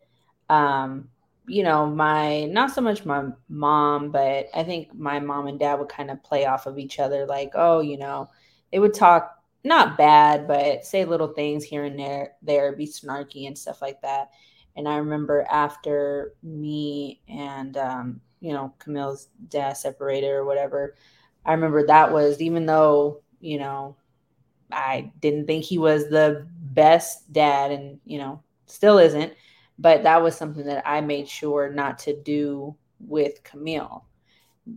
um, 0.50 1.10
you 1.46 1.64
know, 1.64 1.86
my 1.86 2.46
not 2.46 2.72
so 2.72 2.80
much 2.80 3.06
my 3.06 3.26
mom, 3.50 4.12
but 4.12 4.48
I 4.54 4.64
think 4.64 4.94
my 4.94 5.20
mom 5.20 5.48
and 5.48 5.60
dad 5.60 5.76
would 5.76 5.90
kind 5.90 6.10
of 6.10 6.24
play 6.24 6.46
off 6.46 6.68
of 6.68 6.78
each 6.78 7.00
other, 7.00 7.26
like, 7.26 7.52
oh, 7.56 7.82
you 7.82 7.98
know, 7.98 8.30
they 8.72 8.80
would 8.80 8.94
talk 8.94 9.43
not 9.64 9.98
bad, 9.98 10.48
but 10.48 10.86
say 10.86 11.06
little 11.06 11.30
things 11.30 11.64
here 11.64 11.84
and 11.84 11.98
there, 11.98 12.34
there, 12.42 12.74
be 12.74 12.88
snarky 12.88 13.48
and 13.48 13.58
stuff 13.58 13.82
like 13.82 14.02
that. 14.02 14.32
And 14.76 14.88
I 14.88 14.98
remember 14.98 15.46
after 15.50 16.34
me 16.42 17.22
and 17.28 17.78
um, 17.78 18.22
you 18.42 18.54
know 18.54 18.74
Camille's 18.80 19.28
dad 19.48 19.74
separated 19.74 20.30
or 20.30 20.46
whatever, 20.46 20.96
I 21.46 21.54
remember 21.54 21.86
that 21.88 22.12
was 22.12 22.42
even 22.42 22.66
though 22.66 23.22
you 23.40 23.60
know 23.60 23.96
I 24.72 25.12
didn't 25.22 25.46
think 25.48 25.64
he 25.64 25.78
was 25.78 26.10
the 26.10 26.48
best 26.50 27.32
dad, 27.32 27.72
and 27.72 28.00
you 28.06 28.18
know 28.18 28.42
still 28.68 28.98
isn't, 28.98 29.34
but 29.78 30.04
that 30.04 30.22
was 30.24 30.36
something 30.36 30.66
that 30.66 30.88
I 30.88 31.02
made 31.02 31.30
sure 31.30 31.70
not 31.70 32.00
to 32.00 32.20
do 32.22 32.76
with 33.00 33.44
Camille 33.44 34.06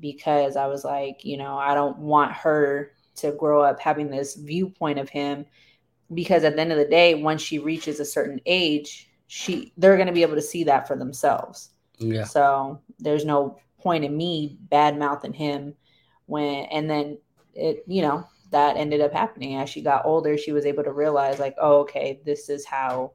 because 0.01 0.57
I 0.57 0.67
was 0.67 0.85
like, 0.85 1.25
you 1.25 1.37
know, 1.37 1.57
I 1.57 1.75
don't 1.75 1.99
want 1.99 2.33
her 2.33 2.93
to 3.17 3.33
grow 3.33 3.63
up 3.63 3.81
having 3.81 4.11
this 4.11 4.35
viewpoint 4.35 4.99
of 4.99 5.09
him 5.09 5.47
because 6.15 6.45
at 6.45 6.55
the 6.55 6.61
end 6.61 6.73
of 6.73 6.79
the 6.79 6.85
day 6.85 7.15
once 7.15 7.43
she 7.43 7.59
reaches 7.59 8.01
a 8.01 8.05
certain 8.05 8.41
age 8.47 9.11
she 9.27 9.73
they're 9.77 9.97
going 9.97 10.07
to 10.07 10.13
be 10.13 10.23
able 10.23 10.37
to 10.37 10.43
see 10.43 10.65
that 10.65 10.87
for 10.87 10.97
themselves. 10.97 11.71
Yeah. 11.99 12.25
So 12.25 12.81
there's 12.99 13.25
no 13.25 13.59
point 13.79 14.05
in 14.05 14.17
me 14.17 14.59
bad 14.71 14.99
mouthing 14.99 15.33
him 15.33 15.75
when 16.27 16.67
and 16.67 16.89
then 16.89 17.19
it 17.55 17.85
you 17.87 18.03
know 18.03 18.25
that 18.51 18.77
ended 18.77 19.01
up 19.01 19.13
happening. 19.13 19.57
As 19.57 19.69
she 19.69 19.83
got 19.83 20.07
older 20.07 20.39
she 20.39 20.53
was 20.53 20.67
able 20.67 20.85
to 20.85 20.93
realize 20.93 21.39
like 21.39 21.57
oh 21.61 21.81
okay 21.81 22.21
this 22.25 22.49
is 22.49 22.65
how 22.65 23.13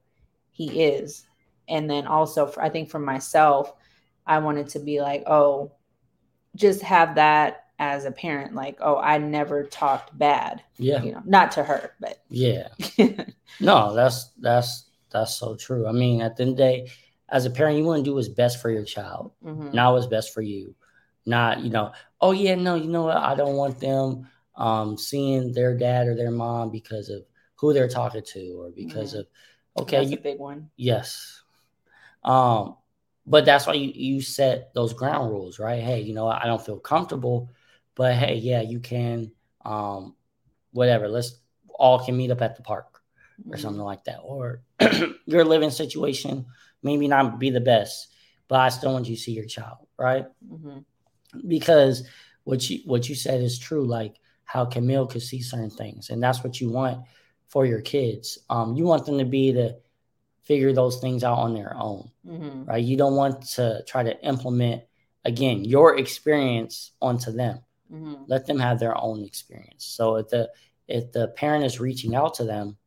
he 0.52 0.84
is. 0.84 1.26
And 1.68 1.90
then 1.90 2.06
also 2.08 2.48
for, 2.48 2.62
i 2.62 2.70
think 2.70 2.90
for 2.90 3.00
myself 3.00 3.74
i 4.28 4.38
wanted 4.38 4.68
to 4.70 4.80
be 4.80 5.00
like 5.00 5.24
oh 5.28 5.72
just 6.56 6.82
have 6.82 7.16
that 7.16 7.68
as 7.82 8.06
a 8.06 8.12
parent 8.12 8.54
like 8.54 8.78
oh 8.80 8.98
i 8.98 9.18
never 9.18 9.64
talked 9.64 10.16
bad 10.18 10.62
yeah. 10.78 11.02
you 11.02 11.12
know 11.12 11.22
not 11.26 11.52
to 11.52 11.64
her 11.64 11.94
but 12.00 12.24
yeah. 12.30 12.68
No 13.60 13.94
that's 13.94 14.32
that's 14.40 14.86
that's 15.10 15.36
so 15.36 15.56
true. 15.56 15.88
I 15.88 15.92
mean 15.92 16.22
at 16.22 16.38
the 16.38 16.44
end 16.44 16.52
of 16.52 16.58
the 16.58 16.64
day 16.64 16.92
as 17.30 17.46
a 17.46 17.50
parent 17.50 17.78
you 17.78 17.84
want 17.84 18.04
to 18.04 18.10
do 18.10 18.16
what's 18.16 18.28
best 18.28 18.62
for 18.62 18.70
your 18.70 18.86
child 18.86 19.32
mm-hmm. 19.44 19.72
not 19.74 19.94
what's 19.94 20.08
best 20.08 20.34
for 20.34 20.42
you. 20.42 20.76
Not 21.26 21.60
you 21.62 21.70
know 21.70 21.92
oh 22.20 22.32
yeah 22.32 22.56
no 22.56 22.76
you 22.76 22.88
know 22.88 23.04
what? 23.04 23.18
I 23.18 23.36
don't 23.36 23.56
want 23.56 23.80
them 23.80 24.28
um 24.56 24.98
seeing 24.98 25.52
their 25.52 25.78
dad 25.78 26.08
or 26.08 26.16
their 26.16 26.32
mom 26.32 26.72
because 26.72 27.10
of 27.10 27.24
who 27.56 27.74
they're 27.74 27.88
talking 27.88 28.24
to 28.24 28.62
or 28.62 28.72
because 28.72 29.12
mm-hmm. 29.12 29.20
of 29.20 29.84
okay 29.84 29.98
that's 29.98 30.12
you, 30.12 30.18
a 30.18 30.22
big 30.22 30.40
one. 30.40 30.70
Yes. 30.78 31.42
Um 32.24 32.76
but 33.28 33.46
that's 33.46 33.68
why 33.68 33.74
you, 33.74 33.92
you 33.94 34.22
set 34.22 34.74
those 34.74 34.94
ground 34.94 35.30
rules 35.30 35.60
right? 35.60 35.82
Hey 35.82 36.02
you 36.02 36.14
know 36.14 36.28
i 36.28 36.46
don't 36.46 36.66
feel 36.66 36.80
comfortable 36.80 37.50
but 37.96 38.16
hey, 38.16 38.36
yeah, 38.36 38.62
you 38.62 38.80
can, 38.80 39.32
um, 39.66 40.16
whatever. 40.72 41.08
Let's 41.08 41.40
all 41.68 42.04
can 42.04 42.18
meet 42.18 42.32
up 42.32 42.42
at 42.42 42.56
the 42.56 42.62
park 42.62 43.02
or 43.46 43.54
mm-hmm. 43.54 43.62
something 43.62 43.82
like 43.82 44.04
that. 44.06 44.20
Or 44.20 44.62
your 45.26 45.46
living 45.46 45.72
situation 45.72 46.46
maybe 46.84 47.08
not 47.08 47.40
be 47.40 47.50
the 47.50 47.62
best, 47.62 48.08
but 48.48 48.60
I 48.60 48.70
still 48.70 48.94
want 48.94 49.08
you 49.08 49.16
to 49.16 49.22
see 49.22 49.34
your 49.34 49.46
child, 49.46 49.88
right? 49.98 50.26
Mm-hmm. 50.52 50.80
Because 51.48 52.08
what 52.44 52.70
you 52.70 52.80
what 52.86 53.08
you 53.08 53.16
said 53.16 53.42
is 53.42 53.60
true. 53.60 53.86
Like 53.86 54.18
how 54.44 54.66
Camille 54.66 55.08
could 55.08 55.22
see 55.22 55.42
certain 55.42 55.70
things, 55.70 56.10
and 56.10 56.22
that's 56.22 56.44
what 56.44 56.60
you 56.60 56.70
want 56.70 57.06
for 57.48 57.66
your 57.66 57.82
kids. 57.82 58.40
Um, 58.50 58.76
you 58.76 58.84
want 58.84 59.06
them 59.06 59.18
to 59.18 59.26
be 59.26 59.54
to 59.54 59.76
figure 60.44 60.74
those 60.74 61.00
things 61.00 61.24
out 61.24 61.38
on 61.38 61.54
their 61.54 61.76
own, 61.78 62.10
mm-hmm. 62.28 62.66
right? 62.66 62.84
You 62.84 62.98
don't 62.98 63.16
want 63.16 63.44
to 63.52 63.84
try 63.88 64.04
to 64.04 64.26
implement 64.26 64.84
again 65.24 65.64
your 65.64 65.98
experience 65.98 66.92
onto 67.02 67.32
them. 67.32 67.60
Mm-hmm. 67.92 68.24
Let 68.28 68.46
them 68.46 68.60
have 68.60 68.80
their 68.80 68.98
own 68.98 69.24
experience. 69.24 69.86
So 69.86 70.16
if 70.16 70.30
the 70.30 70.50
if 70.88 71.12
the 71.12 71.30
parent 71.30 71.66
is 71.66 71.80
reaching 71.80 72.16
out 72.16 72.34
to 72.36 72.44
them, 72.44 72.78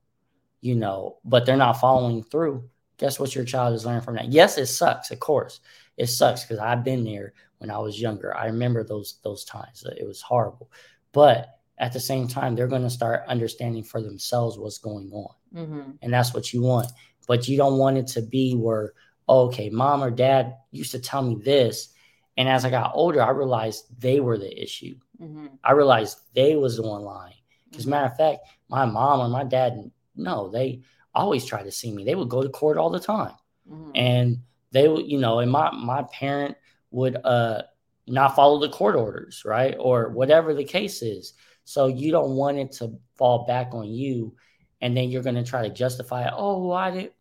you 0.60 0.74
know, 0.74 1.18
but 1.24 1.46
they're 1.46 1.56
not 1.56 1.80
following 1.80 2.22
through, 2.22 2.68
guess 2.96 3.18
what 3.18 3.34
your 3.34 3.44
child 3.44 3.74
is 3.74 3.84
learning 3.84 4.02
from 4.02 4.16
that? 4.16 4.32
Yes, 4.32 4.58
it 4.58 4.66
sucks, 4.66 5.10
of 5.10 5.20
course. 5.20 5.60
It 5.96 6.06
sucks 6.06 6.42
because 6.42 6.58
I've 6.58 6.84
been 6.84 7.04
there 7.04 7.34
when 7.58 7.70
I 7.70 7.78
was 7.78 8.00
younger. 8.00 8.36
I 8.36 8.46
remember 8.46 8.84
those 8.84 9.18
those 9.22 9.44
times. 9.44 9.84
It 9.96 10.06
was 10.06 10.22
horrible. 10.22 10.70
But 11.12 11.48
at 11.78 11.92
the 11.92 12.00
same 12.00 12.28
time, 12.28 12.54
they're 12.54 12.68
going 12.68 12.82
to 12.82 12.90
start 12.90 13.24
understanding 13.28 13.82
for 13.82 14.00
themselves 14.00 14.58
what's 14.58 14.78
going 14.78 15.10
on. 15.12 15.34
Mm-hmm. 15.54 15.90
And 16.02 16.12
that's 16.12 16.32
what 16.32 16.52
you 16.52 16.62
want. 16.62 16.90
But 17.26 17.48
you 17.48 17.56
don't 17.56 17.78
want 17.78 17.98
it 17.98 18.06
to 18.08 18.22
be 18.22 18.54
where, 18.54 18.92
oh, 19.28 19.46
okay, 19.46 19.70
mom 19.70 20.02
or 20.02 20.10
dad 20.10 20.56
used 20.70 20.92
to 20.92 20.98
tell 20.98 21.22
me 21.22 21.36
this 21.36 21.93
and 22.36 22.48
as 22.48 22.64
I 22.64 22.70
got 22.70 22.92
older, 22.94 23.22
I 23.22 23.30
realized 23.30 24.00
they 24.00 24.20
were 24.20 24.38
the 24.38 24.62
issue. 24.62 24.96
Mm-hmm. 25.20 25.46
I 25.62 25.72
realized 25.72 26.18
they 26.34 26.56
was 26.56 26.76
the 26.76 26.82
one 26.82 27.02
lying. 27.02 27.34
As 27.76 27.86
a 27.86 27.88
matter 27.88 28.06
of 28.06 28.16
fact, 28.16 28.40
my 28.68 28.84
mom 28.84 29.20
or 29.20 29.28
my 29.28 29.44
dad, 29.44 29.90
no, 30.14 30.48
they 30.48 30.82
always 31.14 31.44
tried 31.44 31.64
to 31.64 31.72
see 31.72 31.92
me. 31.92 32.04
They 32.04 32.14
would 32.14 32.28
go 32.28 32.42
to 32.42 32.48
court 32.48 32.78
all 32.78 32.90
the 32.90 33.00
time. 33.00 33.34
Mm-hmm. 33.70 33.90
And 33.94 34.38
they 34.70 34.88
would, 34.88 35.06
you 35.06 35.18
know, 35.18 35.40
and 35.40 35.50
my 35.50 35.70
my 35.72 36.02
parent 36.12 36.56
would 36.90 37.16
uh 37.24 37.62
not 38.06 38.36
follow 38.36 38.60
the 38.60 38.68
court 38.68 38.96
orders, 38.96 39.42
right? 39.44 39.76
Or 39.78 40.10
whatever 40.10 40.54
the 40.54 40.64
case 40.64 41.02
is. 41.02 41.34
So 41.64 41.86
you 41.86 42.10
don't 42.10 42.36
want 42.36 42.58
it 42.58 42.72
to 42.72 42.98
fall 43.16 43.46
back 43.46 43.72
on 43.72 43.86
you 43.88 44.36
and 44.80 44.94
then 44.94 45.08
you're 45.08 45.22
going 45.22 45.34
to 45.36 45.42
try 45.42 45.62
to 45.66 45.72
justify 45.72 46.26
it. 46.26 46.34
Oh, 46.36 46.66
why 46.66 46.90
did 46.90 47.12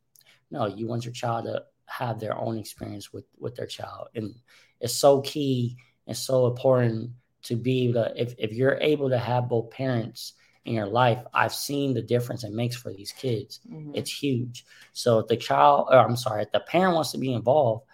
no, 0.52 0.68
you 0.68 0.86
want 0.86 1.06
your 1.06 1.14
child 1.14 1.46
to 1.46 1.64
have 1.86 2.20
their 2.20 2.38
own 2.38 2.58
experience 2.58 3.14
with 3.14 3.26
with 3.38 3.56
their 3.56 3.68
child. 3.68 4.10
And 4.16 4.36
is 4.84 4.96
so 4.96 5.22
key 5.22 5.78
and 6.06 6.16
so 6.16 6.48
important 6.48 7.12
to 7.44 7.56
be 7.56 7.86
able 7.86 8.04
to 8.04 8.22
if, 8.22 8.36
if 8.38 8.54
you're 8.54 8.78
able 8.82 9.10
to 9.10 9.18
have 9.18 9.50
both 9.50 9.72
parents 9.72 10.34
in 10.66 10.74
your 10.74 10.86
life 10.86 11.20
i've 11.34 11.54
seen 11.54 11.94
the 11.94 12.02
difference 12.02 12.44
it 12.44 12.54
makes 12.54 12.76
for 12.76 12.94
these 12.94 13.12
kids. 13.12 13.60
Mm-hmm. 13.70 13.92
it's 13.96 14.12
huge. 14.12 14.66
So 14.94 15.20
if 15.20 15.28
the 15.28 15.38
child 15.38 15.88
or 15.90 15.98
i'm 15.98 16.16
sorry 16.16 16.44
if 16.44 16.52
the 16.52 16.60
parent 16.60 16.96
wants 16.96 17.12
to 17.14 17.18
be 17.18 17.34
involved 17.34 17.86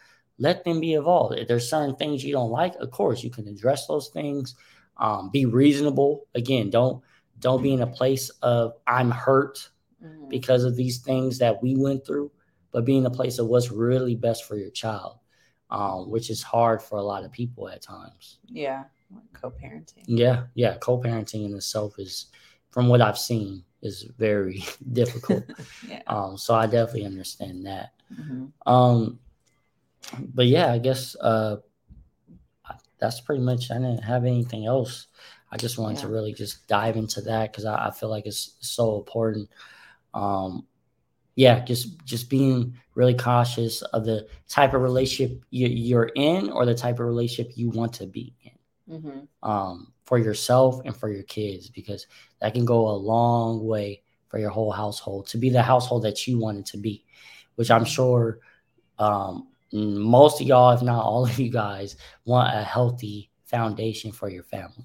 let 0.42 0.64
them 0.64 0.80
be 0.80 0.94
involved. 0.94 1.38
If 1.38 1.50
there's 1.50 1.70
certain 1.70 1.98
things 1.98 2.24
you 2.24 2.34
don't 2.34 2.52
like 2.52 2.76
of 2.76 2.92
course 2.92 3.24
you 3.24 3.30
can 3.30 3.48
address 3.48 3.88
those 3.88 4.10
things. 4.10 4.56
Um, 4.96 5.30
be 5.32 5.46
reasonable. 5.46 6.28
Again 6.36 6.70
don't 6.70 7.04
don't 7.40 7.64
be 7.64 7.74
in 7.74 7.82
a 7.82 7.88
place 7.88 8.30
of 8.42 8.74
i'm 8.88 9.12
hurt 9.12 9.70
mm-hmm. 10.04 10.28
because 10.30 10.64
of 10.64 10.76
these 10.76 11.00
things 11.00 11.40
that 11.40 11.62
we 11.62 11.76
went 11.76 12.06
through 12.06 12.32
but 12.72 12.86
be 12.86 12.98
in 12.98 13.06
a 13.06 13.12
place 13.12 13.40
of 13.40 13.48
what's 13.48 13.72
really 13.72 14.16
best 14.16 14.46
for 14.46 14.56
your 14.56 14.70
child 14.70 15.18
um, 15.70 16.10
which 16.10 16.30
is 16.30 16.42
hard 16.42 16.82
for 16.82 16.98
a 16.98 17.04
lot 17.04 17.24
of 17.24 17.32
people 17.32 17.70
at 17.70 17.82
times. 17.82 18.40
Yeah, 18.48 18.86
co-parenting. 19.34 20.04
Yeah, 20.06 20.44
yeah, 20.56 20.78
co-parenting 20.78 21.46
in 21.46 21.54
itself 21.56 22.00
is, 22.00 22.28
from 22.70 22.88
what 22.88 23.02
I've 23.02 23.18
seen, 23.18 23.64
is 23.82 24.04
very 24.18 24.64
difficult. 24.94 25.44
yeah. 25.88 26.02
Um, 26.08 26.38
so 26.38 26.54
I 26.54 26.66
definitely 26.66 27.06
understand 27.06 27.66
that. 27.66 27.94
Mm-hmm. 28.14 28.72
Um, 28.72 29.20
but 30.34 30.48
yeah, 30.48 30.72
I 30.72 30.80
guess 30.80 31.16
uh, 31.16 31.58
that's 33.00 33.22
pretty 33.22 33.42
much. 33.42 33.72
I 33.72 33.76
didn't 33.76 34.04
have 34.04 34.26
anything 34.26 34.66
else. 34.66 35.08
I 35.52 35.58
just 35.58 35.78
wanted 35.78 35.96
yeah. 35.96 36.02
to 36.02 36.08
really 36.10 36.34
just 36.34 36.68
dive 36.68 36.96
into 36.96 37.22
that 37.22 37.52
because 37.52 37.66
I, 37.66 37.88
I, 37.88 37.92
feel 37.92 38.10
like 38.10 38.28
it's 38.28 38.56
so 38.60 38.98
important. 38.98 39.50
Um, 40.14 40.68
yeah, 41.40 41.62
just 41.62 42.04
just 42.04 42.30
being 42.30 42.76
really 42.96 43.14
cautious 43.14 43.82
of 43.82 44.04
the 44.04 44.28
type 44.50 44.74
of 44.74 44.82
relationship 44.82 45.42
you, 45.52 45.98
are 45.98 46.12
in 46.16 46.50
or 46.50 46.66
the 46.66 46.76
type 46.76 46.96
of 46.96 47.06
relationship 47.06 47.54
you 47.56 47.70
want 47.70 47.94
to 47.94 48.06
be 48.06 48.36
in 48.44 48.98
mm-hmm. 48.98 49.50
um, 49.50 49.94
for 50.04 50.18
yourself 50.18 50.82
and 50.84 50.94
for 50.94 51.08
your 51.08 51.24
kids 51.24 51.70
because 51.70 52.08
that 52.42 52.54
can 52.54 52.66
go 52.66 52.90
a 52.90 52.92
long 52.92 53.66
way 53.66 54.02
for 54.28 54.38
your 54.38 54.50
whole 54.50 54.70
household 54.70 55.28
to 55.28 55.38
be 55.38 55.50
the 55.50 55.62
household 55.62 56.04
that 56.04 56.28
you 56.28 56.38
wanted 56.38 56.66
to 56.66 56.78
be, 56.78 57.06
which 57.56 57.72
I'm 57.72 57.86
sure 57.86 58.40
um, 58.98 59.48
most 59.72 60.42
of 60.42 60.48
y'all, 60.48 60.72
if 60.72 60.82
not 60.82 61.06
all 61.06 61.24
of 61.24 61.40
you 61.40 61.50
guys, 61.50 61.96
want 62.26 62.54
a 62.54 62.64
healthy 62.64 63.32
foundation 63.46 64.12
for 64.12 64.30
your 64.30 64.44
family. 64.44 64.84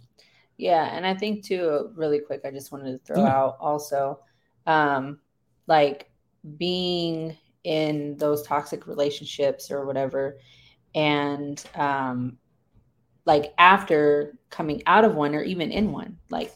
Yeah, 0.57 0.85
and 0.85 1.05
I 1.05 1.15
think 1.15 1.45
too, 1.45 1.91
really 1.97 2.21
quick, 2.21 2.43
I 2.45 2.53
just 2.53 2.71
wanted 2.71 2.93
to 2.93 3.05
throw 3.05 3.25
mm. 3.25 3.29
out 3.29 3.57
also, 3.59 4.21
um, 4.69 5.19
like 5.67 6.13
being 6.57 7.37
in 7.65 8.17
those 8.19 8.43
toxic 8.47 8.87
relationships 8.87 9.71
or 9.71 9.87
whatever. 9.87 10.39
And 10.95 11.63
um 11.75 12.39
like 13.27 13.55
after 13.59 14.39
coming 14.51 14.83
out 14.87 15.05
of 15.05 15.15
one 15.15 15.35
or 15.35 15.43
even 15.43 15.71
in 15.73 15.91
one 15.91 16.19
like 16.31 16.55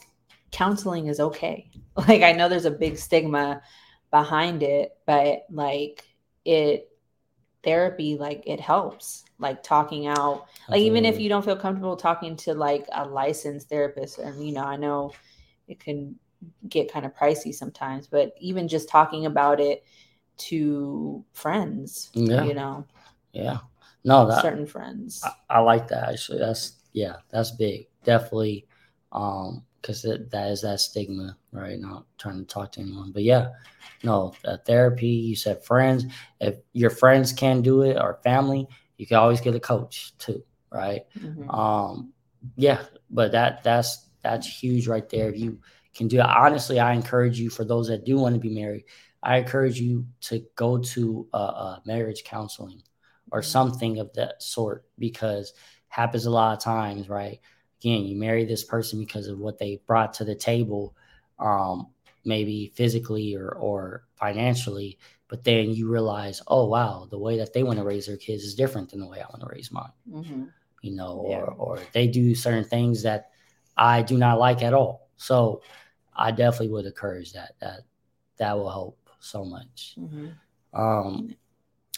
counseling 0.50 1.06
is 1.06 1.20
okay. 1.20 1.70
Like 2.06 2.22
i 2.22 2.30
know 2.30 2.48
there's 2.48 2.64
a 2.64 2.70
big 2.70 2.96
stigma 2.96 3.60
behind 4.12 4.62
it 4.62 4.96
but 5.04 5.46
like 5.50 6.04
it 6.44 6.92
therapy 7.64 8.16
like 8.16 8.44
it 8.46 8.60
helps. 8.60 9.24
Like 9.40 9.62
talking 9.62 10.06
out 10.06 10.46
like 10.68 10.80
even 10.80 11.04
if 11.04 11.20
you 11.20 11.28
don't 11.28 11.44
feel 11.44 11.56
comfortable 11.56 11.96
talking 11.96 12.36
to 12.36 12.54
like 12.54 12.86
a 12.92 13.04
licensed 13.04 13.68
therapist 13.68 14.18
and 14.18 14.44
you 14.44 14.52
know 14.52 14.64
i 14.64 14.76
know 14.76 15.12
it 15.68 15.78
can 15.78 16.16
get 16.68 16.92
kind 16.92 17.06
of 17.06 17.14
pricey 17.14 17.54
sometimes, 17.54 18.06
but 18.06 18.34
even 18.40 18.68
just 18.68 18.88
talking 18.88 19.26
about 19.26 19.60
it 19.60 19.84
to 20.36 21.24
friends, 21.32 22.10
yeah. 22.14 22.44
you 22.44 22.54
know. 22.54 22.84
Yeah. 23.32 23.58
No, 24.04 24.26
that 24.26 24.42
certain 24.42 24.66
friends. 24.66 25.22
I, 25.24 25.58
I 25.58 25.60
like 25.60 25.88
that 25.88 26.08
actually. 26.08 26.38
That's 26.38 26.74
yeah, 26.92 27.16
that's 27.30 27.50
big. 27.50 27.88
Definitely 28.04 28.66
um 29.12 29.64
because 29.80 30.02
that 30.02 30.48
is 30.50 30.62
that 30.62 30.80
stigma, 30.80 31.36
right? 31.52 31.78
Not 31.78 32.04
trying 32.18 32.38
to 32.38 32.44
talk 32.44 32.72
to 32.72 32.80
anyone. 32.80 33.12
But 33.12 33.22
yeah, 33.22 33.50
no 34.02 34.34
uh, 34.44 34.56
therapy. 34.66 35.06
You 35.06 35.36
said 35.36 35.64
friends. 35.64 36.04
If 36.40 36.56
your 36.72 36.90
friends 36.90 37.32
can't 37.32 37.62
do 37.62 37.82
it 37.82 37.96
or 37.96 38.20
family, 38.24 38.66
you 38.96 39.06
can 39.06 39.16
always 39.16 39.40
get 39.40 39.54
a 39.54 39.60
coach 39.60 40.16
too, 40.18 40.42
right? 40.70 41.02
Mm-hmm. 41.18 41.50
Um, 41.50 42.12
yeah, 42.56 42.82
but 43.10 43.32
that 43.32 43.62
that's 43.62 44.06
that's 44.22 44.46
huge 44.46 44.88
right 44.88 45.08
there. 45.08 45.30
If 45.30 45.38
you 45.38 45.60
can 45.98 46.08
do 46.08 46.20
it, 46.20 46.26
honestly, 46.26 46.80
I 46.80 46.94
encourage 46.94 47.38
you 47.38 47.50
for 47.50 47.64
those 47.64 47.88
that 47.88 48.04
do 48.04 48.16
want 48.16 48.34
to 48.34 48.40
be 48.40 48.48
married. 48.48 48.84
I 49.22 49.38
encourage 49.38 49.80
you 49.80 50.06
to 50.22 50.46
go 50.54 50.78
to 50.78 51.28
a, 51.34 51.38
a 51.38 51.82
marriage 51.84 52.24
counseling 52.24 52.82
or 53.30 53.40
mm-hmm. 53.40 53.50
something 53.50 53.98
of 53.98 54.12
that 54.14 54.42
sort 54.42 54.86
because 54.98 55.52
happens 55.88 56.26
a 56.26 56.30
lot 56.30 56.56
of 56.56 56.62
times, 56.62 57.08
right? 57.08 57.40
Again, 57.80 58.04
you 58.04 58.16
marry 58.16 58.44
this 58.44 58.64
person 58.64 58.98
because 58.98 59.26
of 59.26 59.38
what 59.38 59.58
they 59.58 59.80
brought 59.86 60.14
to 60.14 60.24
the 60.24 60.34
table, 60.34 60.96
um, 61.38 61.88
maybe 62.24 62.72
physically 62.74 63.34
or 63.34 63.50
or 63.50 64.04
financially, 64.14 64.98
but 65.28 65.44
then 65.44 65.70
you 65.70 65.88
realize, 65.88 66.40
oh 66.46 66.66
wow, 66.66 67.06
the 67.10 67.18
way 67.18 67.38
that 67.38 67.52
they 67.52 67.62
want 67.62 67.78
to 67.78 67.84
raise 67.84 68.06
their 68.06 68.16
kids 68.16 68.44
is 68.44 68.54
different 68.54 68.90
than 68.90 69.00
the 69.00 69.06
way 69.06 69.18
I 69.20 69.26
want 69.30 69.40
to 69.40 69.48
raise 69.48 69.70
mine. 69.70 69.92
Mm-hmm. 70.10 70.44
You 70.82 70.96
know, 70.96 71.26
yeah. 71.28 71.38
or 71.38 71.50
or 71.52 71.78
they 71.92 72.06
do 72.06 72.34
certain 72.34 72.64
things 72.64 73.02
that 73.02 73.30
I 73.76 74.02
do 74.02 74.16
not 74.16 74.38
like 74.38 74.62
at 74.62 74.74
all. 74.74 75.08
So 75.16 75.62
I 76.18 76.32
definitely 76.32 76.68
would 76.68 76.86
encourage 76.86 77.32
that. 77.32 77.52
That 77.60 77.80
that 78.38 78.56
will 78.56 78.70
help 78.70 78.98
so 79.20 79.44
much. 79.44 79.94
Mm-hmm. 79.98 80.28
Um, 80.78 81.34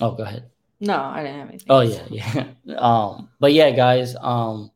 oh, 0.01 0.13
go 0.13 0.23
ahead. 0.23 0.51
No, 0.79 0.97
I 0.97 1.23
didn't 1.23 1.39
have 1.39 1.49
anything. 1.49 1.67
Oh 1.69 1.81
yeah, 1.81 2.05
yeah. 2.11 2.45
um, 2.79 3.31
but 3.41 3.53
yeah, 3.53 3.71
guys. 3.71 4.15
Um, 4.17 4.71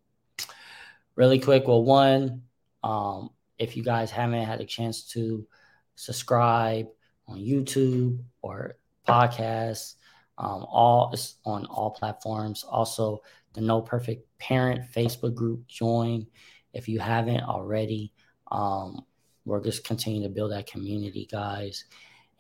really 1.17 1.39
quick. 1.39 1.69
Well, 1.69 1.85
one, 1.85 2.43
um, 2.83 3.31
if 3.59 3.77
you 3.77 3.83
guys 3.83 4.11
haven't 4.11 4.45
had 4.45 4.61
a 4.61 4.67
chance 4.67 5.03
to 5.13 5.47
subscribe 5.95 6.89
on 7.27 7.39
YouTube 7.39 8.19
or 8.43 8.77
podcasts, 9.07 9.95
um, 10.39 10.67
all 10.69 11.15
on 11.45 11.67
all 11.67 11.91
platforms. 11.91 12.65
Also, 12.65 13.23
the 13.55 13.61
No 13.61 13.81
Perfect 13.81 14.27
Parent 14.39 14.83
Facebook 14.95 15.35
group. 15.35 15.67
Join 15.67 16.27
if 16.73 16.89
you 16.89 16.99
haven't 16.99 17.43
already. 17.43 18.13
Um, 18.51 19.05
we're 19.45 19.63
just 19.63 19.85
continuing 19.85 20.29
to 20.29 20.35
build 20.35 20.53
that 20.53 20.67
community, 20.67 21.29
guys. 21.31 21.85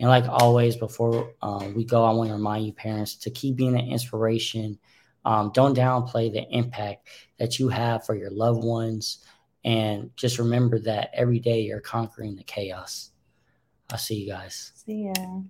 And 0.01 0.09
like 0.09 0.25
always, 0.29 0.77
before 0.77 1.33
um, 1.43 1.75
we 1.75 1.85
go, 1.85 2.05
I 2.05 2.13
want 2.13 2.29
to 2.29 2.35
remind 2.35 2.67
you, 2.67 2.73
parents, 2.73 3.17
to 3.17 3.31
keep 3.31 3.57
being 3.57 3.79
an 3.79 3.89
inspiration. 3.89 4.79
Um, 5.25 5.53
don't 5.55 5.77
downplay 5.77 6.33
the 6.33 6.47
impact 6.51 7.09
that 7.39 7.59
you 7.59 7.69
have 7.69 8.05
for 8.05 8.15
your 8.15 8.31
loved 8.31 8.65
ones. 8.65 9.25
And 9.65 10.11
just 10.17 10.39
remember 10.39 10.79
that 10.81 11.11
every 11.15 11.39
day 11.39 11.63
you're 11.63 11.81
conquering 11.81 12.37
the 12.37 12.45
chaos. 12.45 13.11
I'll 13.91 13.99
see 13.99 14.17
you 14.17 14.33
guys. 14.33 14.73
See 14.75 15.05
ya. 15.05 15.43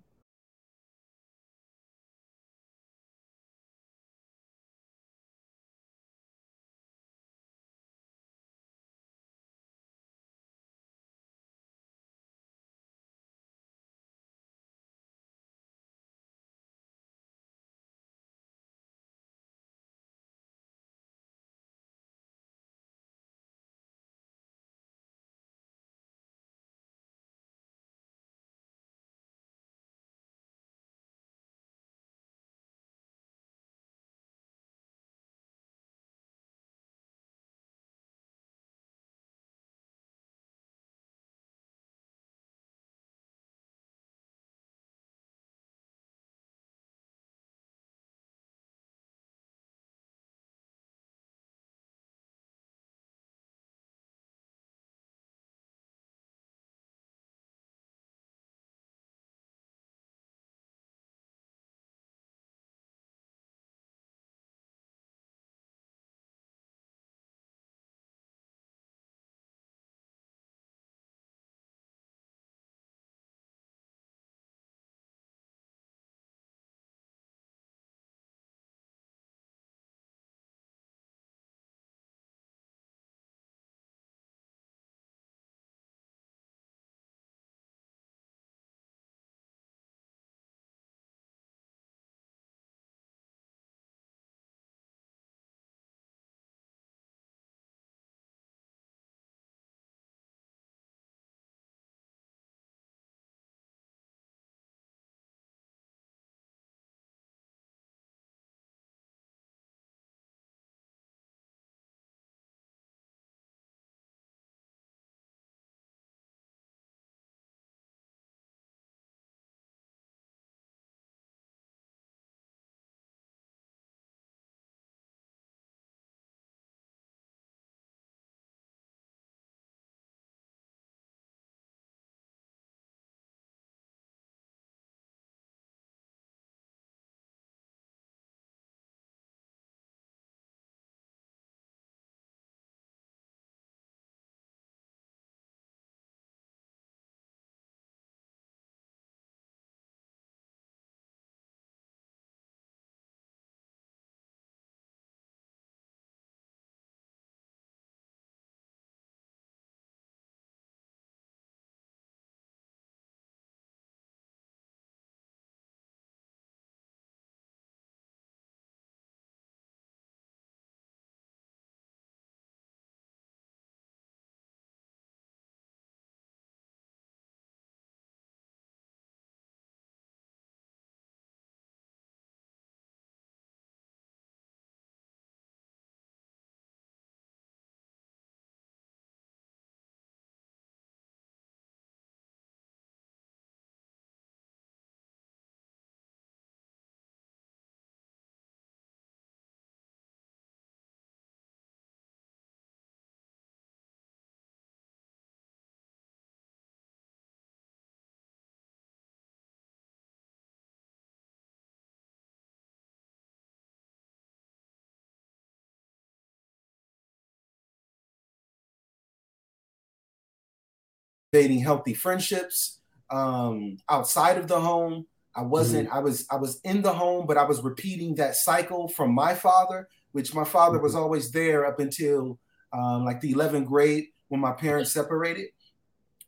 Healthy 221.35 221.95
friendships 221.95 222.81
um, 223.11 223.77
outside 223.89 224.39
of 224.39 224.49
the 224.49 224.61
home. 224.61 225.07
I 225.37 225.43
wasn't. 225.43 225.89
Mm-hmm. 225.89 225.99
I 225.99 226.01
was. 226.01 226.27
I 226.31 226.37
was 226.37 226.61
in 226.63 226.83
the 226.83 226.93
home, 226.93 227.27
but 227.27 227.37
I 227.37 227.45
was 227.45 227.63
repeating 227.63 228.15
that 228.17 228.37
cycle 228.37 228.89
from 228.89 229.13
my 229.13 229.35
father, 229.35 229.89
which 230.13 230.35
my 230.35 230.45
father 230.45 230.79
was 230.79 230.93
mm-hmm. 230.93 231.03
always 231.03 231.33
there 231.33 231.67
up 231.67 231.81
until 231.81 232.39
um, 232.73 233.05
like 233.05 233.21
the 233.21 233.35
11th 233.35 233.67
grade 233.67 234.07
when 234.29 234.41
my 234.41 234.53
parents 234.53 234.93
separated. 234.93 235.49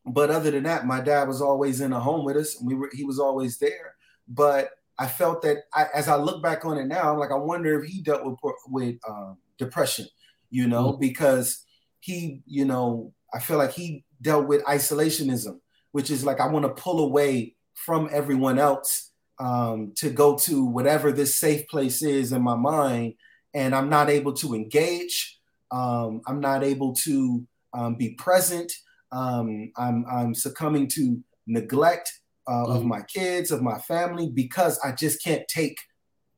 But 0.04 0.30
other 0.30 0.50
than 0.50 0.64
that, 0.64 0.86
my 0.86 1.00
dad 1.00 1.28
was 1.28 1.40
always 1.40 1.80
in 1.80 1.90
the 1.92 2.00
home 2.00 2.24
with 2.24 2.36
us, 2.36 2.58
and 2.58 2.66
we 2.66 2.74
were. 2.74 2.90
He 2.92 3.04
was 3.04 3.20
always 3.20 3.58
there. 3.58 3.94
But 4.26 4.70
I 4.98 5.06
felt 5.06 5.42
that 5.42 5.58
I, 5.72 5.86
as 5.94 6.08
I 6.08 6.16
look 6.16 6.42
back 6.42 6.64
on 6.64 6.78
it 6.78 6.86
now, 6.86 7.12
I'm 7.12 7.18
like, 7.18 7.30
I 7.30 7.36
wonder 7.36 7.80
if 7.80 7.88
he 7.88 8.02
dealt 8.02 8.24
with 8.24 8.38
with 8.68 8.96
um, 9.08 9.38
depression, 9.58 10.06
you 10.50 10.66
know, 10.66 10.92
mm-hmm. 10.92 11.00
because 11.00 11.64
he, 12.00 12.42
you 12.46 12.64
know, 12.64 13.12
I 13.32 13.40
feel 13.40 13.58
like 13.58 13.72
he 13.72 14.04
dealt 14.20 14.46
with 14.46 14.64
isolationism, 14.64 15.60
which 15.92 16.10
is 16.10 16.24
like 16.24 16.40
I 16.40 16.48
want 16.48 16.64
to 16.64 16.82
pull 16.82 17.00
away 17.00 17.54
from 17.74 18.08
everyone 18.12 18.58
else 18.58 19.10
um, 19.38 19.92
to 19.96 20.10
go 20.10 20.36
to 20.38 20.64
whatever 20.64 21.12
this 21.12 21.36
safe 21.36 21.68
place 21.68 22.02
is 22.02 22.32
in 22.32 22.42
my 22.42 22.56
mind, 22.56 23.14
and 23.54 23.74
I'm 23.74 23.88
not 23.88 24.10
able 24.10 24.32
to 24.34 24.54
engage. 24.54 25.38
Um, 25.70 26.22
I'm 26.26 26.40
not 26.40 26.62
able 26.62 26.94
to 27.04 27.46
um, 27.74 27.96
be 27.96 28.10
present. 28.14 28.72
Um, 29.12 29.72
I'm, 29.76 30.04
I'm 30.10 30.34
succumbing 30.34 30.88
to 30.88 31.22
neglect 31.46 32.12
uh, 32.46 32.52
mm-hmm. 32.52 32.72
of 32.72 32.84
my 32.84 33.02
kids, 33.02 33.50
of 33.50 33.62
my 33.62 33.78
family, 33.78 34.30
because 34.30 34.78
I 34.80 34.92
just 34.92 35.22
can't 35.22 35.46
take 35.48 35.78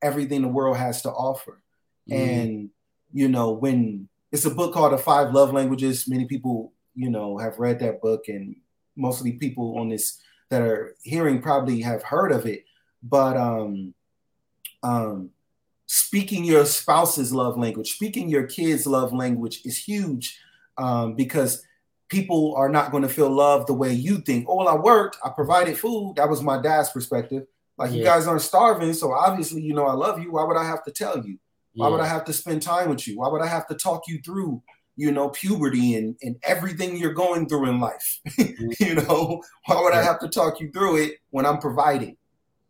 everything 0.03 0.43
the 0.43 0.49
world 0.49 0.77
has 0.77 1.03
to 1.03 1.11
offer. 1.11 1.63
Mm-hmm. 2.11 2.23
And 2.23 2.71
you 3.13 3.29
know, 3.29 3.53
when 3.53 4.09
it's 4.33 4.45
a 4.45 4.51
book 4.51 4.75
called 4.75 4.93
The 4.93 4.99
Five 4.99 5.33
Love 5.33 5.53
Languages, 5.53 6.07
many 6.09 6.27
people, 6.27 6.73
you 6.99 7.11
know, 7.11 7.39
have 7.39 7.61
read 7.61 7.79
that 7.79 8.03
book, 8.03 8.25
and 8.27 8.57
mostly 8.97 9.33
people 9.33 9.79
on 9.79 9.89
this 9.89 10.21
that 10.51 10.63
are 10.63 10.97
hearing 11.03 11.41
probably 11.41 11.81
have 11.81 12.03
heard 12.03 12.33
of 12.33 12.45
it. 12.45 12.65
But 13.03 13.37
um, 13.37 13.95
um, 14.83 15.31
speaking 15.87 16.45
your 16.45 16.65
spouse's 16.67 17.33
love 17.33 17.57
language, 17.57 17.93
speaking 17.93 18.29
your 18.29 18.47
kids' 18.49 18.85
love 18.85 19.13
language 19.13 19.61
is 19.65 19.79
huge 19.79 20.41
um, 20.77 21.15
because 21.15 21.63
people 22.09 22.55
are 22.57 22.69
not 22.69 22.91
going 22.91 23.05
to 23.05 23.09
feel 23.09 23.31
loved 23.31 23.69
the 23.69 23.75
way 23.75 23.93
you 23.93 24.19
think. 24.19 24.47
Oh, 24.49 24.57
well, 24.57 24.69
I 24.69 24.75
worked, 24.75 25.19
I 25.25 25.29
provided 25.29 25.79
food. 25.79 26.15
That 26.17 26.29
was 26.29 26.43
my 26.43 26.61
dad's 26.61 26.91
perspective. 26.91 27.47
Like, 27.77 27.93
yeah. 27.93 27.97
you 27.99 28.05
guys 28.05 28.27
aren't 28.27 28.43
starving. 28.43 28.93
So 28.93 29.13
obviously, 29.13 29.63
you 29.63 29.75
know, 29.75 29.87
I 29.87 29.93
love 29.93 30.21
you. 30.21 30.33
Why 30.33 30.43
would 30.43 30.57
I 30.57 30.65
have 30.65 30.83
to 30.85 30.91
tell 30.91 31.25
you? 31.25 31.39
Why 31.75 31.87
yeah. 31.87 31.93
would 31.93 32.01
I 32.01 32.07
have 32.07 32.25
to 32.25 32.33
spend 32.33 32.63
time 32.63 32.89
with 32.89 33.07
you? 33.07 33.19
Why 33.19 33.29
would 33.29 33.43
I 33.43 33.47
have 33.47 33.69
to 33.69 33.75
talk 33.75 34.09
you 34.09 34.19
through, 34.25 34.63
you 34.99 35.11
know, 35.11 35.31
puberty 35.31 35.95
and, 35.95 36.17
and 36.21 36.37
everything 36.43 36.99
you're 36.99 37.15
going 37.15 37.49
through 37.49 37.71
in 37.71 37.81
life? 37.81 38.21
Mm-hmm. 38.39 38.85
you 38.85 38.95
know, 38.97 39.43
why 39.67 39.81
would. 39.81 39.95
I 39.95 40.03
have 40.03 40.19
to 40.21 40.29
talk 40.29 40.61
you 40.61 40.71
through 40.73 40.97
it 40.97 41.13
when 41.31 41.47
I'm 41.47 41.59
providing? 41.59 42.17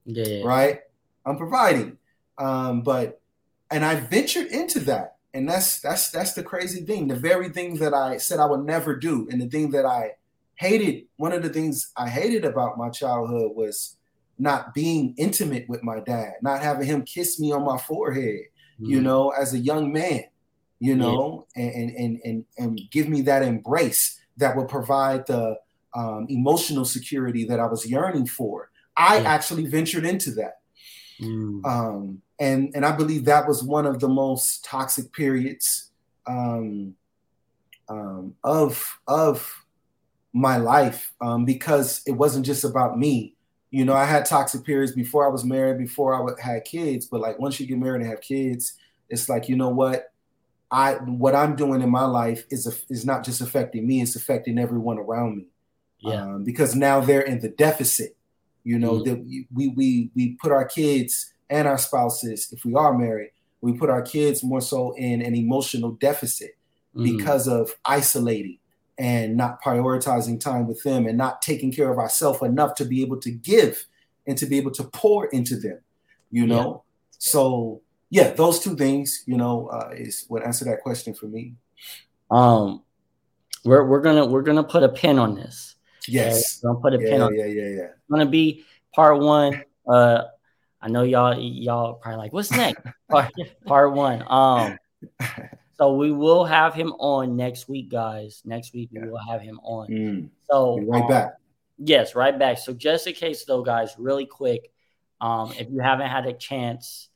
Yeah. 0.04 0.42
Right? 0.44 0.80
I'm 1.24 1.38
providing. 1.38 1.96
Um, 2.36 2.82
but 2.82 3.20
and 3.70 3.84
I 3.84 3.96
ventured 3.96 4.48
into 4.48 4.80
that 4.80 5.18
and 5.34 5.48
that's 5.48 5.80
that's 5.80 6.10
that's 6.10 6.32
the 6.32 6.42
crazy 6.42 6.84
thing 6.84 7.08
the 7.08 7.14
very 7.14 7.48
thing 7.50 7.76
that 7.76 7.94
i 7.94 8.16
said 8.16 8.40
i 8.40 8.46
would 8.46 8.64
never 8.64 8.96
do 8.96 9.28
and 9.30 9.40
the 9.40 9.48
thing 9.48 9.70
that 9.70 9.84
i 9.84 10.10
hated 10.56 11.04
one 11.16 11.32
of 11.32 11.42
the 11.42 11.48
things 11.48 11.92
i 11.96 12.08
hated 12.08 12.44
about 12.44 12.78
my 12.78 12.88
childhood 12.88 13.52
was 13.54 13.96
not 14.38 14.72
being 14.72 15.14
intimate 15.16 15.68
with 15.68 15.82
my 15.82 16.00
dad 16.00 16.34
not 16.42 16.62
having 16.62 16.86
him 16.86 17.02
kiss 17.02 17.38
me 17.38 17.52
on 17.52 17.64
my 17.64 17.78
forehead 17.78 18.40
mm-hmm. 18.80 18.86
you 18.86 19.00
know 19.00 19.30
as 19.30 19.54
a 19.54 19.58
young 19.58 19.92
man 19.92 20.24
you 20.80 20.94
know 20.94 21.46
yeah. 21.56 21.64
and, 21.64 21.90
and 21.90 22.20
and 22.24 22.44
and 22.56 22.80
give 22.90 23.08
me 23.08 23.22
that 23.22 23.42
embrace 23.42 24.20
that 24.36 24.56
would 24.56 24.68
provide 24.68 25.26
the 25.26 25.56
um, 25.94 26.26
emotional 26.28 26.84
security 26.84 27.44
that 27.44 27.58
i 27.58 27.66
was 27.66 27.86
yearning 27.86 28.26
for 28.26 28.70
i 28.96 29.18
yeah. 29.18 29.28
actually 29.28 29.66
ventured 29.66 30.04
into 30.04 30.30
that 30.30 30.58
mm. 31.20 31.64
um, 31.64 32.22
and 32.38 32.70
and 32.74 32.84
I 32.84 32.92
believe 32.92 33.24
that 33.24 33.48
was 33.48 33.62
one 33.62 33.86
of 33.86 34.00
the 34.00 34.08
most 34.08 34.64
toxic 34.64 35.12
periods 35.12 35.90
um, 36.26 36.94
um, 37.88 38.34
of 38.44 38.98
of 39.06 39.64
my 40.32 40.56
life 40.56 41.12
um, 41.20 41.44
because 41.44 42.02
it 42.06 42.12
wasn't 42.12 42.46
just 42.46 42.64
about 42.64 42.98
me. 42.98 43.34
You 43.70 43.84
know, 43.84 43.94
I 43.94 44.04
had 44.04 44.24
toxic 44.24 44.64
periods 44.64 44.92
before 44.92 45.26
I 45.26 45.30
was 45.30 45.44
married, 45.44 45.78
before 45.78 46.14
I 46.14 46.42
had 46.42 46.64
kids. 46.64 47.06
But 47.06 47.20
like 47.20 47.38
once 47.38 47.58
you 47.58 47.66
get 47.66 47.78
married 47.78 48.02
and 48.02 48.10
have 48.10 48.20
kids, 48.20 48.74
it's 49.08 49.28
like 49.28 49.48
you 49.48 49.56
know 49.56 49.70
what 49.70 50.07
I 50.70 50.94
what 50.94 51.34
I'm 51.34 51.56
doing 51.56 51.80
in 51.82 51.90
my 51.90 52.04
life 52.04 52.44
is 52.50 52.66
a, 52.66 52.92
is 52.92 53.04
not 53.04 53.24
just 53.24 53.40
affecting 53.40 53.86
me; 53.86 54.02
it's 54.02 54.16
affecting 54.16 54.58
everyone 54.58 54.98
around 54.98 55.38
me. 55.38 55.46
Yeah. 56.00 56.22
Um, 56.22 56.44
because 56.44 56.74
now 56.74 57.00
they're 57.00 57.20
in 57.22 57.40
the 57.40 57.48
deficit. 57.48 58.16
You 58.64 58.78
know, 58.78 58.94
mm-hmm. 58.94 59.08
that 59.08 59.46
we 59.54 59.68
we 59.68 60.10
we 60.14 60.36
put 60.40 60.52
our 60.52 60.66
kids 60.66 61.32
and 61.50 61.66
our 61.66 61.78
spouses, 61.78 62.52
if 62.52 62.64
we 62.64 62.74
are 62.74 62.96
married, 62.96 63.30
we 63.60 63.72
put 63.72 63.90
our 63.90 64.02
kids 64.02 64.44
more 64.44 64.60
so 64.60 64.92
in 64.96 65.22
an 65.22 65.34
emotional 65.34 65.92
deficit 65.92 66.56
mm. 66.94 67.04
because 67.04 67.48
of 67.48 67.72
isolating 67.84 68.58
and 68.98 69.36
not 69.36 69.62
prioritizing 69.62 70.38
time 70.40 70.66
with 70.66 70.82
them 70.82 71.06
and 71.06 71.16
not 71.16 71.40
taking 71.40 71.72
care 71.72 71.90
of 71.90 71.98
ourselves 71.98 72.42
enough 72.42 72.74
to 72.74 72.84
be 72.84 73.00
able 73.00 73.18
to 73.20 73.30
give 73.30 73.86
and 74.26 74.36
to 74.36 74.46
be 74.46 74.58
able 74.58 74.72
to 74.72 74.84
pour 74.84 75.26
into 75.26 75.56
them, 75.56 75.78
you 76.30 76.46
know? 76.46 76.84
Yeah. 76.84 77.18
So, 77.18 77.82
yeah, 78.10 78.30
those 78.30 78.60
two 78.60 78.76
things, 78.76 79.22
you 79.26 79.36
know, 79.36 79.68
uh, 79.68 79.90
is 79.94 80.24
what 80.28 80.44
answer 80.44 80.64
that 80.66 80.82
question 80.82 81.14
for 81.14 81.26
me. 81.26 81.54
Um, 82.30 82.82
we're, 83.64 83.86
we're 83.86 84.00
gonna 84.00 84.26
we're 84.26 84.42
gonna 84.42 84.64
put 84.64 84.82
a 84.82 84.88
pin 84.88 85.18
on 85.18 85.34
this. 85.34 85.76
Yes, 86.06 86.62
okay? 86.64 86.68
gonna 86.68 86.80
put 86.80 86.94
a 86.94 87.02
yeah, 87.02 87.10
pin 87.10 87.20
on. 87.20 87.34
Yeah, 87.34 87.46
yeah, 87.46 87.68
yeah. 87.68 87.82
It's 87.82 88.10
gonna 88.10 88.26
be 88.26 88.64
part 88.94 89.20
one. 89.20 89.62
Uh, 89.86 90.22
I 90.80 90.88
know 90.88 91.02
y'all 91.02 91.38
y'all 91.38 91.94
probably 91.94 92.18
like, 92.18 92.32
what's 92.32 92.50
next? 92.50 92.80
part, 93.10 93.32
part 93.66 93.92
one. 93.92 94.24
Um, 94.26 94.78
so 95.74 95.96
we 95.96 96.12
will 96.12 96.44
have 96.44 96.74
him 96.74 96.92
on 96.98 97.36
next 97.36 97.68
week, 97.68 97.90
guys. 97.90 98.42
Next 98.44 98.72
week 98.72 98.90
we 98.92 99.06
will 99.06 99.20
have 99.28 99.40
him 99.40 99.60
on. 99.62 99.88
Mm. 99.88 100.30
So 100.50 100.80
right 100.80 101.02
um, 101.02 101.08
back. 101.08 101.34
Yes, 101.78 102.14
right 102.14 102.36
back. 102.38 102.58
So 102.58 102.72
just 102.72 103.06
in 103.06 103.14
case 103.14 103.44
though, 103.44 103.62
guys, 103.62 103.94
really 103.98 104.26
quick, 104.26 104.72
um, 105.20 105.52
if 105.58 105.68
you 105.70 105.80
haven't 105.80 106.08
had 106.08 106.26
a 106.26 106.32
chance, 106.32 107.07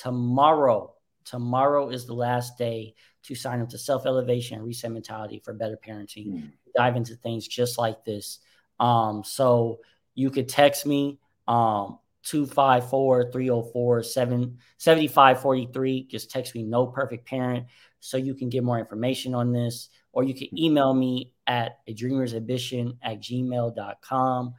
tomorrow, 0.00 0.94
tomorrow 1.24 1.88
is 1.88 2.06
the 2.06 2.14
last 2.14 2.58
day 2.58 2.94
to 3.24 3.34
sign 3.34 3.60
up 3.60 3.68
to 3.70 3.78
self 3.78 4.06
elevation 4.06 4.58
and 4.58 4.66
reset 4.66 4.92
mentality 4.92 5.40
for 5.44 5.52
better 5.52 5.78
parenting. 5.84 6.26
Mm. 6.26 6.52
Dive 6.76 6.96
into 6.96 7.16
things 7.16 7.48
just 7.48 7.78
like 7.78 8.04
this. 8.04 8.38
Um, 8.78 9.24
so 9.24 9.80
you 10.14 10.30
could 10.30 10.48
text 10.48 10.86
me 10.86 11.18
um 11.48 11.98
254 12.24 13.30
304 13.30 14.02
7543. 14.02 16.04
Just 16.04 16.30
text 16.30 16.54
me 16.54 16.62
no 16.62 16.86
perfect 16.86 17.26
parent 17.26 17.66
so 18.00 18.16
you 18.16 18.34
can 18.34 18.48
get 18.48 18.64
more 18.64 18.78
information 18.78 19.34
on 19.34 19.52
this. 19.52 19.88
Or 20.12 20.24
you 20.24 20.34
can 20.34 20.58
email 20.58 20.94
me 20.94 21.32
at 21.46 21.78
a 21.86 21.92
dreamer's 21.92 22.34
ambition 22.34 22.98
at 23.02 23.20
gmail.com. 23.20 24.54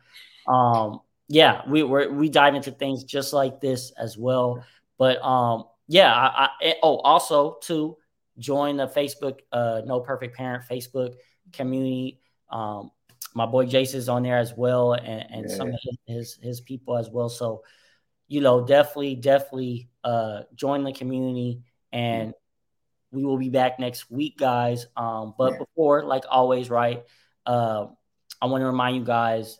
Um, 0.48 1.02
yeah, 1.28 1.62
we 1.68 1.84
we 1.84 2.08
we 2.08 2.30
dive 2.30 2.56
into 2.56 2.72
things 2.72 3.04
just 3.04 3.34
like 3.34 3.60
this 3.60 3.92
as 4.00 4.18
well. 4.18 4.64
But 4.98 5.22
um, 5.22 5.66
yeah, 5.88 6.14
I, 6.14 6.50
I 6.62 6.76
oh 6.84 6.98
also 6.98 7.58
to 7.64 7.98
join 8.38 8.78
the 8.78 8.88
Facebook 8.88 9.40
uh 9.52 9.82
No 9.86 10.00
Perfect 10.00 10.36
Parent 10.36 10.64
Facebook 10.70 11.16
community. 11.54 12.20
Um, 12.50 12.92
my 13.34 13.46
boy 13.46 13.66
Jason's 13.66 14.10
on 14.10 14.24
there 14.24 14.38
as 14.38 14.54
well, 14.56 14.94
and, 14.94 15.26
and 15.30 15.50
yeah. 15.50 15.56
some 15.56 15.70
of 15.70 15.80
his, 15.84 15.98
his, 16.08 16.40
his 16.42 16.62
people 16.62 16.98
as 16.98 17.10
well. 17.10 17.30
So, 17.30 17.64
you 18.28 18.42
know, 18.42 18.66
definitely, 18.66 19.16
definitely 19.16 19.90
uh, 20.04 20.42
join 20.56 20.84
the 20.84 20.92
community, 20.92 21.62
and 21.92 22.34
we 23.12 23.24
will 23.24 23.38
be 23.38 23.50
back 23.50 23.80
next 23.80 24.10
week, 24.10 24.38
guys. 24.38 24.88
Um, 24.98 25.36
but 25.38 25.54
yeah. 25.54 25.60
before, 25.60 26.04
like 26.04 26.24
always, 26.30 26.70
right? 26.70 27.04
Uh, 27.46 27.88
I 28.42 28.48
want 28.48 28.62
to 28.62 28.66
remind 28.66 28.96
you 28.96 29.04
guys 29.04 29.60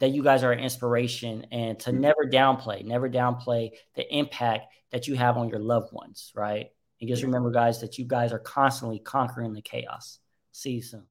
that 0.00 0.10
you 0.10 0.22
guys 0.22 0.44
are 0.44 0.52
an 0.52 0.60
inspiration, 0.60 1.46
and 1.50 1.78
to 1.80 1.90
mm-hmm. 1.90 2.00
never 2.00 2.24
downplay, 2.30 2.84
never 2.84 3.08
downplay 3.10 3.70
the 3.96 4.16
impact 4.16 4.72
that 4.92 5.08
you 5.08 5.16
have 5.16 5.36
on 5.36 5.48
your 5.48 5.58
loved 5.58 5.92
ones, 5.92 6.32
right? 6.34 6.68
And 7.00 7.08
just 7.08 7.22
remember, 7.22 7.50
guys, 7.50 7.80
that 7.80 7.98
you 7.98 8.04
guys 8.04 8.32
are 8.32 8.38
constantly 8.38 8.98
conquering 8.98 9.52
the 9.52 9.62
chaos. 9.62 10.18
See 10.52 10.72
you 10.72 10.82
soon. 10.82 11.08